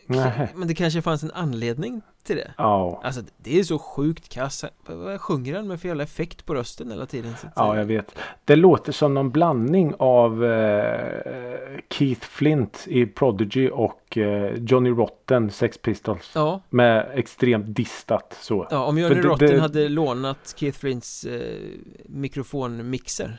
Nej. 0.07 0.47
Men 0.55 0.67
det 0.67 0.75
kanske 0.75 1.01
fanns 1.01 1.23
en 1.23 1.31
anledning 1.31 2.01
till 2.23 2.35
det 2.35 2.53
Ja, 2.57 3.01
Alltså 3.03 3.21
det 3.37 3.59
är 3.59 3.63
så 3.63 3.79
sjukt 3.79 4.29
kass 4.29 4.65
Vad 4.85 5.21
sjunger 5.21 5.55
han 5.55 5.67
med 5.67 5.81
för 5.81 5.87
jävla 5.87 6.03
effekt 6.03 6.45
på 6.45 6.55
rösten 6.55 6.91
hela 6.91 7.05
tiden? 7.05 7.33
Ja, 7.55 7.77
jag 7.77 7.85
vet. 7.85 8.15
Det 8.45 8.55
låter 8.55 8.91
som 8.91 9.13
någon 9.13 9.31
blandning 9.31 9.93
av 9.99 10.45
eh, 10.45 11.79
Keith 11.89 12.21
Flint 12.27 12.83
i 12.87 13.05
Prodigy 13.05 13.69
och 13.69 14.17
eh, 14.17 14.53
Johnny 14.57 14.89
Rotten, 14.89 15.51
Sex 15.51 15.77
Pistols. 15.77 16.31
ja, 16.35 16.61
Med 16.69 17.11
extremt 17.13 17.75
distat 17.75 18.37
så. 18.41 18.67
ja, 18.71 18.83
om 18.85 18.95
För 18.95 19.01
Johnny 19.01 19.15
det- 19.15 19.21
Rotten 19.27 19.47
det- 19.47 19.59
hade 19.61 19.89
lånat 19.89 20.53
Keith 20.57 20.79
Flints 20.79 21.23
eh, 21.25 21.57
mikrofonmixer 22.05 23.37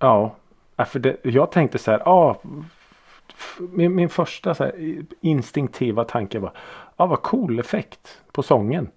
Ja, 0.00 0.36
ja, 0.76 0.84
för 0.84 0.98
det, 0.98 1.16
jag 1.22 1.52
tänkte 1.52 1.78
så 1.78 1.90
här. 1.90 2.30
F- 2.30 2.38
min, 3.72 3.94
min 3.94 4.08
första 4.08 4.54
så 4.54 4.64
här, 4.64 4.74
instinktiva 5.20 6.04
tanke 6.04 6.38
var. 6.38 6.52
Ja, 6.96 7.06
vad 7.06 7.22
cool 7.22 7.58
effekt 7.58 8.20
på 8.32 8.42
sången. 8.42 8.88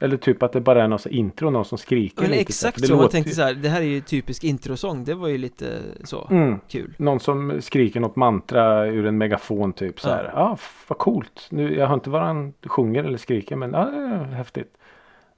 Eller 0.00 0.16
typ 0.16 0.42
att 0.42 0.52
det 0.52 0.60
bara 0.60 0.84
är 0.84 0.88
någon 0.88 0.98
så 0.98 1.08
intro, 1.08 1.50
någon 1.50 1.64
som 1.64 1.78
skriker 1.78 2.22
Men 2.22 2.30
lite. 2.30 2.40
exakt 2.42 2.80
det 2.80 2.86
så, 2.86 2.96
man 2.96 3.08
tänkte 3.08 3.34
så 3.34 3.42
här, 3.42 3.54
det 3.54 3.68
här 3.68 3.80
är 3.80 3.84
ju 3.84 4.00
typisk 4.00 4.44
introsång 4.44 5.04
Det 5.04 5.14
var 5.14 5.28
ju 5.28 5.38
lite 5.38 5.78
så 6.04 6.28
Mm. 6.30 6.58
kul 6.68 6.94
Någon 6.98 7.20
som 7.20 7.60
skriker 7.62 8.00
något 8.00 8.16
mantra 8.16 8.86
ur 8.86 9.06
en 9.06 9.18
megafon 9.18 9.72
typ 9.72 10.00
så 10.00 10.08
Ja. 10.08 10.14
här. 10.14 10.30
Ja, 10.34 10.52
f- 10.58 10.84
vad 10.88 10.98
coolt. 10.98 11.46
Nu, 11.50 11.76
jag 11.76 11.86
hör 11.86 11.94
inte 11.94 12.10
vad 12.10 12.22
han 12.22 12.52
sjunger 12.66 13.04
eller 13.04 13.18
skriker 13.18 13.56
men 13.56 13.72
ja, 13.72 13.90
häftigt. 14.32 14.76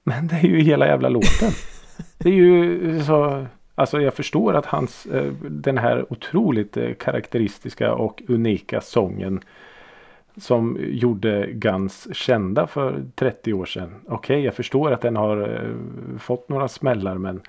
Men 0.04 0.26
det 0.26 0.34
är 0.34 0.42
ju 0.46 0.60
hela 0.60 0.86
jävla 0.86 1.08
låten. 1.08 1.50
det 2.18 2.28
är 2.28 2.32
ju 2.34 3.02
så. 3.04 3.46
Alltså 3.78 4.00
jag 4.00 4.14
förstår 4.14 4.54
att 4.54 4.66
hans 4.66 5.06
eh, 5.06 5.32
den 5.48 5.78
här 5.78 6.12
otroligt 6.12 6.76
eh, 6.76 6.94
karaktäristiska 6.94 7.94
och 7.94 8.22
unika 8.28 8.80
sången 8.80 9.40
som 10.36 10.78
gjorde 10.80 11.52
Guns 11.52 12.08
kända 12.16 12.66
för 12.66 13.04
30 13.14 13.52
år 13.52 13.66
sedan. 13.66 13.94
Okej, 14.08 14.40
jag 14.40 14.54
förstår 14.54 14.92
att 14.92 15.00
den 15.00 15.16
har 15.16 15.40
eh, 15.40 16.18
fått 16.18 16.48
några 16.48 16.68
smällar 16.68 17.18
men 17.18 17.42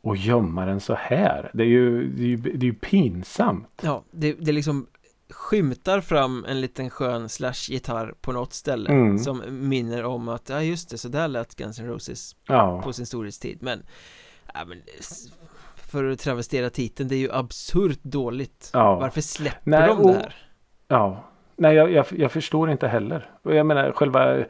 och 0.00 0.16
gömma 0.16 0.66
den 0.66 0.80
så 0.80 0.94
här. 0.94 1.50
Det 1.52 1.62
är 1.62 1.68
ju, 1.68 2.08
det 2.08 2.22
är 2.22 2.26
ju, 2.26 2.36
det 2.36 2.66
är 2.66 2.70
ju 2.70 2.74
pinsamt. 2.74 3.80
Ja, 3.82 4.02
det, 4.10 4.32
det 4.32 4.52
liksom 4.52 4.86
skymtar 5.30 6.00
fram 6.00 6.44
en 6.48 6.60
liten 6.60 6.90
skön 6.90 7.28
slash-gitarr 7.28 8.14
på 8.20 8.32
något 8.32 8.52
ställe 8.52 8.90
Mm. 8.90 9.18
Som 9.18 9.42
minner 9.68 10.04
om 10.04 10.28
att, 10.28 10.48
ja 10.48 10.62
just 10.62 10.90
det, 10.90 10.98
så 10.98 11.08
där 11.08 11.28
lät 11.28 11.54
Guns 11.54 11.78
N' 11.78 11.86
Roses 11.86 12.36
Ja, 12.46 12.82
på 12.82 12.92
sin 12.92 13.06
storhetstid 13.06 13.58
Men, 13.60 13.82
ja 14.54 14.64
men 14.64 14.82
För 15.96 16.04
att 16.04 16.18
travestera 16.18 16.70
titeln, 16.70 17.08
det 17.08 17.14
är 17.14 17.18
ju 17.18 17.32
absurt 17.32 17.98
dåligt 18.02 18.70
Ja. 18.72 18.94
Varför 18.96 19.20
släpper 19.20 19.70
Nej, 19.70 19.88
de 19.88 20.02
det 20.06 20.12
här? 20.12 20.34
ja. 20.88 21.24
Nej, 21.56 21.74
jag, 21.74 21.90
jag, 21.92 22.06
jag 22.10 22.32
förstår 22.32 22.70
inte 22.70 22.88
heller. 22.88 23.30
Jag 23.42 23.66
menar 23.66 23.92
själva 23.92 24.36
eh, 24.38 24.44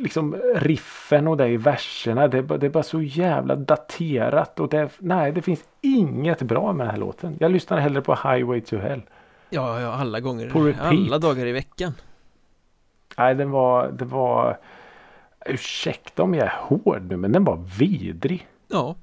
liksom 0.00 0.34
riffen 0.54 1.28
och 1.28 1.36
det 1.36 1.48
i 1.48 1.56
verserna. 1.56 2.28
Det, 2.28 2.38
är 2.38 2.42
bara- 2.42 2.58
det 2.58 2.66
är 2.66 2.70
bara 2.70 2.82
så 2.82 3.02
jävla 3.02 3.56
daterat. 3.56 4.60
Och 4.60 4.68
det, 4.68 4.88
nej, 4.98 5.32
det 5.32 5.42
finns 5.42 5.64
inget 5.80 6.42
bra 6.42 6.72
med 6.72 6.86
den 6.86 6.90
här 6.90 7.00
låten. 7.00 7.36
Jag 7.40 7.50
lyssnar 7.50 7.78
hellre 7.78 8.02
på 8.02 8.12
Highway 8.14 8.60
to 8.60 8.76
Hell. 8.76 9.02
Ja, 9.50 9.80
ja, 9.80 9.92
alla 9.92 10.20
gånger, 10.20 10.50
På 10.50 10.60
repeat. 10.60 10.86
alla 10.86 11.18
dagar 11.18 11.46
i 11.46 11.52
veckan 11.52 11.92
Nej, 13.18 13.34
den 13.34 13.50
var, 13.50 13.88
det 13.92 14.04
var... 14.04 14.58
Ursäkta 15.46 16.22
om 16.22 16.34
jag 16.34 16.44
är 16.46 16.52
hård 16.60 17.02
nu, 17.02 17.16
men 17.16 17.32
den 17.32 17.44
var 17.44 17.56
vidrig. 17.78 18.46
Ja, 18.68 18.96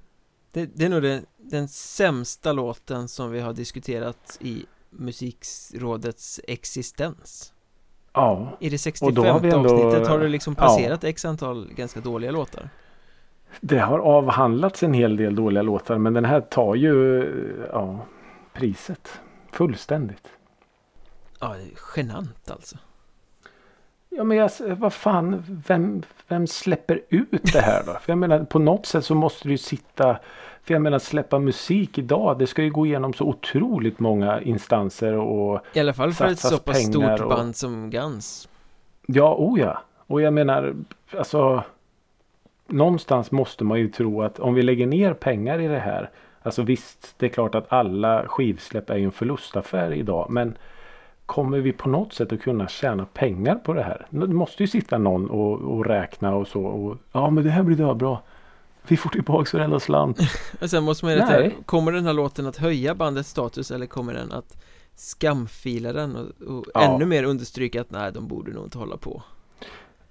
det, 0.53 0.65
det 0.75 0.85
är 0.85 0.89
nog 0.89 1.01
den, 1.01 1.25
den 1.51 1.67
sämsta 1.67 2.53
låten 2.53 3.07
som 3.07 3.31
vi 3.31 3.39
har 3.39 3.53
diskuterat 3.53 4.37
i 4.41 4.65
Musikrådets 4.89 6.39
existens 6.47 7.53
Ja, 8.13 8.57
I 8.59 8.69
det 8.69 8.75
Och 8.75 8.79
65 8.79 9.13
då 9.15 9.23
har 9.23 9.39
vi 9.39 9.49
ändå- 9.49 9.73
avsnittet 9.73 10.07
har 10.07 10.19
det 10.19 10.27
liksom 10.27 10.55
ja. 10.57 10.63
passerat 10.63 11.03
x 11.03 11.25
antal 11.25 11.69
ganska 11.73 11.99
dåliga 11.99 12.31
låtar 12.31 12.69
det 13.61 13.79
har 13.79 13.99
avhandlats 13.99 14.83
en 14.83 14.93
hel 14.93 15.17
del 15.17 15.35
dåliga 15.35 15.61
låtar, 15.63 15.97
men 15.97 16.13
den 16.13 16.25
här 16.25 16.41
tar 16.41 16.75
ju 16.75 17.23
ja, 17.71 18.05
priset 18.53 19.09
fullständigt. 19.51 20.27
Ja, 21.39 21.47
det 21.53 21.61
är 21.63 21.71
genant 21.95 22.51
alltså 22.51 22.77
Ja 24.09 24.23
men 24.23 24.37
jag, 24.37 24.51
vad 24.59 24.93
fan, 24.93 25.43
vem, 25.67 26.03
vem 26.27 26.47
släpper 26.47 27.01
ut 27.09 27.53
det 27.53 27.61
här 27.61 27.83
då? 27.85 27.93
För 27.93 28.11
jag 28.11 28.17
menar 28.17 28.43
på 28.43 28.59
något 28.59 28.85
sätt 28.85 29.05
så 29.05 29.15
måste 29.15 29.47
det 29.47 29.51
ju 29.51 29.57
sitta, 29.57 30.19
för 30.63 30.73
jag 30.73 30.81
menar 30.81 30.99
släppa 30.99 31.39
musik 31.39 31.97
idag, 31.97 32.39
det 32.39 32.47
ska 32.47 32.63
ju 32.63 32.69
gå 32.69 32.85
igenom 32.85 33.13
så 33.13 33.25
otroligt 33.25 33.99
många 33.99 34.41
instanser 34.41 35.13
och 35.13 35.61
I 35.73 35.79
alla 35.79 35.93
fall 35.93 36.13
för 36.13 36.25
ett 36.25 36.39
Satsas 36.39 36.59
så 36.59 36.63
pass 36.63 36.91
pengar 36.91 37.17
stort 37.17 37.25
och- 37.25 37.29
band 37.37 37.55
som 37.55 37.89
Guns 37.89 38.49
ja, 39.05 39.35
oh 39.37 39.59
ja. 39.59 39.81
Och 40.07 40.21
jag 40.21 40.33
menar, 40.33 40.73
alltså 41.17 41.63
någonstans 42.67 43.31
måste 43.31 43.63
man 43.63 43.79
ju 43.79 43.87
tro 43.87 44.21
att 44.21 44.39
om 44.39 44.53
vi 44.53 44.61
lägger 44.61 44.87
ner 44.87 45.13
pengar 45.13 45.59
i 45.59 45.67
det 45.67 45.79
här, 45.79 46.09
alltså 46.41 46.61
visst, 46.61 47.15
det 47.17 47.25
är 47.25 47.29
klart 47.29 47.55
att 47.55 47.73
alla 47.73 48.27
skivsläpp 48.27 48.89
är 48.89 48.95
ju 48.95 49.05
en 49.05 49.11
förlustaffär 49.11 49.93
idag, 49.93 50.27
men 50.29 50.57
Kommer 51.25 51.59
vi 51.59 51.71
på 51.71 51.89
något 51.89 52.13
sätt 52.13 52.33
att 52.33 52.41
kunna 52.41 52.67
tjäna 52.67 53.05
pengar 53.05 53.55
på 53.55 53.73
det 53.73 53.83
här? 53.83 54.05
Det 54.09 54.27
måste 54.27 54.63
ju 54.63 54.67
sitta 54.67 54.97
någon 54.97 55.29
och, 55.29 55.61
och 55.61 55.85
räkna 55.85 56.35
och 56.35 56.47
så. 56.47 56.63
Och, 56.63 56.97
ja 57.11 57.29
men 57.29 57.43
det 57.43 57.49
här 57.49 57.63
blir 57.63 57.77
då 57.77 57.93
bra. 57.93 58.21
Vi 58.87 58.97
får 58.97 59.09
tillbaka 59.09 59.57
varenda 59.57 59.79
slant. 59.79 60.19
Och 60.61 60.69
sen 60.69 60.83
måste 60.83 61.05
man 61.05 61.13
ju 61.13 61.19
rätta, 61.19 61.55
kommer 61.65 61.91
den 61.91 62.05
här 62.05 62.13
låten 62.13 62.47
att 62.47 62.57
höja 62.57 62.95
bandets 62.95 63.29
status 63.29 63.71
eller 63.71 63.85
kommer 63.85 64.13
den 64.13 64.31
att 64.31 64.63
skamfila 64.95 65.93
den 65.93 66.15
och, 66.15 66.47
och 66.55 66.65
Ja. 66.73 66.81
ännu 66.81 67.05
mer 67.05 67.23
understryka 67.23 67.81
att 67.81 67.91
nej, 67.91 68.11
de 68.11 68.27
borde 68.27 68.51
nog 68.51 68.65
inte 68.65 68.77
hålla 68.77 68.97
på 68.97 69.23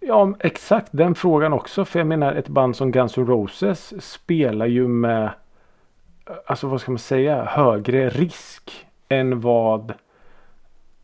Ja 0.00 0.34
exakt 0.40 0.88
den 0.92 1.14
frågan 1.14 1.52
också. 1.52 1.84
För 1.84 1.98
jag 2.00 2.06
menar 2.06 2.34
ett 2.34 2.48
band 2.48 2.76
som 2.76 2.90
Guns 2.92 3.18
N' 3.18 3.26
Roses 3.26 4.04
spelar 4.04 4.66
ju 4.66 4.88
med 4.88 5.30
Alltså 6.46 6.66
vad 6.66 6.80
ska 6.80 6.90
man 6.90 6.98
säga? 6.98 7.44
Högre 7.44 8.08
risk 8.10 8.86
än 9.08 9.40
vad 9.40 9.92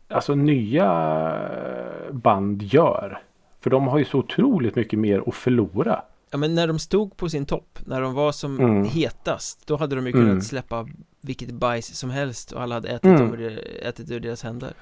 Alltså 0.09 0.35
nya 0.35 0.87
band 2.11 2.63
gör. 2.63 3.21
För 3.59 3.69
de 3.69 3.87
har 3.87 3.97
ju 3.97 4.05
så 4.05 4.17
otroligt 4.17 4.75
mycket 4.75 4.99
mer 4.99 5.23
att 5.27 5.35
förlora. 5.35 6.01
Ja 6.31 6.37
men 6.37 6.55
när 6.55 6.67
de 6.67 6.79
stod 6.79 7.17
på 7.17 7.29
sin 7.29 7.45
topp, 7.45 7.79
när 7.85 8.01
de 8.01 8.13
var 8.13 8.31
som 8.31 8.59
Mm. 8.59 8.83
hetast 8.83 9.67
Då 9.67 9.75
hade 9.75 9.95
de 9.95 10.05
ju 10.07 10.11
kunnat 10.11 10.27
Mm. 10.29 10.41
släppa 10.41 10.87
vilket 11.21 11.51
bajs 11.51 11.97
som 11.97 12.09
helst 12.09 12.51
och 12.51 12.61
alla 12.61 12.75
hade 12.75 12.87
ätit, 12.89 13.03
Mm. 13.05 13.31
dem 13.31 13.57
ätit 13.81 14.11
ur 14.11 14.19
deras 14.19 14.43
händer 14.43 14.73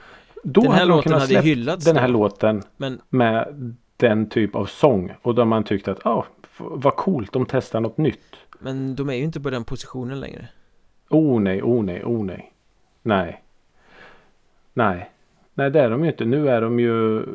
Då 0.43 0.61
Den 0.61 0.71
här 0.71 0.79
hade 0.79 0.91
de 0.91 0.95
låten 0.95 1.11
hade 1.13 1.33
ju 1.33 1.39
hyllats 1.41 1.85
Den 1.85 1.97
här 1.97 2.07
då. 2.07 2.13
låten 2.13 2.63
Men 2.77 3.01
med 3.09 3.75
den 3.97 4.29
typ 4.29 4.55
av 4.55 4.65
sång. 4.65 5.13
Och 5.21 5.35
då 5.35 5.45
man 5.45 5.63
tyckt 5.63 5.87
att 5.87 5.99
ja, 6.03 6.25
f- 6.43 6.49
vad 6.59 6.95
coolt 6.95 7.31
de 7.33 7.45
testar 7.45 7.79
något 7.81 7.97
nytt. 7.97 8.35
Men 8.59 8.95
de 8.95 9.09
är 9.09 9.13
ju 9.13 9.23
inte 9.23 9.39
på 9.41 9.49
den 9.49 9.63
positionen 9.63 10.19
längre 10.19 10.47
Oh 11.09 11.39
nej, 11.41 11.61
oh 11.63 11.83
nej, 11.83 12.03
oh 12.05 12.25
nej. 12.25 12.53
Nej. 13.01 13.43
Nej. 14.73 15.11
Nej 15.53 15.71
det 15.71 15.81
är 15.81 15.89
de 15.89 16.03
ju 16.03 16.09
inte. 16.11 16.25
Nu 16.25 16.49
är 16.49 16.61
de 16.61 16.79
ju 16.79 17.25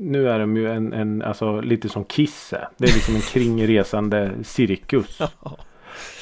nu 0.00 0.28
är 0.28 0.38
de 0.38 0.56
ju 0.56 0.70
en, 0.70 0.92
en 0.92 1.22
alltså 1.22 1.60
lite 1.60 1.88
som 1.88 2.04
Kiss 2.04 2.52
är. 2.52 2.68
Det 2.76 2.84
är 2.84 2.92
liksom 2.92 3.14
en 3.14 3.20
kringresande 3.20 4.32
cirkus. 4.42 5.18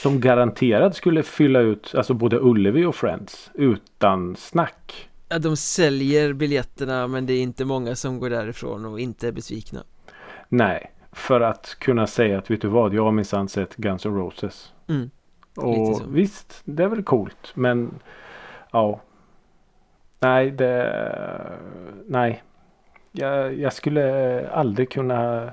Som 0.02 0.20
garanterat 0.20 0.96
skulle 0.96 1.22
fylla 1.22 1.60
ut 1.60 1.94
alltså 1.94 2.14
både 2.14 2.38
Ullevi 2.40 2.84
och 2.84 2.94
Friends. 2.94 3.50
Utan 3.54 4.36
snack. 4.36 5.08
ja, 5.28 5.38
De 5.38 5.56
säljer 5.56 6.32
biljetterna 6.32 7.06
men 7.06 7.26
det 7.26 7.32
är 7.32 7.42
inte 7.42 7.64
många 7.64 7.96
som 7.96 8.18
går 8.20 8.30
därifrån 8.30 8.84
och 8.84 9.00
inte 9.00 9.28
är 9.28 9.32
besvikna 9.32 9.82
Nej. 10.48 10.92
För 11.12 11.40
att 11.40 11.76
kunna 11.78 12.06
säga 12.06 12.38
att 12.38 12.50
vet 12.50 12.60
du 12.60 12.68
vad, 12.68 12.94
jag 12.94 13.04
har 13.04 13.12
minsann 13.12 13.48
sett 13.48 13.76
Guns 13.76 14.06
N' 14.06 14.14
Roses. 14.14 14.72
mm. 14.88 15.10
Och 15.56 16.02
visst, 16.16 16.60
det 16.64 16.84
är 16.84 16.88
väl 16.88 17.02
coolt. 17.02 17.52
Men 17.54 17.94
ja. 18.70 19.00
Nej, 20.20 20.50
det... 20.50 21.58
Nej. 22.06 22.42
Jag, 23.12 23.58
jag 23.58 23.72
skulle 23.72 24.48
aldrig 24.50 24.90
kunna 24.90 25.50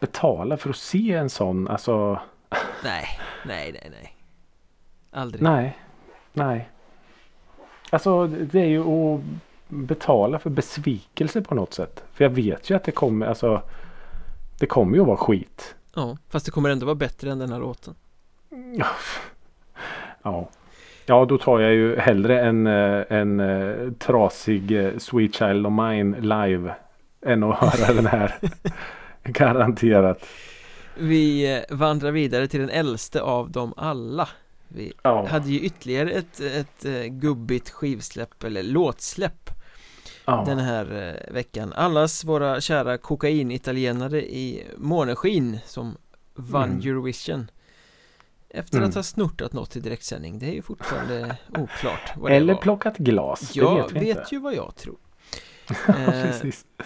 betala 0.00 0.56
för 0.56 0.70
att 0.70 0.76
se 0.76 1.12
en 1.12 1.30
sån. 1.30 1.68
Alltså, 1.68 2.20
Nej, 2.84 3.08
nej, 3.46 3.72
nej, 3.72 3.88
nej 3.90 4.16
Aldrig 5.10 5.42
nej. 5.42 5.78
Nej. 6.32 6.68
Alltså, 7.90 8.26
det 8.26 8.60
är 8.60 8.66
ju 8.66 8.80
att 8.82 9.20
betala 9.68 10.38
för 10.38 10.50
besvikelse 10.50 11.42
på 11.42 11.54
något 11.54 11.74
sätt. 11.74 12.04
För 12.12 12.24
jag 12.24 12.30
vet 12.30 12.70
ju 12.70 12.74
att 12.76 12.84
det 12.84 12.92
kommer, 12.92 13.26
alltså. 13.26 13.62
Det 14.58 14.66
kommer 14.66 14.94
ju 14.94 15.00
att 15.00 15.06
vara 15.06 15.16
skit. 15.16 15.74
Ja, 15.94 16.16
fast 16.28 16.46
det 16.46 16.52
kommer 16.52 16.70
ändå 16.70 16.86
vara 16.86 16.94
bättre 16.94 17.30
än 17.30 17.38
den 17.38 17.52
här 17.52 17.58
låten 17.58 17.94
Ja. 18.78 18.86
Ja. 20.22 20.48
Ja, 21.08 21.24
då 21.24 21.38
tar 21.38 21.60
jag 21.60 21.72
ju 21.74 21.96
hellre 21.96 22.40
en, 22.40 22.66
eh, 22.66 23.02
en 23.08 23.40
eh, 23.40 23.92
trasig 23.98 24.72
eh, 24.84 24.98
Sweet 24.98 25.34
Child 25.34 25.66
of 25.66 25.72
Mine 25.72 26.20
live. 26.20 26.74
Än 27.26 27.42
att 27.42 27.56
höra 27.58 27.94
den 27.94 28.06
här. 28.06 28.34
Garanterat. 29.24 30.26
Vi 30.98 31.62
vandrar 31.70 32.10
vidare 32.10 32.48
till 32.48 32.60
den 32.60 32.70
äldste 32.70 33.22
av 33.22 33.50
dem 33.50 33.74
alla 33.76 34.28
Vi 34.68 34.92
Ja. 35.02 35.26
hade 35.26 35.48
ju 35.50 35.60
ytterligare 35.60 36.10
ett, 36.10 36.40
ett 36.40 36.84
gubbigt 37.10 37.70
skivsläpp 37.70 38.44
eller 38.44 38.62
låtsläpp 38.62 39.50
Ja. 40.24 40.42
den 40.46 40.58
här 40.58 41.16
veckan 41.32 41.72
Allas 41.76 42.24
våra 42.24 42.60
kära 42.60 42.98
kokain-italienare 42.98 44.22
i 44.22 44.64
måneskin 44.76 45.58
som 45.66 45.96
vann 46.34 46.70
Mm. 46.70 46.80
Eurovision 46.80 47.50
Efter 48.50 48.76
Mm. 48.78 48.88
att 48.88 48.94
ha 48.94 49.02
snortat 49.02 49.52
något 49.52 49.76
i 49.76 49.80
direktsändning, 49.80 50.38
det 50.38 50.46
är 50.46 50.52
ju 50.52 50.62
fortfarande 50.62 51.36
oklart 51.48 52.12
vad 52.16 52.30
det 52.30 52.36
Eller 52.36 52.54
var. 52.54 52.60
plockat 52.60 52.96
glas. 52.98 53.40
det 53.52 53.60
Jag 53.60 53.82
vet 53.82 53.92
vi 53.92 53.98
vet, 54.00 54.18
inte. 54.18 54.34
ju 54.34 54.40
vad 54.40 54.54
jag 54.54 54.74
tror 54.76 54.96
eh. 55.88 56.34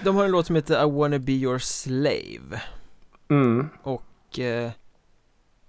De 0.04 0.16
har 0.16 0.24
en 0.24 0.30
låt 0.30 0.46
som 0.46 0.56
heter 0.56 0.86
I 0.86 0.90
wanna 0.90 1.18
be 1.18 1.32
your 1.32 1.58
slave 1.58 2.60
Mm. 3.28 3.68
Och 3.82 4.38
eh, 4.38 4.70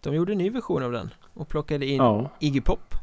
de 0.02 0.16
gjorde 0.16 0.32
en 0.32 0.38
ny 0.38 0.50
version 0.50 0.84
av 0.84 0.92
den 0.92 1.10
och 1.34 1.48
plockade 1.48 1.86
in 1.86 1.98
Ja. 1.98 2.30
Iggy 2.40 2.62
Pop 2.62 2.96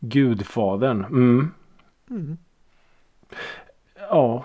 Gudfadern. 0.00 1.04
Mm. 1.04 1.50
mm. 2.10 2.38
Ja. 4.10 4.44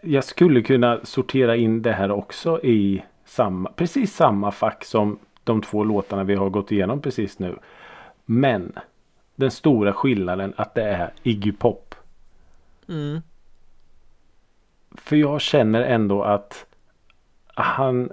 Jag 0.00 0.24
skulle 0.24 0.62
kunna 0.62 1.00
sortera 1.04 1.56
in 1.56 1.82
det 1.82 1.92
här 1.92 2.10
också 2.10 2.60
i 2.64 3.04
samma, 3.32 3.70
precis 3.72 4.14
samma 4.14 4.50
fack 4.50 4.84
som 4.84 5.18
de 5.44 5.62
två 5.62 5.84
låtarna 5.84 6.24
vi 6.24 6.34
har 6.34 6.50
gått 6.50 6.72
igenom 6.72 7.00
precis 7.00 7.38
nu. 7.38 7.58
Men 8.24 8.72
den 9.34 9.50
stora 9.50 9.92
skillnaden 9.92 10.54
att 10.56 10.74
det 10.74 10.82
är 10.82 11.12
Iggy 11.22 11.52
Pop. 11.52 11.94
Mm. 12.88 13.22
För 14.90 15.16
jag 15.16 15.40
känner 15.40 15.82
ändå 15.82 16.22
att 16.22 16.66
han, 17.46 18.10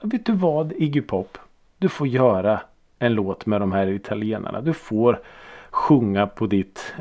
vet 0.00 0.26
du 0.26 0.32
vad 0.32 0.72
Iggy 0.72 1.00
Pop? 1.00 1.38
Du 1.78 1.88
får 1.88 2.06
göra 2.06 2.60
en 2.98 3.14
låt 3.14 3.46
med 3.46 3.60
de 3.60 3.72
här 3.72 3.86
italienarna. 3.86 4.60
Du 4.60 4.72
får 4.72 5.20
sjunga 5.70 6.26
på 6.26 6.46
ditt 6.46 6.94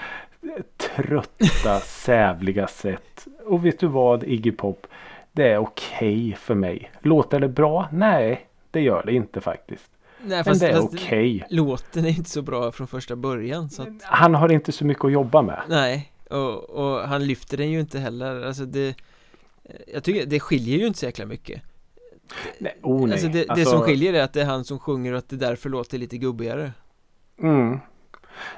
trötta, 0.76 1.80
sävliga 1.84 2.66
sätt. 2.66 3.26
Och 3.46 3.64
vet 3.64 3.80
du 3.80 3.86
vad 3.86 4.24
Iggy 4.24 4.52
Pop? 4.52 4.86
Det 5.32 5.48
är 5.48 5.58
okej 5.58 6.34
för 6.40 6.54
mig. 6.54 6.90
Låter 7.02 7.40
det 7.40 7.48
bra? 7.48 7.88
Nej, 7.92 8.46
det 8.70 8.80
gör 8.80 9.02
det 9.06 9.12
inte 9.12 9.40
faktiskt. 9.40 9.90
Nej 10.22 10.36
Men 10.36 10.44
fast, 10.44 10.60
det 10.60 10.68
är 10.68 10.80
okej. 10.84 11.46
låten 11.50 12.04
är 12.04 12.08
inte 12.08 12.30
så 12.30 12.42
bra 12.42 12.72
från 12.72 12.86
första 12.86 13.16
början 13.16 13.70
så 13.70 13.82
att 13.82 13.88
Han 14.02 14.34
har 14.34 14.52
inte 14.52 14.72
så 14.72 14.84
mycket 14.84 15.04
att 15.04 15.12
jobba 15.12 15.42
med. 15.42 15.60
Nej, 15.68 16.12
och, 16.30 16.70
och 16.70 17.08
han 17.08 17.26
lyfter 17.26 17.56
den 17.56 17.70
ju 17.70 17.80
inte 17.80 17.98
heller 17.98 18.46
Alltså 18.46 18.64
det 18.64 18.94
Jag 19.94 20.04
tycker 20.04 20.26
det 20.26 20.40
skiljer 20.40 20.78
ju 20.78 20.86
inte 20.86 20.98
så 20.98 21.06
jäkla 21.06 21.26
mycket 21.26 21.62
Nej, 22.58 22.78
oh 22.82 23.02
nej. 23.02 23.12
Alltså 23.12 23.28
det, 23.28 23.32
det 23.44 23.50
Alltså- 23.50 23.70
som 23.70 23.80
skiljer 23.80 24.14
är 24.14 24.22
att 24.22 24.32
det 24.32 24.40
är 24.40 24.44
han 24.46 24.64
som 24.64 24.78
sjunger 24.78 25.12
och 25.12 25.18
att 25.18 25.28
det 25.28 25.36
därför 25.36 25.68
låter 25.70 25.98
lite 25.98 26.18
gubbigare 26.18 26.72
Mm. 27.42 27.78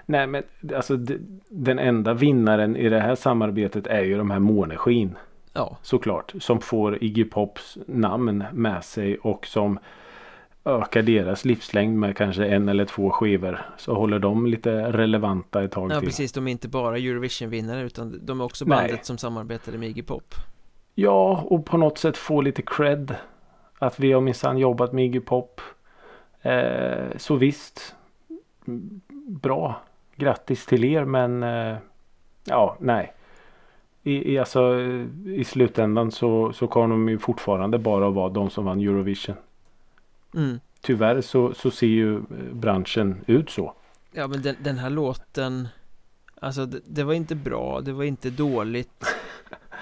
Nej 0.06 0.26
men 0.26 0.42
alltså 0.76 0.96
d- 0.96 1.18
den 1.48 1.78
enda 1.78 2.14
vinnaren 2.14 2.76
i 2.76 2.88
det 2.88 3.00
här 3.00 3.14
samarbetet 3.14 3.86
är 3.86 4.02
ju 4.02 4.16
de 4.18 4.30
här 4.30 4.38
Måneskin. 4.38 5.16
Ja, 5.52 5.76
Såklart. 5.82 6.34
Som 6.40 6.60
får 6.60 7.04
Iggy 7.04 7.24
Pops 7.24 7.78
namn 7.86 8.44
med 8.52 8.84
sig 8.84 9.18
och 9.18 9.46
som 9.46 9.78
ökar 10.64 11.02
deras 11.02 11.44
livslängd 11.44 11.98
med 11.98 12.16
kanske 12.16 12.46
en 12.46 12.68
eller 12.68 12.84
två 12.84 13.10
skivor. 13.10 13.60
Så 13.76 13.94
håller 13.94 14.18
de 14.18 14.46
lite 14.46 14.92
relevanta 14.92 15.62
ett 15.64 15.72
tag 15.72 15.92
ja 15.92 15.98
till. 15.98 16.08
precis, 16.08 16.32
de 16.32 16.46
är 16.48 16.52
inte 16.52 16.68
bara 16.68 16.98
Eurovision-vinnare 16.98 17.82
utan 17.82 18.26
de 18.26 18.40
är 18.40 18.44
också 18.44 18.64
Nej. 18.64 18.78
bandet 18.78 19.06
som 19.06 19.18
samarbetade 19.18 19.78
med 19.78 19.88
Iggy 19.88 20.02
Pop 20.02 20.34
Ja, 20.94 21.44
och 21.46 21.66
på 21.66 21.76
något 21.76 21.98
sätt 21.98 22.16
få 22.16 22.40
lite 22.40 22.62
cred. 22.62 23.14
Att 23.78 24.00
vi 24.00 24.12
har 24.12 24.20
minsann 24.20 24.58
jobbat 24.58 24.92
med 24.92 25.04
Iggy 25.04 25.20
Pop. 25.20 25.60
Eh, 26.42 27.16
så 27.16 27.36
visst. 27.36 27.94
Bra. 29.26 29.82
Grattis 30.16 30.66
till 30.66 30.84
er 30.84 31.04
men 31.04 31.42
eh, 31.42 31.76
ja, 32.44 32.76
nej. 32.80 33.12
I, 34.02 34.32
i, 34.32 34.38
alltså, 34.38 34.80
I 35.26 35.44
slutändan 35.44 36.10
så, 36.12 36.52
så 36.52 36.66
kommer 36.66 36.88
de 36.88 37.08
ju 37.08 37.18
fortfarande 37.18 37.78
bara 37.78 38.08
att 38.08 38.14
vara 38.14 38.28
de 38.28 38.50
som 38.50 38.64
vann 38.64 38.80
Eurovision. 38.80 39.36
mm. 40.34 40.60
Tyvärr 40.80 41.20
så, 41.20 41.54
så 41.54 41.70
ser 41.70 41.86
ju 41.86 42.16
eh, 42.16 42.22
branschen 42.52 43.24
ut 43.26 43.50
så. 43.50 43.74
Ja 44.12 44.26
men 44.26 44.42
den, 44.42 44.56
den 44.60 44.78
här 44.78 44.90
låten 44.90 45.68
Alltså 46.40 46.66
det, 46.66 46.80
det 46.86 47.04
var 47.04 47.14
inte 47.14 47.34
bra, 47.34 47.80
det 47.80 47.92
var 47.92 48.04
inte 48.04 48.30
dåligt 48.30 49.04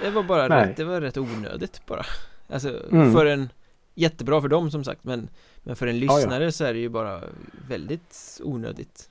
Det 0.03 0.11
var 0.11 0.23
bara 0.23 0.49
rätt, 0.67 0.77
det 0.77 0.85
var 0.85 1.01
rätt 1.01 1.17
onödigt 1.17 1.87
bara 1.87 2.03
Alltså 2.49 2.83
Mm. 2.93 3.13
för 3.13 3.27
en 3.27 3.49
Jättebra 3.95 4.41
för 4.41 4.49
dem 4.49 4.71
som 4.71 4.85
sagt 4.85 5.05
men 5.05 5.29
Men 5.63 5.77
för 5.77 5.87
en 5.87 5.99
Ja, 5.99 6.05
ja. 6.07 6.17
lyssnare 6.17 6.53
så 6.53 6.65
är 6.65 6.73
det 6.75 6.81
ju 6.81 6.89
bara 6.89 7.21
väldigt 7.69 8.41
onödigt 8.45 9.11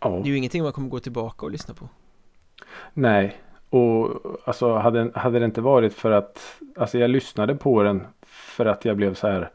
Ja. 0.00 0.08
Det 0.10 0.16
är 0.28 0.30
ju 0.32 0.36
ingenting 0.36 0.62
man 0.62 0.72
kommer 0.72 0.88
gå 0.88 1.00
tillbaka 1.00 1.46
och 1.46 1.52
lyssna 1.52 1.74
på 1.74 1.88
Nej, 2.94 3.36
och 3.70 4.20
alltså 4.44 4.74
hade, 4.74 5.10
hade 5.14 5.38
det 5.38 5.44
inte 5.44 5.60
varit 5.60 5.94
för 5.94 6.10
att 6.10 6.60
alltså 6.76 6.98
jag 6.98 7.10
lyssnade 7.10 7.54
på 7.54 7.82
den 7.82 8.06
för 8.22 8.66
att 8.66 8.84
jag 8.84 8.96
blev 8.96 9.14
så 9.14 9.28
här. 9.28 9.50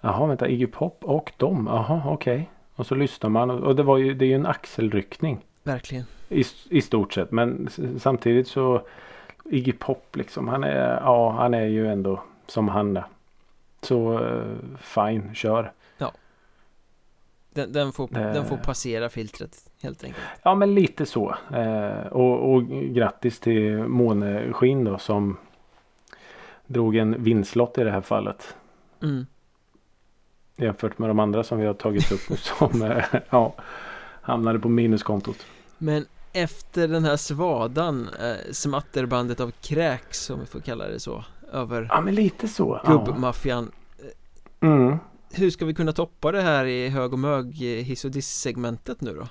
Jaha, 0.00 0.26
vänta, 0.26 0.48
Iggy 0.48 0.66
Pop 0.66 1.04
och 1.04 1.32
dem. 1.36 1.68
Jaha, 1.70 2.02
okej. 2.06 2.50
Och 2.74 2.86
så 2.86 2.94
lyssnar 2.94 3.30
man 3.30 3.50
och, 3.50 3.76
det 3.76 3.82
var 3.82 3.98
ju, 3.98 4.14
det 4.14 4.24
är 4.24 4.26
ju 4.26 4.34
en 4.34 4.46
axelryckning 4.46 5.38
Verkligen 5.62 6.04
i, 6.28 6.44
i 6.70 6.82
stort 6.82 7.12
sett. 7.12 7.30
Men 7.30 7.68
samtidigt 7.98 8.48
så 8.48 8.82
Iggy 9.44 9.72
Pop 9.72 10.16
liksom, 10.16 10.48
han 10.48 10.64
är, 10.64 11.00
ja, 11.00 11.30
han 11.30 11.54
är 11.54 11.66
ju 11.66 11.88
ändå 11.88 12.22
som 12.46 12.68
han 12.68 12.96
är. 12.96 13.04
Så 13.82 14.24
eh, 14.24 14.78
fine, 14.80 15.34
kör. 15.34 15.72
Den, 17.58 17.72
den, 17.72 17.92
får, 17.92 18.08
den 18.08 18.44
får 18.44 18.56
passera 18.56 19.08
filtret 19.08 19.67
helt 19.82 20.04
enkelt 20.04 20.24
Ja 20.42 20.54
men 20.54 20.74
lite 20.74 21.06
så. 21.06 21.34
Eh, 21.52 22.06
och, 22.06 22.54
och 22.54 22.62
grattis 22.68 23.40
till 23.40 23.78
Måneskin 23.78 24.84
då 24.84 24.98
som 24.98 25.36
drog 26.66 26.96
en 26.96 27.22
vinstlott 27.24 27.78
i 27.78 27.84
det 27.84 27.90
här 27.90 28.00
fallet. 28.00 28.56
mm. 29.02 29.26
Jämfört 30.56 30.98
med 30.98 31.10
de 31.10 31.18
andra 31.18 31.44
som 31.44 31.58
vi 31.58 31.66
har 31.66 31.74
tagit 31.74 32.12
upp 32.12 32.30
nu 32.30 32.36
som 32.38 32.82
eh, 32.82 33.04
ja, 33.30 33.54
hamnade 34.22 34.58
på 34.58 34.68
minuskontot. 34.68 35.46
Men 35.78 36.06
efter 36.32 36.88
den 36.88 37.04
här 37.04 37.16
svadan 37.16 38.08
eh, 38.20 38.52
Smatterbandet 38.52 39.40
av 39.40 39.50
kräk 39.50 40.14
som 40.14 40.40
vi 40.40 40.46
får 40.46 40.60
kalla 40.60 40.88
det 40.88 41.00
så 41.00 41.24
Över 41.52 41.88
Ja 41.90 42.00
men 42.00 42.14
lite 42.14 42.48
så. 42.48 42.80
Ja. 42.84 43.04
gubbmaffian 43.06 43.72
Mm. 44.60 44.98
Hur 45.32 45.50
ska 45.50 45.64
vi 45.64 45.74
kunna 45.74 45.92
toppa 45.92 46.32
det 46.32 46.40
här 46.40 46.64
i 46.64 46.88
hög 46.88 47.12
och 47.12 47.18
mög 47.18 47.46
eh, 47.46 47.84
hiss 47.84 48.04
och 48.04 48.10
diss-segmentet 48.10 49.00
nu 49.00 49.14
då? 49.14 49.28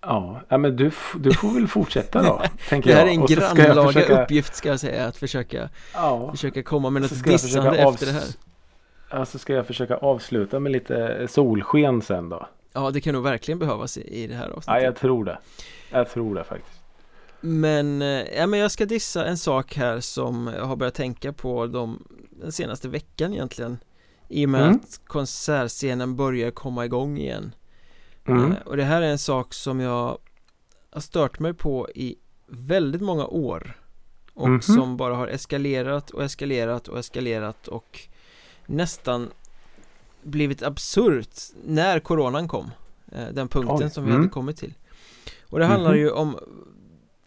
Ja. 0.00 0.40
ja 0.48 0.58
men 0.58 0.76
du, 0.76 0.90
du 1.18 1.32
får 1.34 1.54
väl 1.54 1.68
fortsätta 1.68 2.22
då. 2.22 2.42
tänker 2.68 2.90
Det 2.90 2.96
här 2.96 3.06
jag. 3.06 3.14
är 3.14 3.20
en 3.20 3.28
så 3.28 3.54
grannlaga 3.54 3.86
försöka- 3.92 4.22
uppgift 4.22 4.54
ska 4.54 4.68
jag 4.68 4.80
säga 4.80 5.06
att 5.06 5.16
försöka, 5.16 5.68
Ja. 5.94 6.30
försöka 6.30 6.62
komma 6.62 6.90
med 6.90 7.04
Så 7.08 7.14
något 7.14 7.24
dissande 7.24 7.70
avs- 7.84 7.92
efter 7.92 8.06
det 8.06 8.12
här 8.12 8.24
Alltså 9.10 9.38
ska 9.38 9.52
jag 9.52 9.66
försöka 9.66 9.96
avsluta 9.96 10.60
med 10.60 10.72
lite 10.72 11.26
solsken 11.30 12.02
sen 12.02 12.28
då? 12.28 12.46
Ja, 12.72 12.90
det 12.90 13.00
kan 13.00 13.14
nog 13.14 13.22
verkligen 13.22 13.58
behövas 13.58 13.98
i, 13.98 14.00
i 14.22 14.26
det 14.26 14.34
här 14.34 14.48
Ja 14.48 14.54
avsnittet 14.56 14.82
jag 14.82 14.96
tror 14.96 15.24
det. 15.24 15.38
Jag 15.90 16.10
tror 16.10 16.34
det 16.34 16.44
faktiskt. 16.44 16.80
Men, 17.40 18.02
eh, 18.02 18.08
ja 18.38 18.46
men 18.46 18.60
jag 18.60 18.70
ska 18.70 18.86
dissa 18.86 19.24
en 19.26 19.38
sak 19.38 19.74
här 19.76 20.00
som 20.00 20.50
jag 20.56 20.64
har 20.64 20.76
börjat 20.76 20.94
tänka 20.94 21.32
på 21.32 21.66
de, 21.66 22.02
den 22.30 22.52
senaste 22.52 22.88
veckan 22.88 23.32
egentligen 23.34 23.78
I 24.28 24.46
och 24.46 24.50
med 24.50 24.62
Mm. 24.62 24.74
att 24.74 25.00
konsertscenen 25.06 26.16
börjar 26.16 26.50
komma 26.50 26.84
igång 26.84 27.18
igen 27.18 27.54
Mm. 28.28 28.52
Eh, 28.52 28.58
Och 28.58 28.76
det 28.76 28.84
här 28.84 29.02
är 29.02 29.06
en 29.10 29.18
sak 29.18 29.54
som 29.54 29.80
jag 29.80 30.18
har 30.90 31.00
stört 31.00 31.38
mig 31.38 31.54
på 31.54 31.88
i 31.94 32.16
väldigt 32.46 33.02
många 33.02 33.26
år 33.26 33.80
Och 34.34 34.48
Mhm. 34.48 34.62
som 34.62 34.96
bara 34.96 35.14
har 35.14 35.28
eskalerat 35.28 36.10
och 36.10 36.24
eskalerat 36.24 36.88
och 36.88 36.98
eskalerat 36.98 37.68
och 37.68 38.00
nästan 38.66 39.30
blivit 40.22 40.62
absurt 40.62 41.38
när 41.64 42.00
coronan 42.00 42.48
kom 42.48 42.70
eh, 43.12 43.28
Den 43.32 43.48
punkten 43.48 43.86
Oj, 43.86 43.90
som 43.90 44.04
vi 44.04 44.10
mm. 44.10 44.20
hade 44.22 44.32
kommit 44.32 44.56
till 44.56 44.74
Och 45.50 45.58
det 45.58 45.64
handlar 45.66 45.90
Mhm. 45.90 45.98
ju 46.00 46.10
om 46.10 46.38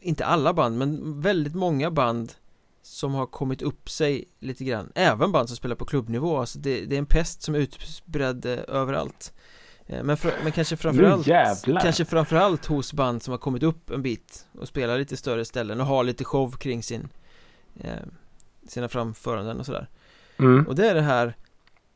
Inte 0.02 0.26
alla 0.26 0.54
band 0.54 0.78
men 0.78 1.22
väldigt 1.22 1.56
många 1.56 1.91
band 1.91 2.34
Som 2.82 3.14
har 3.14 3.26
kommit 3.26 3.62
upp 3.62 3.89
sig 3.89 4.26
lite 4.39 4.64
grann 4.64 4.91
Även 4.95 5.32
band 5.32 5.47
som 5.49 5.58
spelar 5.58 5.76
på 5.76 5.86
klubbnivå 5.86 6.38
Alltså 6.38 6.60
det, 6.60 6.86
det 6.86 6.95
är 6.95 6.99
en 6.99 7.06
pest 7.06 7.41
som 7.41 7.56
är 7.56 7.60
utbredd 7.60 8.45
överallt 8.45 9.34
men, 10.04 10.16
fr- 10.18 10.34
men 10.44 10.52
kanske 10.52 10.76
framförallt. 10.78 11.28
Kanske 11.84 12.06
framförallt 12.06 12.66
hos 12.66 12.94
band 12.94 13.24
som 13.24 13.32
har 13.32 13.38
kommit 13.38 13.64
upp 13.64 13.89
en 13.89 14.02
bit 14.02 14.46
Och 14.60 14.68
spelar 14.68 14.98
lite 14.98 15.18
större 15.18 15.46
ställen 15.46 15.80
och 15.82 15.86
har 15.88 16.04
lite 16.04 16.24
show 16.24 16.52
kring 16.52 16.84
sin 16.84 17.10
eh, 17.80 17.94
Sina 18.68 18.88
framföranden 18.89 19.60
och 19.60 19.66
sådär 19.66 19.88
Mm. 20.39 20.68
Och 20.68 20.76
det 20.76 20.89
är 20.89 20.96
det 20.96 21.02
här 21.02 21.36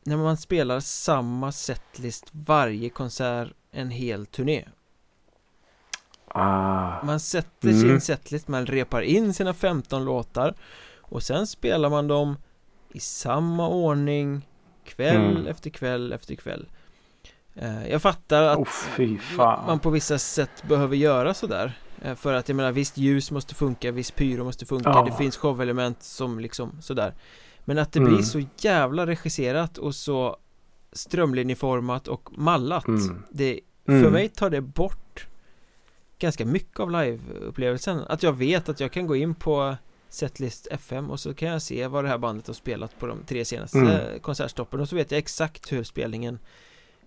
När 0.04 0.16
man 0.16 0.36
spelar 0.36 0.80
samma 0.80 1.52
setlist 1.52 2.26
varje 2.32 2.88
konsert 2.88 3.48
en 3.70 3.90
hel 3.90 4.26
turné 4.26 4.64
Ah. 6.28 7.02
Man 7.04 7.20
sätter 7.20 7.68
Mm. 7.68 7.80
sin 7.80 8.00
setlist, 8.00 8.48
man 8.48 8.66
repar 8.66 9.00
in 9.02 9.34
sina 9.34 9.54
15 9.54 10.04
låtar 10.04 10.54
Och 11.00 11.22
sen 11.22 11.46
spelar 11.46 11.90
man 11.90 12.08
dem 12.08 12.36
i 12.92 13.00
samma 13.00 13.68
ordning 13.68 14.48
Kväll 14.84 15.16
Mm. 15.36 15.46
efter 15.46 15.70
kväll 15.70 16.12
efter 16.12 16.34
kväll 16.34 16.66
eh, 16.70 16.75
Jag 17.90 18.02
fattar 18.02 18.42
att 18.42 18.58
Oh, 18.58 19.66
man 19.66 19.78
på 19.78 19.90
vissa 19.90 20.18
sätt 20.18 20.62
behöver 20.68 20.96
göra 20.96 21.34
sådär 21.34 21.72
Eh, 22.02 22.14
För 22.14 22.34
att 22.34 22.48
jag 22.48 22.56
menar 22.56 22.72
visst 22.72 22.98
ljus 22.98 23.30
måste 23.30 23.54
funka, 23.54 23.92
visst 23.92 24.14
pyro 24.16 24.44
måste 24.44 24.66
funka, 24.66 24.88
Ja. 24.90 25.04
det 25.04 25.12
finns 25.12 25.36
showelement 25.36 26.02
som 26.02 26.38
liksom 26.40 26.82
sådär 26.82 27.14
Men 27.64 27.78
att 27.78 27.92
det 27.92 27.98
Mm. 27.98 28.12
blir 28.14 28.22
så 28.22 28.42
jävla 28.58 29.06
regisserat 29.06 29.78
och 29.78 29.94
så 29.94 30.36
strömlinjeformat 30.92 32.08
och 32.08 32.38
mallat 32.38 32.86
Mm. 32.88 33.22
det, 33.30 33.60
För 33.86 33.92
Mm. 33.92 34.12
mig 34.12 34.28
tar 34.28 34.50
det 34.50 34.60
bort 34.60 35.26
ganska 36.18 36.44
mycket 36.46 36.80
av 36.80 36.90
liveupplevelsen 36.90 38.00
Att 38.08 38.22
jag 38.22 38.32
vet 38.32 38.68
att 38.68 38.80
jag 38.80 38.92
kan 38.92 39.06
gå 39.06 39.16
in 39.16 39.34
på 39.34 39.76
Setlist 40.08 40.66
FM 40.70 41.10
och 41.10 41.20
så 41.20 41.34
kan 41.34 41.48
jag 41.48 41.62
se 41.62 41.86
vad 41.86 42.04
det 42.04 42.08
här 42.08 42.18
bandet 42.18 42.46
har 42.46 42.54
spelat 42.54 42.98
på 42.98 43.06
de 43.06 43.18
tre 43.26 43.44
senaste 43.44 43.78
Mm. 43.78 44.20
konsertstoppen 44.20 44.80
och 44.80 44.88
så 44.88 44.96
vet 44.96 45.10
jag 45.10 45.18
exakt 45.18 45.72
hur 45.72 45.84
spelningen 45.84 46.38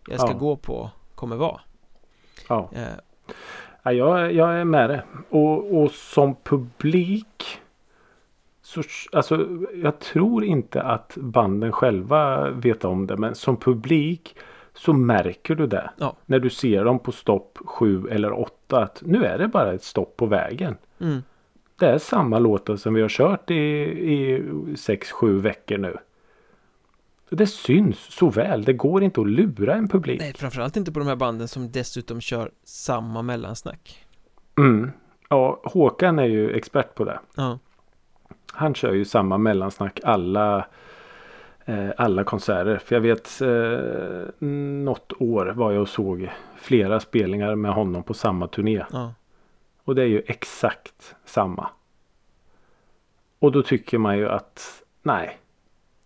jag 0.09 0.19
ska 0.19 0.29
Ja. 0.31 0.37
gå 0.37 0.55
på 0.55 0.89
kommer 1.15 1.35
vara 1.35 1.61
Ja. 2.49 2.69
eh, 2.73 2.81
Ja, 3.83 3.91
jag, 3.91 4.33
jag 4.33 4.53
är 4.59 4.63
med 4.65 4.89
det. 4.89 5.03
Och, 5.29 5.81
och 5.81 5.91
som 5.91 6.35
publik 6.43 7.59
så 8.61 8.81
alltså, 9.11 9.47
jag 9.73 9.99
tror 9.99 10.43
inte 10.43 10.81
att 10.81 11.17
banden 11.17 11.71
själva 11.71 12.49
vet 12.49 12.85
om 12.85 13.07
det. 13.07 13.17
Men 13.17 13.35
som 13.35 13.57
publik 13.57 14.35
så 14.73 14.93
märker 14.93 15.55
du 15.55 15.67
det. 15.67 15.89
Ja. 15.97 16.15
När 16.25 16.39
du 16.39 16.49
ser 16.49 16.85
dem 16.85 16.99
på 16.99 17.11
stopp 17.11 17.57
7 17.65 18.07
eller 18.09 18.31
8. 18.39 18.83
Att 18.83 19.01
nu 19.05 19.23
är 19.25 19.37
det 19.37 19.47
bara 19.47 19.73
ett 19.73 19.83
stopp 19.83 20.17
på 20.17 20.25
vägen. 20.25 20.77
mm, 20.99 21.23
Det 21.79 21.85
är 21.87 21.97
samma 21.97 22.39
låtar 22.39 22.75
som 22.75 22.93
vi 22.93 23.01
har 23.01 23.09
kört 23.09 23.51
i, 23.51 23.55
i 24.13 24.39
6-7 24.75 25.39
veckor 25.41 25.77
nu. 25.77 25.97
Så 27.29 27.35
Det 27.35 27.47
syns 27.47 27.97
så 27.99 28.29
väl. 28.29 28.63
Det 28.63 28.73
går 28.73 29.03
inte 29.03 29.21
att 29.21 29.29
lura 29.29 29.75
en 29.75 29.87
publik. 29.87 30.21
Nej, 30.21 30.33
framförallt 30.33 30.77
inte 30.77 30.91
på 30.91 30.99
de 30.99 31.07
här 31.07 31.15
banden 31.15 31.47
som 31.47 31.71
dessutom 31.71 32.21
kör 32.21 32.51
samma 32.63 33.21
mellansnack 33.21 34.05
Mm. 34.57 34.91
Ja, 35.29 35.61
Håkan 35.63 36.19
är 36.19 36.25
ju 36.25 36.51
expert 36.51 36.95
på 36.95 37.03
det. 37.03 37.19
Ja, 37.35 37.59
Han 38.53 38.73
kör 38.75 38.93
ju 38.93 39.05
samma 39.05 39.37
mellansnack 39.37 39.99
alla 40.03 40.65
eh, 41.65 41.89
alla 41.97 42.23
konserter. 42.23 42.77
För 42.77 42.95
jag 42.95 43.01
vet 43.01 43.41
eh, 43.41 44.45
något 44.83 45.13
år 45.19 45.45
var 45.45 45.71
jag 45.71 45.81
och 45.81 45.89
såg 45.89 46.29
flera 46.57 46.99
spelningar 46.99 47.55
med 47.55 47.73
honom 47.73 48.03
på 48.03 48.13
samma 48.13 48.47
turné. 48.47 48.85
ja, 48.91 49.13
Och 49.83 49.95
det 49.95 50.01
är 50.01 50.07
ju 50.07 50.23
exakt 50.27 51.15
samma. 51.25 51.69
Och 53.39 53.51
då 53.51 53.63
tycker 53.63 53.97
man 53.97 54.17
ju 54.17 54.29
att 54.29 54.83
nej. 55.03 55.37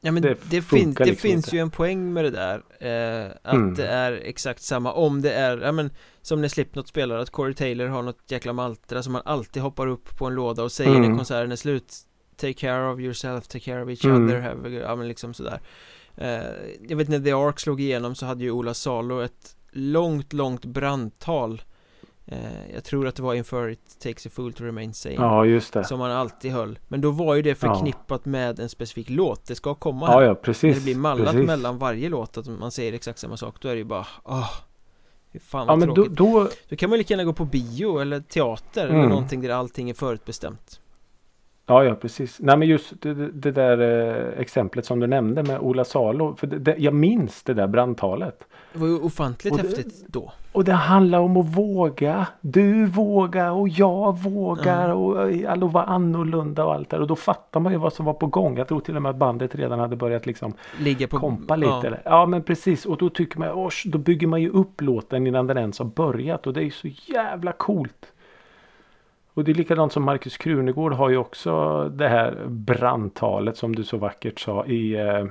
Ja 0.05 0.11
men 0.11 0.21
Det 0.23 0.29
det, 0.29 0.37
det, 0.49 0.61
funkar 0.61 0.77
fin, 0.85 0.93
det 0.93 1.05
liksom 1.05 1.29
finns 1.29 1.45
inte. 1.47 1.55
ju 1.55 1.61
en 1.61 1.69
poäng 1.71 2.13
med 2.13 2.23
det 2.25 2.31
där 2.31 2.55
eh, 2.79 3.31
Att 3.43 3.53
Mm. 3.53 3.73
det 3.73 3.87
är 3.87 4.11
exakt 4.11 4.61
samma 4.61 4.93
om 4.93 5.21
det 5.21 5.33
är, 5.33 5.57
ja 5.57 5.71
men 5.71 5.89
Som 6.21 6.41
när 6.41 6.47
Slipknot 6.47 6.87
spelar 6.87 7.15
att 7.17 7.29
Corey 7.29 7.53
Taylor 7.53 7.87
har 7.87 8.01
något 8.03 8.31
jäkla 8.31 8.53
mantra 8.53 9.03
som 9.03 9.13
han 9.15 9.23
alltid 9.25 9.63
hoppar 9.63 9.87
upp 9.87 10.17
på 10.17 10.25
en 10.25 10.35
låda 10.35 10.63
och 10.63 10.71
säger 10.71 10.91
när 10.91 10.97
Mm. 11.05 11.17
konserten 11.17 11.51
är 11.51 11.55
slut 11.55 11.93
Take 12.35 12.53
care 12.53 12.87
of 12.93 12.99
yourself, 12.99 13.47
take 13.47 13.65
care 13.65 13.83
of 13.83 13.89
each 13.89 14.05
Mm. 14.05 14.25
other, 14.25 14.39
have 14.41 14.67
a, 14.77 14.81
ja 14.87 14.95
men 14.95 15.07
liksom 15.07 15.33
sådär 15.33 15.59
eh, 16.17 16.41
Jag 16.89 16.97
vet 16.97 17.07
när 17.09 17.19
The 17.19 17.31
Ark 17.31 17.59
slog 17.59 17.81
igenom 17.81 18.15
så 18.15 18.25
hade 18.25 18.43
ju 18.43 18.51
Ola 18.51 18.73
Salo 18.73 19.19
ett 19.21 19.55
långt, 19.71 20.33
långt 20.33 20.65
brandtal 20.65 21.61
eh, 22.25 22.37
Jag 22.73 22.83
tror 22.83 23.07
att 23.07 23.15
det 23.15 23.23
var 23.23 23.33
inför 23.33 23.69
It 23.69 23.99
takes 24.03 24.25
a 24.25 24.29
fool 24.33 24.53
to 24.53 24.63
remain 24.63 24.93
sane 24.93 25.15
Ja 25.15 25.45
just 25.45 25.73
det. 25.73 25.83
Som 25.83 25.99
han 25.99 26.11
alltid 26.11 26.51
höll 26.51 26.79
Men 26.87 27.01
då 27.01 27.11
var 27.11 27.35
ju 27.35 27.41
det 27.41 27.55
förknippat 27.55 28.25
med 28.25 28.59
en 28.59 28.69
specifik 28.69 29.09
låt 29.09 29.45
Det 29.47 29.55
ska 29.55 29.75
komma 29.75 30.07
här 30.07 30.13
Ja 30.13 30.21
ja 30.21 30.27
När 30.27 30.35
precis. 30.35 30.77
det 30.77 30.83
blir 30.83 30.95
mallat 30.95 31.31
precis. 31.31 31.47
mellan 31.47 31.77
varje 31.77 32.09
låt 32.09 32.37
Att 32.37 32.47
man 32.47 32.71
säger 32.71 32.93
exakt 32.93 33.19
samma 33.19 33.37
sak 33.37 33.55
Då 33.61 33.67
är 33.67 33.71
det 33.73 33.77
ju 33.79 33.83
bara 33.85 34.05
Fy 35.33 35.39
fan 35.39 35.59
Ja 35.61 35.65
vad 35.65 35.79
men 35.79 35.87
då, 35.89 35.95
tråkigt 35.95 36.17
då 36.17 36.49
Då 36.69 36.75
kan 36.75 36.89
man 36.89 36.97
lika 36.99 37.13
gärna 37.13 37.23
gå 37.23 37.33
på 37.33 37.45
bio 37.45 37.99
eller 37.99 38.19
teater 38.19 38.83
Eller 38.87 38.95
Mm. 38.95 39.09
någonting 39.09 39.41
där 39.41 39.49
allting 39.49 39.89
är 39.89 39.93
förutbestämt 39.93 40.79
Ja, 41.73 41.83
ja 41.83 41.95
precis. 41.95 42.37
Nej 42.39 42.57
men 42.57 42.67
just 42.67 42.93
det, 43.01 43.13
det- 43.13 43.51
där 43.51 43.77
eh, 43.81 44.39
exemplet 44.41 44.85
som 44.85 44.99
du 44.99 45.07
nämnde 45.07 45.43
med 45.43 45.59
Ola 45.59 45.83
Salo. 45.83 46.35
För 46.35 46.47
det, 46.47 46.59
det, 46.59 46.75
jag 46.77 46.93
minns 46.93 47.43
det 47.43 47.53
där 47.53 47.67
brandtalet. 47.67 48.43
Det 48.73 48.79
var 48.79 48.87
ju 48.87 48.99
ofantligt 48.99 49.53
Och 49.53 49.59
häftigt 49.59 50.05
då 50.07 50.31
Och 50.51 50.63
det 50.63 50.71
handlar 50.73 51.19
om 51.19 51.37
att 51.37 51.45
våga. 51.57 52.27
Du 52.41 52.85
vågar 52.85 53.51
och 53.51 53.69
jag 53.69 54.17
vågar 54.19 54.89
Ja. 54.89 54.93
och 54.93 55.31
eh, 55.31 55.51
alla 55.51 55.65
var 55.65 55.83
annorlunda 55.83 56.65
och 56.65 56.73
allt 56.73 56.89
där. 56.89 57.01
Och 57.01 57.07
då 57.07 57.15
fattar 57.15 57.59
man 57.59 57.71
ju 57.71 57.77
vad 57.79 57.93
som 57.93 58.05
var 58.05 58.13
på 58.13 58.27
gång. 58.27 58.57
Jag 58.57 58.67
tror 58.67 58.79
till 58.79 58.95
och 58.95 59.01
med 59.01 59.09
att 59.09 59.15
bandet 59.15 59.55
redan 59.55 59.79
hade 59.79 59.95
börjat 59.95 60.25
liksom 60.25 60.53
Ligga 60.79 61.07
på 61.07 61.19
kompa 61.19 61.55
lite. 61.55 61.71
ja. 61.71 61.83
eller- 61.85 62.01
Ja 62.05 62.25
men 62.25 62.43
precis. 62.43 62.85
Och 62.85 62.97
då 62.97 63.09
tycker 63.09 63.39
man, 63.39 63.49
"Åh, 63.53 63.69
då 63.85 63.97
bygger 63.97 64.27
man 64.27 64.41
ju 64.41 64.49
upp 64.49 64.81
låten 64.81 65.27
innan 65.27 65.47
den 65.47 65.57
ens 65.57 65.79
har 65.79 65.85
börjat. 65.85 66.47
Och 66.47 66.53
det 66.53 66.59
är 66.59 66.65
ju 66.65 66.71
så 66.71 66.87
jävla 67.13 67.51
coolt. 67.51 68.12
Och 69.33 69.43
det 69.43 69.51
är 69.51 69.55
likadant 69.55 69.93
som 69.93 70.03
Markus 70.03 70.37
Krunegård 70.37 70.93
har 70.93 71.09
ju 71.09 71.17
också 71.17 71.83
det 71.89 72.07
här 72.07 72.45
brandtalet 72.47 73.57
som 73.57 73.75
du 73.75 73.83
så 73.83 73.97
vackert 73.97 74.39
sa 74.39 74.65
i 74.65 74.93
eh, 74.93 75.25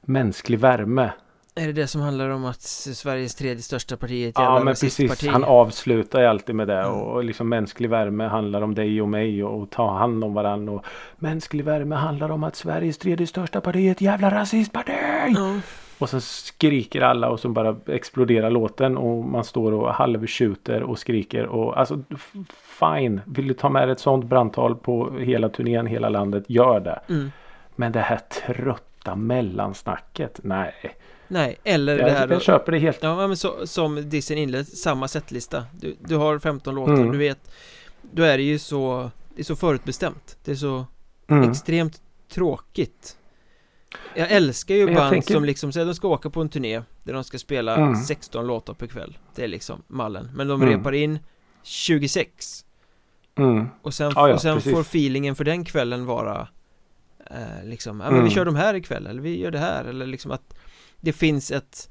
Mänsklig 0.00 0.58
värme. 0.58 1.12
Är 1.54 1.66
det 1.66 1.72
det 1.72 1.86
som 1.86 2.00
handlar 2.00 2.28
om 2.28 2.44
att 2.44 2.60
Sveriges 2.60 3.34
tredje 3.34 3.62
största 3.62 3.96
parti 3.96 4.24
är 4.24 4.28
ett 4.28 4.34
Ja 4.38 4.42
jävla 4.42 4.64
men 4.64 4.72
precis. 4.72 5.00
rasistparti? 5.00 5.32
Han 5.32 5.44
avslutar 5.44 6.20
ju 6.20 6.26
alltid 6.26 6.54
med 6.54 6.68
det. 6.68 6.80
Mm. 6.80 6.92
Och 6.92 7.24
liksom 7.24 7.48
mänsklig 7.48 7.90
värme 7.90 8.24
handlar 8.24 8.62
om 8.62 8.74
dig 8.74 9.02
och 9.02 9.08
mig 9.08 9.44
och, 9.44 9.62
och 9.62 9.70
ta 9.70 9.98
hand 9.98 10.24
om 10.24 10.34
varandra. 10.34 10.72
Och 10.72 10.84
mänsklig 11.16 11.64
värme 11.64 11.94
handlar 11.94 12.30
om 12.30 12.44
att 12.44 12.56
Sveriges 12.56 12.98
tredje 12.98 13.26
största 13.26 13.60
parti 13.60 13.86
är 13.86 13.92
ett 13.92 14.00
jävla 14.00 14.30
rasistparti. 14.30 14.92
Ja, 15.34 15.60
Och 15.98 16.08
så 16.08 16.20
skriker 16.20 17.00
alla 17.00 17.28
och 17.30 17.40
så 17.40 17.48
bara 17.48 17.76
exploderar 17.86 18.50
låten 18.50 18.96
och 18.96 19.24
man 19.24 19.44
står 19.44 19.72
och 19.72 19.94
halvtjuter 19.94 20.82
och 20.82 20.98
skriker 20.98 21.46
och 21.46 21.78
alltså 21.78 22.02
fine. 22.80 23.20
Vill 23.26 23.48
du 23.48 23.54
ta 23.54 23.68
med 23.68 23.90
ett 23.90 24.00
sånt 24.00 24.24
brandtal 24.24 24.76
på 24.76 25.18
hela 25.18 25.48
turnén, 25.48 25.86
hela 25.86 26.08
landet, 26.08 26.44
gör 26.48 26.80
det. 26.80 27.00
mm. 27.08 27.32
Men 27.76 27.92
det 27.92 28.00
här 28.00 28.18
trötta 28.46 29.16
mellansnacket, 29.16 30.40
nej. 30.42 30.74
Nej, 31.28 31.56
eller 31.64 31.96
det 31.96 32.02
Jag, 32.02 32.10
här 32.10 32.28
jag 32.28 32.42
köper 32.42 32.72
det 32.72 32.78
helt. 32.78 32.98
Ja 33.02 33.26
men 33.26 33.36
så, 33.36 33.66
som 33.66 34.08
Dissen 34.10 34.38
inled, 34.38 34.68
samma 34.68 35.08
setlista 35.08 35.64
du, 35.80 35.96
du 36.00 36.16
har 36.16 36.38
15 36.38 36.74
låtar, 36.74 36.92
Mm. 36.94 37.12
du 37.12 37.18
vet 37.18 37.50
Då 38.02 38.22
är 38.22 38.36
det 38.36 38.42
ju 38.42 38.58
så 38.58 39.10
Det 39.34 39.42
är 39.42 39.44
så 39.44 39.56
förutbestämt 39.56 40.36
Det 40.44 40.50
är 40.50 40.54
så 40.56 40.86
Mm. 41.28 41.50
extremt 41.50 42.00
tråkigt 42.28 43.15
Jag 44.14 44.30
älskar 44.32 44.74
ju 44.74 44.94
band 44.94 45.10
tänker- 45.10 45.34
som 45.34 45.44
liksom 45.44 45.72
säger 45.72 45.86
de 45.86 45.94
ska 45.94 46.08
åka 46.08 46.30
på 46.30 46.40
en 46.40 46.48
turné 46.48 46.82
Där 47.04 47.12
de 47.12 47.24
ska 47.24 47.38
spela 47.38 47.76
Mm. 47.76 47.96
16 47.96 48.46
låtar 48.46 48.74
per 48.74 48.86
kväll 48.86 49.18
Det 49.34 49.44
är 49.44 49.48
liksom 49.48 49.82
mallen 49.88 50.30
Men 50.34 50.48
de 50.48 50.62
Mm. 50.62 50.78
repar 50.78 50.92
in 50.92 51.18
26 51.62 52.64
Mm. 53.38 53.66
Och 53.82 53.94
sen, 53.94 54.12
Ja, 54.14 54.28
ja, 54.28 54.34
och 54.34 54.40
sen 54.42 54.54
precis. 54.56 54.72
får 54.72 54.80
feelingen 54.80 55.34
för 55.34 55.44
den 55.44 55.64
kvällen 55.64 56.06
vara 56.06 56.48
eh, 57.30 57.64
Liksom, 57.64 58.00
ja 58.00 58.06
men 58.06 58.14
vi 58.14 58.20
Mm. 58.20 58.30
kör 58.30 58.44
de 58.44 58.56
här 58.56 58.74
ikväll 58.74 59.06
eller 59.06 59.22
vi 59.22 59.38
gör 59.40 59.50
det 59.50 59.58
här 59.58 59.84
eller 59.84 60.06
liksom 60.06 60.30
att 60.30 60.54
Det 61.00 61.12
finns 61.12 61.50
ett 61.50 61.90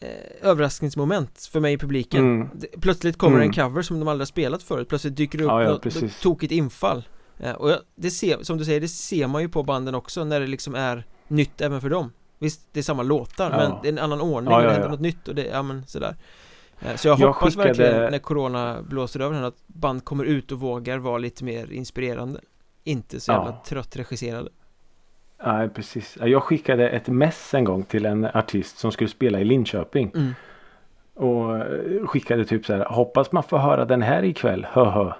eh, 0.00 0.08
Överraskningsmoment 0.48 1.48
för 1.52 1.60
mig 1.60 1.72
i 1.72 1.78
publiken 1.78 2.20
Mm. 2.24 2.48
Plötsligt 2.80 3.16
kommer 3.18 3.36
Mm. 3.36 3.48
en 3.48 3.54
cover 3.54 3.82
som 3.82 3.98
de 4.00 4.08
aldrig 4.08 4.20
har 4.20 4.26
spelat 4.26 4.62
förut 4.62 4.88
Plötsligt 4.88 5.16
dyker 5.16 5.38
det 5.38 5.44
upp 5.44 5.50
Ja, 5.50 5.62
ja, 5.62 5.68
något, 5.70 5.84
något 6.02 6.20
tokigt 6.22 6.52
infall 6.52 7.04
Och 7.52 7.70
jag, 7.70 7.78
det 7.94 8.10
ser, 8.10 8.42
som 8.42 8.58
du 8.58 8.64
säger, 8.64 8.80
det 8.80 8.88
ser 8.88 9.26
man 9.26 9.42
ju 9.42 9.48
på 9.48 9.62
banden 9.62 9.94
också 9.94 10.24
när 10.24 10.40
det 10.40 10.46
liksom 10.46 10.74
är 10.74 11.04
nytt 11.28 11.60
även 11.60 11.80
för 11.80 11.90
dem 11.90 12.12
Visst, 12.38 12.68
det 12.72 12.80
är 12.80 12.82
samma 12.84 13.02
låtar 13.02 13.50
Ja. 13.50 13.56
men 13.56 13.72
det 13.82 13.88
är 13.88 13.92
en 13.92 13.98
annan 13.98 14.20
ordning 14.20 14.50
Ja, 14.52 14.56
och 14.56 14.62
det 14.62 14.68
ja, 14.68 14.72
händer 14.72 14.88
ja. 14.88 14.92
något 14.92 15.00
nytt 15.00 15.28
och 15.28 15.34
det, 15.34 15.46
ja 15.46 15.62
men 15.62 15.86
sådär 15.86 16.16
Eh, 16.80 16.96
Så 16.96 17.08
jag, 17.08 17.18
Jag 17.20 17.26
hoppas 17.32 17.54
skickade- 17.56 17.68
verkligen 17.68 18.10
när 18.10 18.18
Corona 18.18 18.82
blåser 18.82 19.20
över 19.20 19.36
här 19.36 19.42
att 19.42 19.62
band 19.66 20.04
kommer 20.04 20.24
ut 20.24 20.52
och 20.52 20.60
vågar 20.60 20.98
vara 20.98 21.18
lite 21.18 21.44
mer 21.44 21.72
inspirerande 21.72 22.40
Inte 22.84 23.20
så 23.20 23.32
jävla 23.32 23.46
Ja. 23.50 23.62
trött 23.66 23.96
regisserade 23.96 24.48
Nej, 25.46 25.68
precis. 25.68 26.18
Jag 26.20 26.42
skickade 26.42 26.88
ett 26.88 27.06
mess 27.08 27.54
en 27.54 27.64
gång 27.64 27.82
till 27.82 28.06
en 28.06 28.24
artist 28.24 28.78
som 28.78 28.92
skulle 28.92 29.10
spela 29.10 29.40
i 29.40 29.44
Linköping. 29.44 30.12
mm. 30.14 30.34
Och 31.14 31.56
eh, 31.58 32.06
skickade 32.06 32.44
typ 32.44 32.66
så 32.66 32.72
här. 32.74 32.84
Hoppas 32.84 33.32
man 33.32 33.42
får 33.42 33.58
höra 33.58 33.84
den 33.84 34.02
här 34.02 34.22
ikväll. 34.24 34.66
Höhö. 34.70 35.12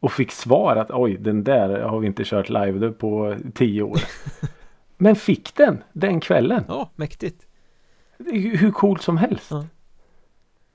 Och 0.00 0.12
fick 0.12 0.32
svar 0.32 0.76
att 0.76 0.90
oj 0.90 1.16
den 1.16 1.44
där 1.44 1.80
har 1.80 2.00
vi 2.00 2.06
inte 2.06 2.22
kört 2.24 2.48
live 2.48 2.90
på 2.90 3.36
tio 3.54 3.82
år. 3.82 4.00
Men 4.96 5.16
fick 5.16 5.54
den 5.56 5.82
den 5.92 6.20
kvällen. 6.20 6.64
Ja, 6.68 6.90
mäktigt 6.96 7.46
hur 8.32 8.70
coolt 8.70 9.02
som 9.02 9.16
helst. 9.16 9.50
Ja. 9.50 9.66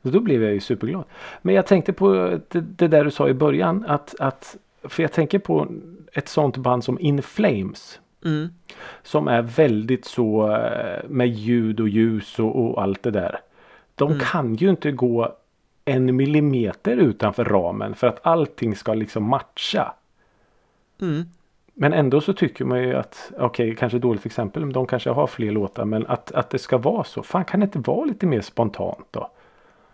Så 0.03 0.09
då 0.09 0.19
blev 0.19 0.43
jag 0.43 0.53
ju 0.53 0.59
superglad. 0.59 1.03
Men 1.41 1.55
jag 1.55 1.65
tänkte 1.65 1.93
på 1.93 2.13
det, 2.49 2.61
det 2.61 2.87
där 2.87 3.03
du 3.05 3.11
sa 3.11 3.29
i 3.29 3.33
början. 3.33 3.85
Att, 3.87 4.15
att, 4.19 4.57
för 4.83 5.03
jag 5.03 5.11
tänker 5.11 5.39
på 5.39 5.67
ett 6.13 6.27
sånt 6.27 6.57
band 6.57 6.83
som 6.83 6.99
In 6.99 7.21
Flames. 7.21 7.99
mm. 8.25 8.47
Som 9.03 9.27
är 9.27 9.41
väldigt 9.41 10.05
så 10.05 10.51
eh, 10.55 11.03
med 11.09 11.27
ljud 11.27 11.79
och 11.79 11.89
ljus 11.89 12.39
och, 12.39 12.55
och 12.65 12.81
allt 12.83 13.03
det 13.03 13.11
där. 13.11 13.39
De 13.95 14.07
Mm. 14.11 14.19
kan 14.25 14.55
ju 14.55 14.69
inte 14.69 14.91
gå 14.91 15.35
en 15.85 16.15
millimeter 16.15 16.97
utanför 16.97 17.45
ramen 17.45 17.95
för 17.95 18.07
att 18.07 18.19
allting 18.25 18.75
ska 18.75 18.93
liksom 18.93 19.23
matcha. 19.23 19.93
Mm. 21.01 21.23
Men 21.73 21.93
ändå 21.93 22.21
så 22.21 22.33
tycker 22.33 22.65
man 22.65 22.83
ju 22.83 22.95
att, 22.95 23.31
okej 23.39 23.75
kanske 23.75 23.99
dåligt 23.99 24.25
exempel, 24.25 24.65
men 24.65 24.73
de 24.73 24.87
kanske 24.87 25.09
har 25.09 25.27
fler 25.27 25.51
låtar 25.51 25.85
men 25.85 26.07
att, 26.07 26.31
att 26.31 26.49
det 26.49 26.59
ska 26.59 26.77
vara 26.77 27.03
så. 27.03 27.23
Fan 27.23 27.45
kan 27.45 27.59
det 27.59 27.63
inte 27.63 27.79
vara 27.79 28.05
lite 28.05 28.25
mer 28.25 28.41
spontant 28.41 29.07
då? 29.11 29.31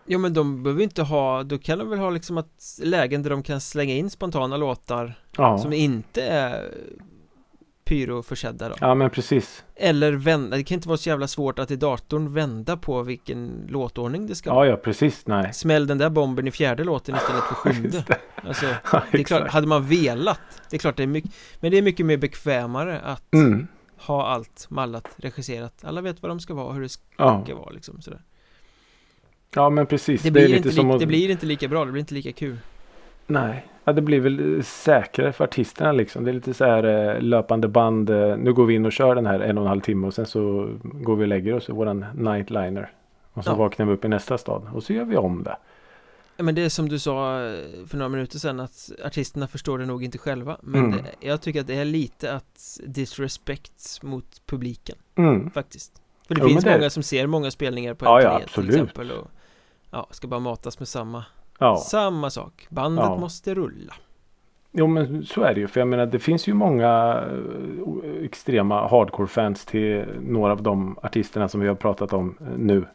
Ja 0.06 0.18
men 0.18 0.34
de 0.34 0.64
behöver 0.64 0.84
inte 0.84 1.04
ha, 1.04 1.44
då 1.44 1.58
kan 1.58 1.80
de 1.80 1.90
väl 1.90 2.00
ha 2.00 2.10
liksom 2.10 2.38
att 2.38 2.80
lägen 2.84 3.24
där 3.24 3.30
de 3.30 3.44
kan 3.44 3.62
slänga 3.62 3.94
in 3.94 4.10
spontana 4.10 4.58
låtar 4.58 5.14
Ja, 5.38 5.58
som 5.58 5.74
inte 5.74 6.24
är 6.24 6.72
pyroförsedda 7.92 8.70
då 8.70 8.76
ja 8.82 8.96
men 8.96 9.10
precis. 9.10 9.64
Eller 9.76 10.12
vända, 10.14 10.58
det 10.58 10.64
kan 10.64 10.76
inte 10.76 10.88
vara 10.88 10.98
så 10.98 11.10
jävla 11.10 11.28
svårt 11.28 11.60
att 11.60 11.72
i 11.72 11.76
datorn 11.76 12.34
vända 12.34 12.78
på 12.78 13.04
vilken 13.04 13.66
låtordning 13.70 14.28
det 14.28 14.36
ska 14.36 14.50
Ja, 14.50 14.54
vara 14.56 14.68
ja 14.68 14.76
precis. 14.78 15.28
Nej. 15.28 15.54
Smäll 15.54 15.88
den 15.88 15.98
där 15.98 16.10
bomben 16.10 16.48
i 16.48 16.52
fjärde 16.52 16.84
låten 16.84 17.16
istället 17.16 17.44
för 17.44 17.56
sjunde 17.56 18.04
Alltså, 18.48 18.66
Ja, 18.92 19.04
det 19.12 19.20
är 19.20 19.24
klart, 19.24 19.48
hade 19.52 19.68
man 19.68 19.86
velat 19.88 20.40
Det 20.70 20.76
är 20.76 20.80
klart 20.80 20.98
det 20.98 21.04
är 21.04 21.08
mycket 21.08 21.32
Men 21.60 21.72
det 21.72 21.78
är 21.78 21.82
mycket 21.82 22.06
mer 22.06 22.18
bekvämare 22.18 23.00
att 23.00 23.34
Mm. 23.34 23.68
ha 23.98 24.28
allt 24.28 24.66
mallat, 24.70 25.08
regisserat 25.18 25.84
Alla 25.84 26.02
vet 26.02 26.22
vad 26.22 26.32
de 26.32 26.40
ska 26.40 26.54
vara 26.54 26.66
och 26.66 26.74
hur 26.74 26.82
det 26.82 26.90
ska 26.90 27.04
Ja. 27.18 27.46
vara 27.56 27.70
liksom 27.70 28.02
sådär 28.02 28.22
ja, 29.56 29.70
men 29.70 29.86
precis. 29.86 30.22
Det 30.22 30.32
blir, 30.32 30.42
lite 30.48 30.58
inte, 30.58 30.72
som 30.72 30.88
li- 30.88 30.94
att- 30.94 31.00
det 31.00 31.06
blir 31.06 31.30
inte 31.30 31.46
lika 31.46 31.68
bra, 31.68 31.86
det 31.86 31.92
blir 31.92 32.00
inte 32.00 32.14
lika 32.14 32.32
kul 32.32 32.58
Nej, 33.28 33.66
ja, 33.84 33.94
det 33.94 34.02
blir 34.02 34.20
väl 34.20 34.56
eh, 34.58 34.62
säkrare 34.64 35.32
för 35.34 35.44
artisterna 35.44 35.92
liksom. 35.92 36.24
Det 36.24 36.32
är 36.32 36.34
lite 36.34 36.54
så 36.54 36.66
här 36.66 36.84
eh, 37.16 37.22
löpande 37.22 37.68
band. 37.68 38.10
eh, 38.10 38.38
Nu 38.38 38.54
går 38.54 38.66
vi 38.66 38.74
in 38.76 38.86
och 38.86 38.92
kör 38.92 39.16
den 39.16 39.26
här 39.26 39.40
en 39.40 39.58
och 39.58 39.64
en 39.64 39.68
halv 39.70 39.82
timme 39.82 40.08
och 40.08 40.14
sen 40.14 40.26
så 40.26 40.70
går 40.82 41.16
vi 41.16 41.24
och 41.24 41.28
lägger 41.28 41.54
oss 41.56 41.70
i 41.70 41.72
våran 41.72 42.06
nightliner. 42.16 42.92
Och 43.34 43.44
så 43.44 43.50
Ja. 43.52 43.56
vaknar 43.56 43.86
vi 43.86 43.92
upp 43.94 44.06
i 44.06 44.08
nästa 44.08 44.38
stad 44.38 44.68
och 44.74 44.84
så 44.84 44.94
gör 44.94 45.06
vi 45.06 45.18
om 45.18 45.44
det. 45.44 45.58
Ja, 46.38 46.44
Men 46.44 46.56
det 46.56 46.62
är 46.62 46.70
som 46.70 46.90
du 46.90 47.00
sa 47.00 47.38
för 47.88 47.98
några 47.98 48.10
minuter 48.10 48.40
sedan 48.40 48.60
att 48.60 48.92
artisterna 49.06 49.48
förstår 49.48 49.80
det 49.80 49.86
nog 49.86 50.04
inte 50.04 50.18
själva 50.18 50.58
Men 50.62 50.86
Mm. 50.86 50.98
det, 50.98 51.28
jag 51.28 51.42
tycker 51.42 51.62
att 51.62 51.68
det 51.68 51.76
är 51.76 51.86
lite 51.86 52.34
att 52.34 52.80
disrespect 52.88 54.04
mot 54.04 54.42
publiken 54.46 54.96
Mm. 55.16 55.52
faktiskt 55.52 56.02
För 56.28 56.36
det 56.36 56.42
Jo, 56.44 56.48
finns 56.48 56.64
det- 56.64 56.72
många 56.78 56.90
som 56.90 57.04
ser 57.04 57.28
många 57.28 57.52
spelningar 57.52 57.94
på 57.94 58.06
Ja, 58.06 58.18
MTV 58.20 58.32
ja, 58.34 58.38
till 58.38 58.46
absolut. 58.46 58.70
exempel 58.76 59.12
och 59.12 59.28
Ja, 59.92 60.08
ska 60.12 60.28
bara 60.28 60.40
matas 60.40 60.80
med 60.80 60.88
samma 60.88 61.26
Ja, 61.62 61.78
Samma 61.78 62.30
sak, 62.30 62.68
bandet 62.70 63.06
Ja. 63.06 63.18
måste 63.18 63.54
rulla 63.56 63.94
jo 64.72 64.88
men 64.88 65.26
så 65.26 65.42
är 65.42 65.54
det 65.54 65.60
ju. 65.60 65.68
För 65.68 65.82
jag 65.82 65.88
menar 65.88 66.06
det 66.06 66.20
finns 66.20 66.48
ju 66.48 66.54
många 66.54 67.22
eh, 68.04 68.26
extrema 68.26 68.88
hardcore-fans 68.88 69.66
till 69.66 70.06
några 70.22 70.52
av 70.52 70.62
de 70.64 70.98
artisterna 71.04 71.48
som 71.48 71.62
vi 71.62 71.68
har 71.68 71.76
pratat 71.76 72.14
om 72.14 72.38
eh, 72.42 72.58
nu. 72.58 72.86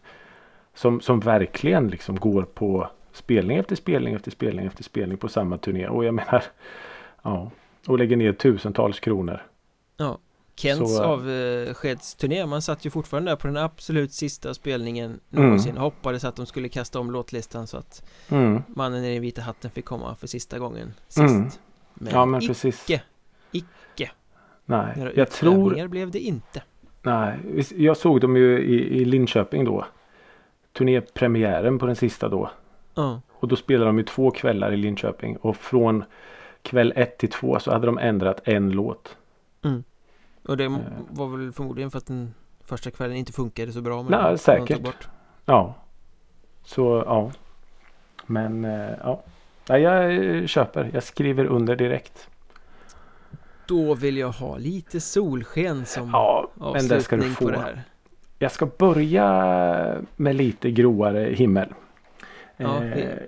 Som, 0.74 1.00
som 1.00 1.20
verkligen 1.20 1.88
liksom 1.88 2.16
går 2.16 2.42
på 2.42 2.88
spelning 3.12 3.58
efter 3.58 3.76
spelning 3.76 4.14
efter 4.14 4.30
spelning 4.30 4.66
efter 4.66 4.82
spelning 4.82 5.18
på 5.18 5.28
samma 5.28 5.58
turné. 5.58 5.88
Och 5.88 6.04
jag 6.04 6.14
menar, 6.14 6.44
ja, 7.22 7.50
och 7.86 7.98
lägger 7.98 8.16
ner 8.16 8.32
tusentals 8.32 9.00
kronor. 9.00 9.42
Ja 9.96 10.18
Kents 10.56 10.96
Så, 10.96 11.02
eh, 11.02 11.10
avskedsturné, 11.70 12.46
man 12.46 12.62
satt 12.62 12.84
ju 12.86 12.90
fortfarande 12.90 13.30
där 13.30 13.36
på 13.36 13.46
den 13.46 13.56
absolut 13.56 14.12
sista 14.12 14.54
spelningen 14.54 15.20
Mm. 15.32 15.44
någonsin 15.44 15.76
Hoppades 15.76 16.24
att 16.24 16.36
de 16.36 16.46
skulle 16.46 16.68
kasta 16.68 17.00
om 17.00 17.10
låtlistan 17.10 17.66
så 17.66 17.76
att 17.76 18.02
Mm. 18.28 18.62
mannen 18.68 19.04
i 19.04 19.12
den 19.12 19.22
vita 19.22 19.42
hatten 19.42 19.70
fick 19.70 19.84
komma 19.84 20.14
för 20.14 20.26
sista 20.26 20.58
gången 20.58 20.92
sist 21.08 21.18
Mm. 21.18 21.48
Men 21.94 22.12
Ja 22.12 22.24
men 22.26 22.40
icke, 22.40 22.48
precis. 22.48 22.86
icke 23.52 24.10
Nej, 24.64 24.92
Några 24.96 25.12
jag 25.14 25.30
tror, 25.30 25.88
blev 25.88 26.10
det 26.10 26.20
inte 26.20 26.62
nej, 27.02 27.38
jag 27.76 27.96
såg 27.96 28.20
dem 28.20 28.36
ju 28.36 28.58
i, 28.58 29.00
i 29.00 29.04
Linköping 29.04 29.64
då. 29.64 29.86
Turnépremiären 30.72 31.78
på 31.78 31.86
den 31.86 31.96
sista 31.96 32.28
då. 32.28 32.50
Ja, 32.94 33.20
Och 33.32 33.48
då 33.48 33.56
spelade 33.56 33.88
de 33.88 33.98
ju 33.98 34.04
två 34.04 34.30
kvällar 34.30 34.72
i 34.72 34.76
Linköping. 34.76 35.36
Och 35.36 35.56
från 35.56 36.04
kväll 36.62 36.92
ett 36.96 37.18
till 37.18 37.30
två 37.30 37.58
så 37.58 37.72
hade 37.72 37.86
de 37.86 37.98
ändrat 37.98 38.40
en 38.44 38.70
låt. 38.70 39.16
Och 40.48 40.56
det 40.56 40.64
Eh. 40.64 40.78
var 41.10 41.26
väl 41.26 41.52
förmodligen 41.52 41.90
för 41.90 41.98
att 41.98 42.06
den 42.06 42.34
första 42.64 42.90
kvällen 42.90 43.16
inte 43.16 43.32
funkade 43.32 43.72
så 43.72 43.80
bra 43.80 44.02
men 44.02 44.20
Nej, 44.22 44.38
säkert. 44.38 44.80
bort. 44.82 45.08
Ja. 45.44 45.74
Så 46.64 47.02
ja. 47.06 47.30
Men 48.26 48.64
eh, 48.64 48.90
ja. 49.04 49.22
Nej, 49.68 49.82
jag 49.82 50.14
eh, 50.36 50.46
köper. 50.46 50.90
Jag 50.94 51.02
skriver 51.02 51.44
under 51.44 51.76
direkt. 51.76 52.28
Då 53.66 53.94
vill 53.94 54.16
jag 54.16 54.28
ha 54.28 54.56
lite 54.56 55.00
solsken 55.00 55.86
som 55.86 56.10
Ja, 56.12 56.48
men 56.54 56.72
det 56.72 56.78
avslutning 56.78 57.00
ska 57.00 57.16
du 57.16 57.34
på 57.34 57.50
det 57.50 57.56
få. 57.56 57.62
här 57.62 57.82
Jag 58.38 58.52
ska 58.52 58.66
börja 58.66 59.26
med 60.16 60.36
lite 60.36 60.70
gråare 60.70 61.34
himmel. 61.34 61.74
Ja, 62.56 62.84
Eh, 62.84 63.18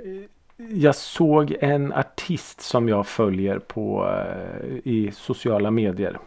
jag 0.71 0.95
såg 0.95 1.57
en 1.61 1.93
artist 1.93 2.61
som 2.61 2.89
jag 2.89 3.07
följer 3.07 3.59
på 3.59 4.15
i 4.85 5.11
sociala 5.13 5.71
medier. 5.71 6.19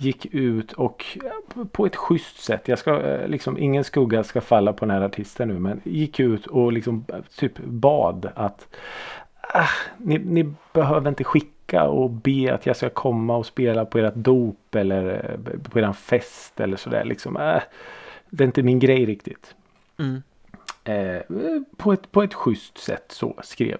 Gick 0.00 0.26
ut 0.26 0.72
och 0.72 1.04
eh, 1.24 1.64
på 1.64 1.86
ett 1.86 1.96
schysst 1.96 2.38
sätt. 2.38 2.68
Jag 2.68 2.78
ska 2.78 3.02
eh, 3.02 3.28
liksom 3.28 3.58
ingen 3.58 3.84
skugga 3.84 4.24
ska 4.24 4.40
falla 4.40 4.72
på 4.72 4.84
den 4.84 4.94
här 4.94 5.02
artisten 5.02 5.48
nu. 5.48 5.58
Men 5.58 5.80
gick 5.84 6.20
ut 6.20 6.46
och 6.46 6.72
liksom 6.72 7.04
typ 7.36 7.58
bad 7.58 8.30
att 8.34 8.68
ah, 9.40 9.68
ni, 9.98 10.18
ni 10.18 10.54
behöver 10.72 11.08
inte 11.08 11.24
skicka 11.24 11.84
och 11.84 12.10
be 12.10 12.54
att 12.54 12.66
jag 12.66 12.76
ska 12.76 12.90
komma 12.90 13.36
och 13.36 13.46
spela 13.46 13.84
på 13.84 13.98
ert 13.98 14.14
dop 14.14 14.74
eller 14.74 15.30
eh, 15.30 15.60
på 15.70 15.78
eran 15.78 15.94
fest 15.94 16.60
eller 16.60 16.76
sådär 16.76 17.04
liksom. 17.04 17.36
Äh, 17.36 17.62
det 18.30 18.44
är 18.44 18.46
inte 18.46 18.62
min 18.62 18.78
grej 18.78 19.06
riktigt. 19.06 19.54
mm. 19.98 20.22
Eh, 20.84 21.22
på, 21.76 21.92
ett, 21.92 22.12
på 22.12 22.22
ett 22.22 22.34
schysst 22.34 22.78
sätt 22.78 23.04
så 23.08 23.34
skrev. 23.42 23.78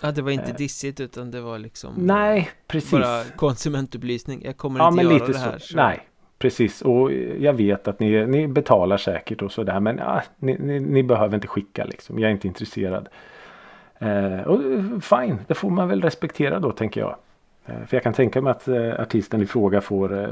Ja, 0.00 0.12
det 0.12 0.22
var 0.22 0.30
inte 0.30 0.50
Eh. 0.50 0.56
dissigt 0.56 1.00
utan 1.00 1.30
det 1.30 1.40
var 1.40 1.58
liksom 1.58 1.94
Nej, 1.96 2.50
precis. 2.66 2.90
Bara 2.90 3.22
konsumentupplysning 3.36 4.42
Jag 4.44 4.56
kommer 4.56 4.80
ja, 4.80 4.88
inte 4.88 4.96
men 4.96 5.04
göra 5.04 5.26
lite 5.26 5.32
det 5.32 5.38
här 5.38 5.58
så. 5.58 5.76
Nej, 5.76 6.00
precis. 6.38 6.82
Och 6.82 7.12
jag 7.38 7.52
vet 7.52 7.88
att 7.88 8.00
ni, 8.00 8.26
ni 8.26 8.48
betalar 8.48 8.96
säkert 8.96 9.42
och 9.42 9.52
sådär. 9.52 9.80
Men 9.80 9.98
ja, 9.98 10.22
ni, 10.38 10.58
ni, 10.58 10.80
ni 10.80 11.02
behöver 11.02 11.34
inte 11.34 11.48
skicka 11.48 11.84
liksom. 11.84 12.18
Jag 12.18 12.28
är 12.28 12.32
inte 12.32 12.46
intresserad. 12.48 13.08
Eh, 13.98 14.40
och 14.40 14.60
fine, 15.04 15.38
det 15.46 15.54
får 15.54 15.70
man 15.70 15.88
väl 15.88 16.02
respektera 16.02 16.58
då 16.60 16.72
tänker 16.72 17.00
jag. 17.00 17.16
Eh, 17.66 17.84
för 17.86 17.96
jag 17.96 18.02
kan 18.02 18.12
tänka 18.12 18.40
mig 18.40 18.50
att 18.50 18.68
eh, 18.68 19.00
artisten 19.00 19.42
i 19.42 19.46
fråga 19.46 19.80
får 19.80 20.22
eh, 20.24 20.30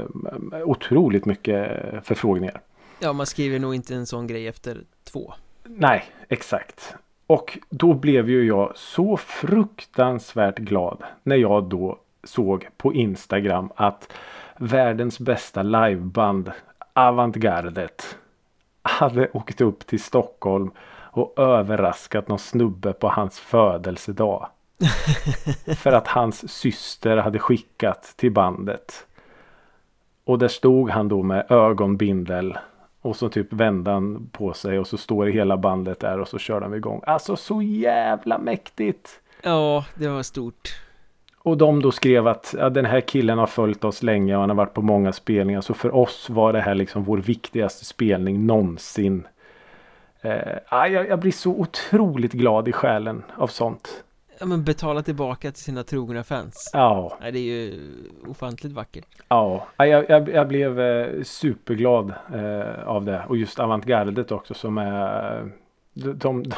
otroligt 0.63 1.25
mycket 1.25 1.93
eh, 1.93 2.01
förfrågningar. 2.01 2.61
Ja, 2.99 3.13
man 3.13 3.25
skriver 3.25 3.59
nog 3.59 3.75
inte 3.75 3.95
en 3.95 4.05
sån 4.05 4.27
grej 4.27 4.47
efter 4.47 4.77
två 5.11 5.33
Nej, 5.63 6.03
exakt. 6.29 6.95
Och 7.27 7.57
då 7.69 7.93
blev 7.93 8.29
ju 8.29 8.47
jag 8.47 8.71
så 8.75 9.17
fruktansvärt 9.17 10.57
glad 10.57 11.03
när 11.23 11.35
jag 11.35 11.63
då 11.63 11.99
såg 12.23 12.67
på 12.77 12.93
Instagram 12.93 13.69
att 13.75 14.13
världens 14.57 15.19
bästa 15.19 15.63
liveband 15.63 16.51
Avantgardet 16.93 18.17
hade 18.81 19.29
åkt 19.33 19.61
upp 19.61 19.87
till 19.87 20.03
Stockholm 20.03 20.71
och 21.15 21.33
överraskat 21.37 22.27
någon 22.27 22.39
snubbe 22.39 22.93
på 22.93 23.09
hans 23.09 23.39
födelsedag. 23.39 24.47
För 25.77 25.91
att 25.91 26.07
hans 26.07 26.53
syster 26.53 27.17
hade 27.17 27.39
skickat 27.39 28.13
till 28.17 28.31
bandet. 28.31 29.07
Och 30.23 30.39
där 30.39 30.47
stod 30.47 30.89
han 30.89 31.07
då 31.07 31.23
med 31.23 31.51
ögonbindel 31.51 32.57
och 33.05 33.15
så 33.15 33.29
typ 33.29 33.53
vände 33.53 33.91
han 33.91 34.29
på 34.31 34.53
sig 34.53 34.79
och 34.79 34.87
så 34.87 34.97
står 34.97 35.25
hela 35.25 35.57
bandet 35.57 35.99
där 35.99 36.19
och 36.19 36.27
så 36.27 36.37
kör 36.37 36.61
de 36.61 36.73
igång. 36.73 37.01
Alltså 37.05 37.35
så 37.35 37.61
jävla 37.61 38.37
mäktigt! 38.37 39.19
Ja, 39.41 39.85
det 39.95 40.07
var 40.07 40.23
stort 40.23 40.69
Och 41.37 41.57
de 41.57 41.81
då 41.81 41.91
skrev 41.91 42.27
att 42.27 42.55
ja, 42.57 42.69
den 42.69 42.85
här 42.85 43.01
killen 43.01 43.37
har 43.37 43.47
följt 43.47 43.83
oss 43.83 44.03
länge 44.03 44.35
och 44.35 44.41
han 44.41 44.49
har 44.49 44.55
varit 44.57 44.73
på 44.73 44.81
många 44.81 45.13
spelningar. 45.13 45.61
Så 45.61 45.73
för 45.73 45.95
oss 45.95 46.29
var 46.29 46.53
det 46.53 46.61
här 46.61 46.75
liksom 46.75 47.03
vår 47.03 47.17
viktigaste 47.17 47.85
spelning 47.85 48.45
någonsin. 48.45 49.27
Eh, 50.21 50.57
ja, 50.71 50.87
jag, 50.87 51.09
jag 51.09 51.19
blir 51.19 51.31
så 51.31 51.51
otroligt 51.51 52.33
glad 52.33 52.67
i 52.67 52.71
själen 52.71 53.23
av 53.35 53.47
sånt. 53.47 54.03
Ja, 54.39 54.45
men 54.45 54.63
betala 54.63 55.01
tillbaka 55.01 55.51
till 55.51 55.63
sina 55.63 55.83
trogna 55.83 56.23
fans 56.23 56.69
Ja, 56.73 57.17
det 57.19 57.27
är 57.27 57.43
ju 57.43 57.79
ofantligt 58.27 58.73
vackert 58.73 59.07
ja. 59.27 59.67
Ja, 59.77 59.85
Jag, 59.85 60.09
jag, 60.09 60.29
jag 60.29 60.47
blev 60.47 60.79
eh, 60.79 61.23
superglad 61.23 62.13
eh, 62.33 62.87
av 62.87 63.05
det. 63.05 63.23
Och 63.29 63.37
just 63.37 63.59
avantgardet 63.59 64.31
också 64.31 64.53
som 64.53 64.77
är 64.77 65.51
de, 65.95 66.13
de, 66.13 66.43
de, 66.43 66.55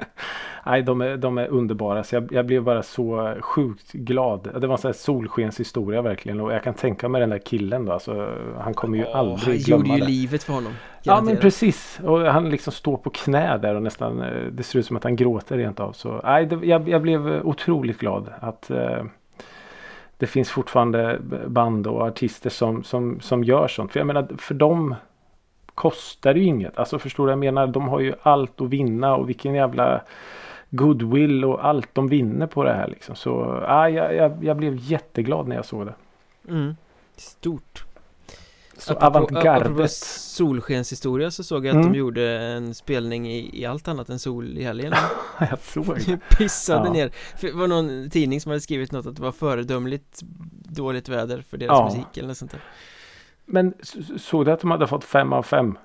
nej, 0.66 0.82
de, 0.82 1.00
är, 1.00 1.16
de 1.16 1.38
är 1.38 1.48
underbara. 1.48 2.04
Så 2.04 2.14
jag, 2.14 2.32
jag 2.32 2.46
blev 2.46 2.62
bara 2.62 2.82
så 2.82 3.34
sjukt 3.40 3.92
glad. 3.92 4.48
Det 4.60 4.66
var 4.66 4.74
en 4.74 4.78
sån 4.78 4.88
här 4.88 4.92
solskenshistoria 4.92 6.02
verkligen. 6.02 6.40
Och 6.40 6.52
jag 6.52 6.62
kan 6.62 6.74
tänka 6.74 7.08
mig 7.08 7.20
den 7.20 7.30
där 7.30 7.38
killen 7.38 7.84
då. 7.84 7.92
Alltså, 7.92 8.32
han 8.58 8.74
kommer 8.74 8.98
ju 8.98 9.04
Åh, 9.04 9.16
aldrig 9.16 9.54
Han 9.54 9.58
glömma 9.58 9.84
gjorde 9.86 9.98
ju 9.98 10.00
det. 10.00 10.06
livet 10.06 10.42
för 10.42 10.52
honom 10.52 10.72
Ja 11.02 11.20
men 11.22 11.36
precis. 11.36 12.00
Och 12.04 12.20
han 12.20 12.50
liksom 12.50 12.72
står 12.72 12.96
på 12.96 13.10
knä 13.10 13.58
där 13.58 13.74
och 13.74 13.82
nästan 13.82 14.22
eh, 14.22 14.42
det 14.52 14.62
ser 14.62 14.78
ut 14.78 14.86
som 14.86 14.96
att 14.96 15.04
han 15.04 15.16
gråter 15.16 15.56
rent 15.56 15.80
av. 15.80 15.92
Så 15.92 16.20
nej, 16.24 16.46
det, 16.46 16.66
jag, 16.66 16.88
jag 16.88 17.02
blev 17.02 17.40
otroligt 17.46 17.98
glad 17.98 18.32
att 18.40 18.70
eh, 18.70 19.04
det 20.16 20.26
finns 20.26 20.50
fortfarande 20.50 21.18
band 21.46 21.86
och 21.86 22.02
artister 22.02 22.50
som, 22.50 22.84
som, 22.84 23.20
som 23.20 23.44
gör 23.44 23.68
sånt. 23.68 23.92
För 23.92 24.00
jag 24.00 24.06
menar 24.06 24.28
för 24.38 24.54
dem 24.54 24.94
kostar 25.78 26.34
det 26.34 26.40
ju 26.40 26.46
inget. 26.46 26.78
Alltså 26.78 26.98
förstår 26.98 27.26
du 27.26 27.32
jag 27.32 27.38
menar? 27.38 27.66
De 27.66 27.88
har 27.88 28.00
ju 28.00 28.14
allt 28.22 28.60
att 28.60 28.68
vinna 28.68 29.16
och 29.16 29.28
vilken 29.28 29.54
jävla 29.54 30.00
goodwill 30.70 31.44
och 31.44 31.66
allt 31.66 31.88
de 31.92 32.08
vinner 32.08 32.46
på 32.46 32.64
det 32.64 32.72
här 32.72 32.88
liksom. 32.88 33.16
Så 33.16 33.58
ja, 33.62 33.88
jag, 33.88 34.44
jag, 34.44 34.56
blev 34.56 34.76
jätteglad 34.80 35.48
när 35.48 35.56
jag 35.56 35.64
såg 35.64 35.86
det. 35.86 35.94
mm. 36.48 36.76
Stort 37.16 37.84
Så 38.76 38.92
apropå, 38.92 39.06
apropå 39.06 39.48
avantgardet. 39.48 39.90
solskenshistoria 39.90 41.30
så 41.30 41.44
såg 41.44 41.66
jag 41.66 41.70
att 41.76 41.80
Mm. 41.80 41.92
de 41.92 41.98
gjorde 41.98 42.38
en 42.38 42.74
spelning 42.74 43.28
i, 43.32 43.60
i 43.62 43.66
allt 43.66 43.88
annat 43.88 44.08
än 44.08 44.18
sol 44.18 44.58
i 44.58 44.64
helgen 44.64 44.92
Jag 45.50 45.58
såg. 45.58 46.18
Pissade 46.38 46.86
Ja. 46.86 46.92
ner 46.92 47.10
För 47.36 47.46
Det 47.46 47.52
var 47.52 47.66
någon 47.66 48.10
tidning 48.10 48.40
som 48.40 48.50
hade 48.50 48.60
skrivit 48.60 48.92
något 48.92 49.06
att 49.06 49.16
det 49.16 49.22
var 49.22 49.32
föredömligt 49.32 50.20
dåligt 50.64 51.08
väder 51.08 51.42
för 51.48 51.56
deras 51.56 51.78
Ja. 51.78 51.84
musik 51.84 52.16
eller 52.18 52.28
något 52.28 52.36
sånt 52.38 52.50
där 52.50 52.60
Men 53.50 53.74
såg 54.18 54.44
du 54.44 54.50
att 54.52 54.60
de 54.60 54.70
hade 54.70 54.86
fått 54.86 55.04
fem 55.04 55.32
av 55.32 55.42
fem? 55.42 55.78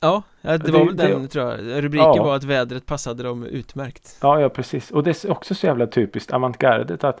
Ja, 0.00 0.22
det, 0.42 0.56
Det- 0.58 0.72
var 0.72 0.84
väl 0.86 0.96
det- 0.96 1.06
den 1.08 1.28
tror 1.28 1.44
jag 1.50 1.84
Rubriken 1.84 2.12
Ja. 2.16 2.22
var 2.22 2.36
att 2.36 2.44
vädret 2.44 2.86
passade 2.86 3.22
dem 3.22 3.44
utmärkt 3.44 4.18
Ja, 4.22 4.40
ja 4.40 4.48
precis. 4.48 4.90
Och 4.90 5.02
det 5.02 5.24
är 5.24 5.30
också 5.30 5.54
så 5.54 5.66
jävla 5.66 5.86
typiskt 5.86 6.32
avantgardet 6.32 7.04
att 7.04 7.20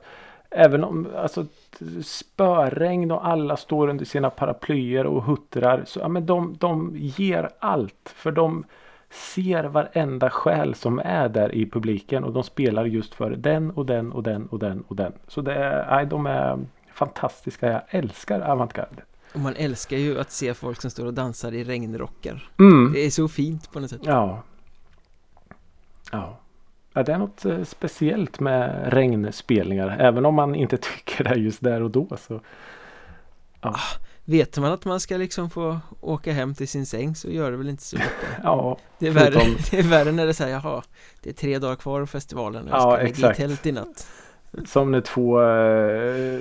även 0.50 0.84
om 0.84 1.08
alltså 1.16 1.46
spöregn 2.04 3.10
och 3.10 3.26
alla 3.26 3.56
står 3.56 3.88
under 3.88 4.04
sina 4.04 4.30
paraplyer 4.30 5.06
och 5.06 5.22
huttrar 5.22 5.82
så 5.86 6.00
ja, 6.00 6.08
men 6.08 6.26
de, 6.26 6.56
de 6.58 6.92
ger 6.96 7.48
allt 7.58 8.12
för 8.16 8.32
de 8.32 8.64
ser 9.10 9.64
varenda 9.64 10.30
själ 10.30 10.74
som 10.74 10.98
är 11.04 11.28
där 11.28 11.54
i 11.54 11.70
publiken 11.70 12.24
och 12.24 12.32
de 12.32 12.42
spelar 12.42 12.84
just 12.84 13.14
för 13.14 13.30
den 13.30 13.70
och 13.70 13.86
den 13.86 14.12
och 14.12 14.22
den 14.22 14.46
och 14.46 14.58
den 14.58 14.84
och 14.88 14.96
den. 14.96 15.12
Så 15.28 15.40
det 15.40 15.54
är, 15.54 15.86
nej, 15.90 16.06
de 16.06 16.26
är 16.26 16.58
fantastiska. 16.92 17.70
Jag 17.72 17.80
älskar 17.88 18.40
avantgardet. 18.40 19.07
Och 19.32 19.40
man 19.40 19.56
älskar 19.56 19.96
ju 19.96 20.20
att 20.20 20.32
se 20.32 20.54
folk 20.54 20.80
som 20.80 20.90
står 20.90 21.06
och 21.06 21.14
dansar 21.14 21.52
i 21.54 21.64
regnrockar 21.64 22.50
Mm. 22.58 22.92
Det 22.92 23.06
är 23.06 23.10
så 23.10 23.28
fint 23.28 23.72
på 23.72 23.80
något 23.80 23.90
sätt 23.90 24.00
Ja. 24.04 24.42
Ja. 26.12 26.40
Ja, 26.92 27.02
det 27.02 27.12
är 27.12 27.18
något 27.18 27.44
eh, 27.44 27.64
speciellt 27.64 28.40
med 28.40 28.92
regnspelningar. 28.92 29.96
Även 30.00 30.26
om 30.26 30.34
man 30.34 30.54
inte 30.54 30.76
tycker 30.96 31.24
det 31.24 31.34
just 31.34 31.60
där 31.60 31.82
och 31.82 31.90
då. 31.90 32.16
Så. 32.28 32.40
Vet 34.24 34.58
man 34.58 34.72
att 34.72 34.84
man 34.84 35.00
ska 35.00 35.16
liksom 35.16 35.50
få 35.50 35.80
åka 36.00 36.32
hem 36.32 36.54
till 36.54 36.68
sin 36.68 36.86
säng 36.86 37.14
så 37.14 37.30
gör 37.30 37.50
det 37.50 37.56
väl 37.56 37.68
inte 37.68 37.82
så 37.82 37.96
mycket 37.96 38.12
Ja, 38.42 38.78
Det 38.98 39.06
är 39.06 39.10
värre, 39.10 39.40
det 39.70 39.78
är 39.78 39.82
värre 39.82 40.12
när 40.12 40.26
det 40.26 40.34
säger 40.34 40.52
jaha 40.54 40.82
Det 41.22 41.30
är 41.30 41.34
tre 41.34 41.58
dagar 41.58 41.76
kvar 41.76 42.00
av 42.00 42.06
festivalen 42.06 42.64
och 42.64 42.70
jag 42.70 42.80
Ja, 42.80 42.96
ska 42.96 43.04
ligga 43.04 43.32
i 43.32 43.34
tält 43.34 43.66
i 43.66 43.72
natt 43.72 44.08
som 44.66 44.90
när 44.90 45.00
två 45.00 45.42
eh, 45.42 46.40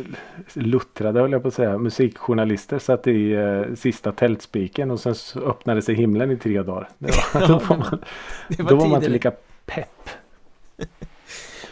luttrade, 0.54 1.20
höll 1.20 1.32
jag 1.32 1.42
på 1.42 1.48
att 1.48 1.54
säga, 1.54 1.78
musikjournalister 1.78 2.80
satt 2.80 3.08
i 3.08 3.32
eh, 3.34 3.62
sista 3.76 4.12
tältspiken 4.12 4.92
och 4.92 5.00
sen 5.00 5.16
öppnade 5.46 5.82
sig 5.82 5.96
himlen 5.96 6.32
i 6.32 6.38
tre 6.38 6.64
dagar. 6.64 6.90
Var, 6.98 7.12
Ja, 7.34 7.48
då 7.48 7.58
var 7.60 7.78
man, 7.78 8.00
Det 8.48 8.64
då 8.64 8.76
var 8.76 8.88
man 8.88 8.96
inte 8.98 9.10
lika 9.10 9.32
pepp. 9.66 10.10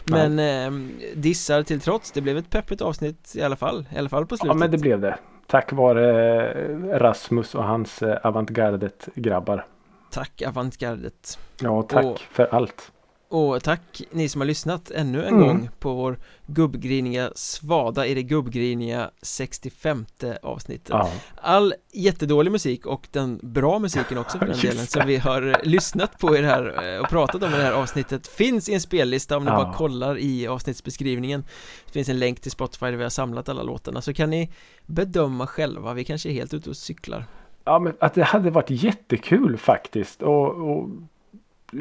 Men 0.04 0.38
eh, 0.38 0.88
dissar 1.14 1.62
till 1.62 1.80
trots, 1.80 2.12
det 2.12 2.20
blev 2.20 2.38
ett 2.38 2.50
peppigt 2.50 2.80
avsnitt 2.82 3.32
i 3.36 3.42
alla 3.42 3.56
fall 3.56 3.86
I 3.94 3.98
alla 3.98 4.08
fall 4.08 4.26
på 4.26 4.32
Ja, 4.34 4.36
slutet 4.36 4.56
men 4.58 4.70
det 4.70 4.78
blev 4.78 5.00
det. 5.00 5.18
Tack 5.46 5.72
vare 5.72 6.48
eh, 6.52 6.98
Rasmus 6.98 7.54
och 7.54 7.64
hans 7.64 8.02
eh, 8.02 8.18
avantgardet 8.22 9.08
grabbar. 9.14 9.66
Tack 10.10 10.42
avantgardet 10.46 11.38
Ja, 11.62 11.82
tack 11.82 12.04
Och- 12.04 12.20
för 12.20 12.48
allt. 12.54 12.92
Och 13.28 13.62
tack 13.62 14.02
ni 14.10 14.28
som 14.28 14.40
har 14.40 14.46
lyssnat 14.46 14.90
ännu 14.90 15.24
en 15.24 15.34
Mm. 15.34 15.46
gång 15.46 15.68
på 15.78 15.94
vår 15.94 16.18
gubbgriniga 16.46 17.30
svada 17.34 18.06
i 18.06 18.14
det 18.14 18.22
gubbgriniga 18.22 19.10
65 19.22 20.06
avsnittet 20.42 20.88
Ja. 20.88 21.10
All 21.36 21.74
jättedålig 21.92 22.50
musik 22.52 22.86
och 22.86 23.08
den 23.12 23.40
bra 23.42 23.78
musiken 23.78 24.18
också 24.18 24.38
för 24.38 24.46
den 24.46 24.58
delen 24.62 24.76
det. 24.76 24.86
som 24.90 25.06
vi 25.06 25.16
har 25.16 25.42
eh, 25.48 25.56
lyssnat 25.62 26.18
på 26.18 26.36
i 26.36 26.40
det 26.40 26.46
här 26.46 26.94
eh, 26.94 27.00
och 27.00 27.08
pratat 27.08 27.42
om 27.42 27.48
i 27.54 27.56
det 27.56 27.62
här 27.62 27.72
avsnittet 27.72 28.26
finns 28.26 28.68
i 28.68 28.74
en 28.74 28.80
spellista 28.80 29.36
om 29.36 29.44
ni 29.44 29.50
Ja. 29.50 29.56
bara 29.56 29.72
kollar 29.72 30.18
i 30.18 30.46
avsnittsbeskrivningen 30.46 31.44
Det 31.86 31.92
finns 31.92 32.08
en 32.08 32.18
länk 32.18 32.40
till 32.40 32.50
Spotify 32.50 32.86
där 32.86 32.96
vi 32.96 33.02
har 33.02 33.10
samlat 33.10 33.48
alla 33.48 33.62
låtarna 33.62 34.00
så 34.00 34.14
kan 34.14 34.30
ni 34.30 34.50
bedöma 34.86 35.46
själva, 35.46 35.94
vi 35.94 36.04
kanske 36.04 36.28
är 36.28 36.32
helt 36.32 36.54
ute 36.54 36.70
och 36.70 36.76
cyklar 36.76 37.24
Ja, 37.64 37.78
men 37.78 37.92
att 38.00 38.14
det 38.14 38.22
hade 38.24 38.50
varit 38.50 38.70
jättekul 38.70 39.56
faktiskt. 39.56 40.22
Och, 40.22 40.46
och 40.70 40.88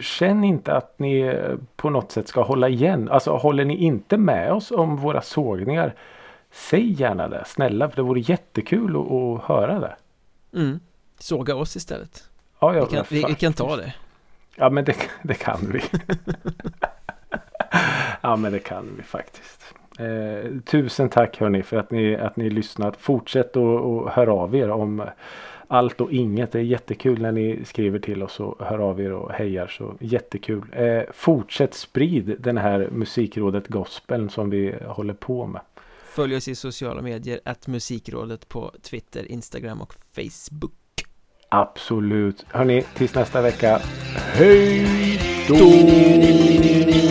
känn 0.01 0.43
inte 0.43 0.73
att 0.73 0.99
ni 0.99 1.39
på 1.75 1.89
något 1.89 2.11
sätt 2.11 2.27
ska 2.27 2.43
hålla 2.43 2.69
igen. 2.69 3.09
Alltså 3.09 3.35
håller 3.35 3.65
ni 3.65 3.75
inte 3.75 4.17
med 4.17 4.51
oss 4.51 4.71
om 4.71 4.97
våra 4.97 5.21
sågningar. 5.21 5.95
Säg 6.51 6.91
gärna 6.91 7.27
det, 7.27 7.43
snälla. 7.45 7.89
För 7.89 7.95
det 7.95 8.01
vore 8.01 8.19
jättekul 8.19 8.95
att, 8.95 9.11
att 9.11 9.43
höra 9.43 9.79
det. 9.79 9.95
mm. 10.53 10.79
Såga 11.19 11.55
oss 11.55 11.75
istället 11.75 12.29
Ja, 12.59 12.75
ja, 12.75 12.85
vi, 12.85 12.95
kan, 12.95 13.05
vi, 13.09 13.25
vi 13.27 13.35
kan 13.35 13.53
ta 13.53 13.75
det 13.75 13.93
Ja, 14.55 14.69
men 14.69 14.85
det, 14.85 14.95
det 15.23 15.33
kan 15.33 15.71
vi. 15.73 15.81
ja, 18.21 18.35
men 18.35 18.51
det 18.51 18.59
kan 18.59 18.93
vi 18.97 19.03
faktiskt. 19.03 19.73
Eh, 19.99 20.51
tusen 20.65 21.09
tack 21.09 21.39
hörni 21.39 21.63
för 21.63 21.77
att 21.77 21.91
ni, 21.91 22.15
att 22.15 22.35
ni 22.35 22.49
lyssnat. 22.49 22.97
Fortsätt 22.97 23.55
och, 23.55 23.79
och 23.79 24.11
hör 24.11 24.27
av 24.27 24.55
er 24.55 24.69
om 24.69 25.03
allt 25.67 26.01
och 26.01 26.11
inget. 26.11 26.51
Det 26.51 26.59
är 26.59 26.63
jättekul 26.63 27.21
när 27.21 27.31
ni 27.31 27.65
skriver 27.65 27.99
till 27.99 28.23
oss 28.23 28.39
och 28.39 28.65
hör 28.65 28.79
av 28.79 29.01
er 29.01 29.11
och 29.11 29.31
hejar. 29.31 29.67
Så 29.67 29.95
jättekul. 29.99 30.63
Eh, 30.71 31.01
fortsätt 31.13 31.73
sprid 31.73 32.35
den 32.39 32.57
här 32.57 32.89
musikrådet 32.91 33.67
gospeln 33.67 34.29
som 34.29 34.49
vi 34.49 34.75
håller 34.85 35.13
på 35.13 35.47
med. 35.47 35.61
Följ 36.05 36.35
oss 36.35 36.47
i 36.47 36.55
sociala 36.55 37.01
medier, 37.01 37.39
att 37.45 37.67
musikrådet 37.67 38.49
på 38.49 38.71
Twitter, 38.81 39.31
Instagram 39.31 39.81
och 39.81 39.93
Facebook 40.15 40.73
Absolut. 41.49 42.45
Hörni, 42.49 42.83
tills 42.95 43.15
nästa 43.15 43.41
vecka. 43.41 43.81
Hej 44.15 45.19
då! 45.47 47.04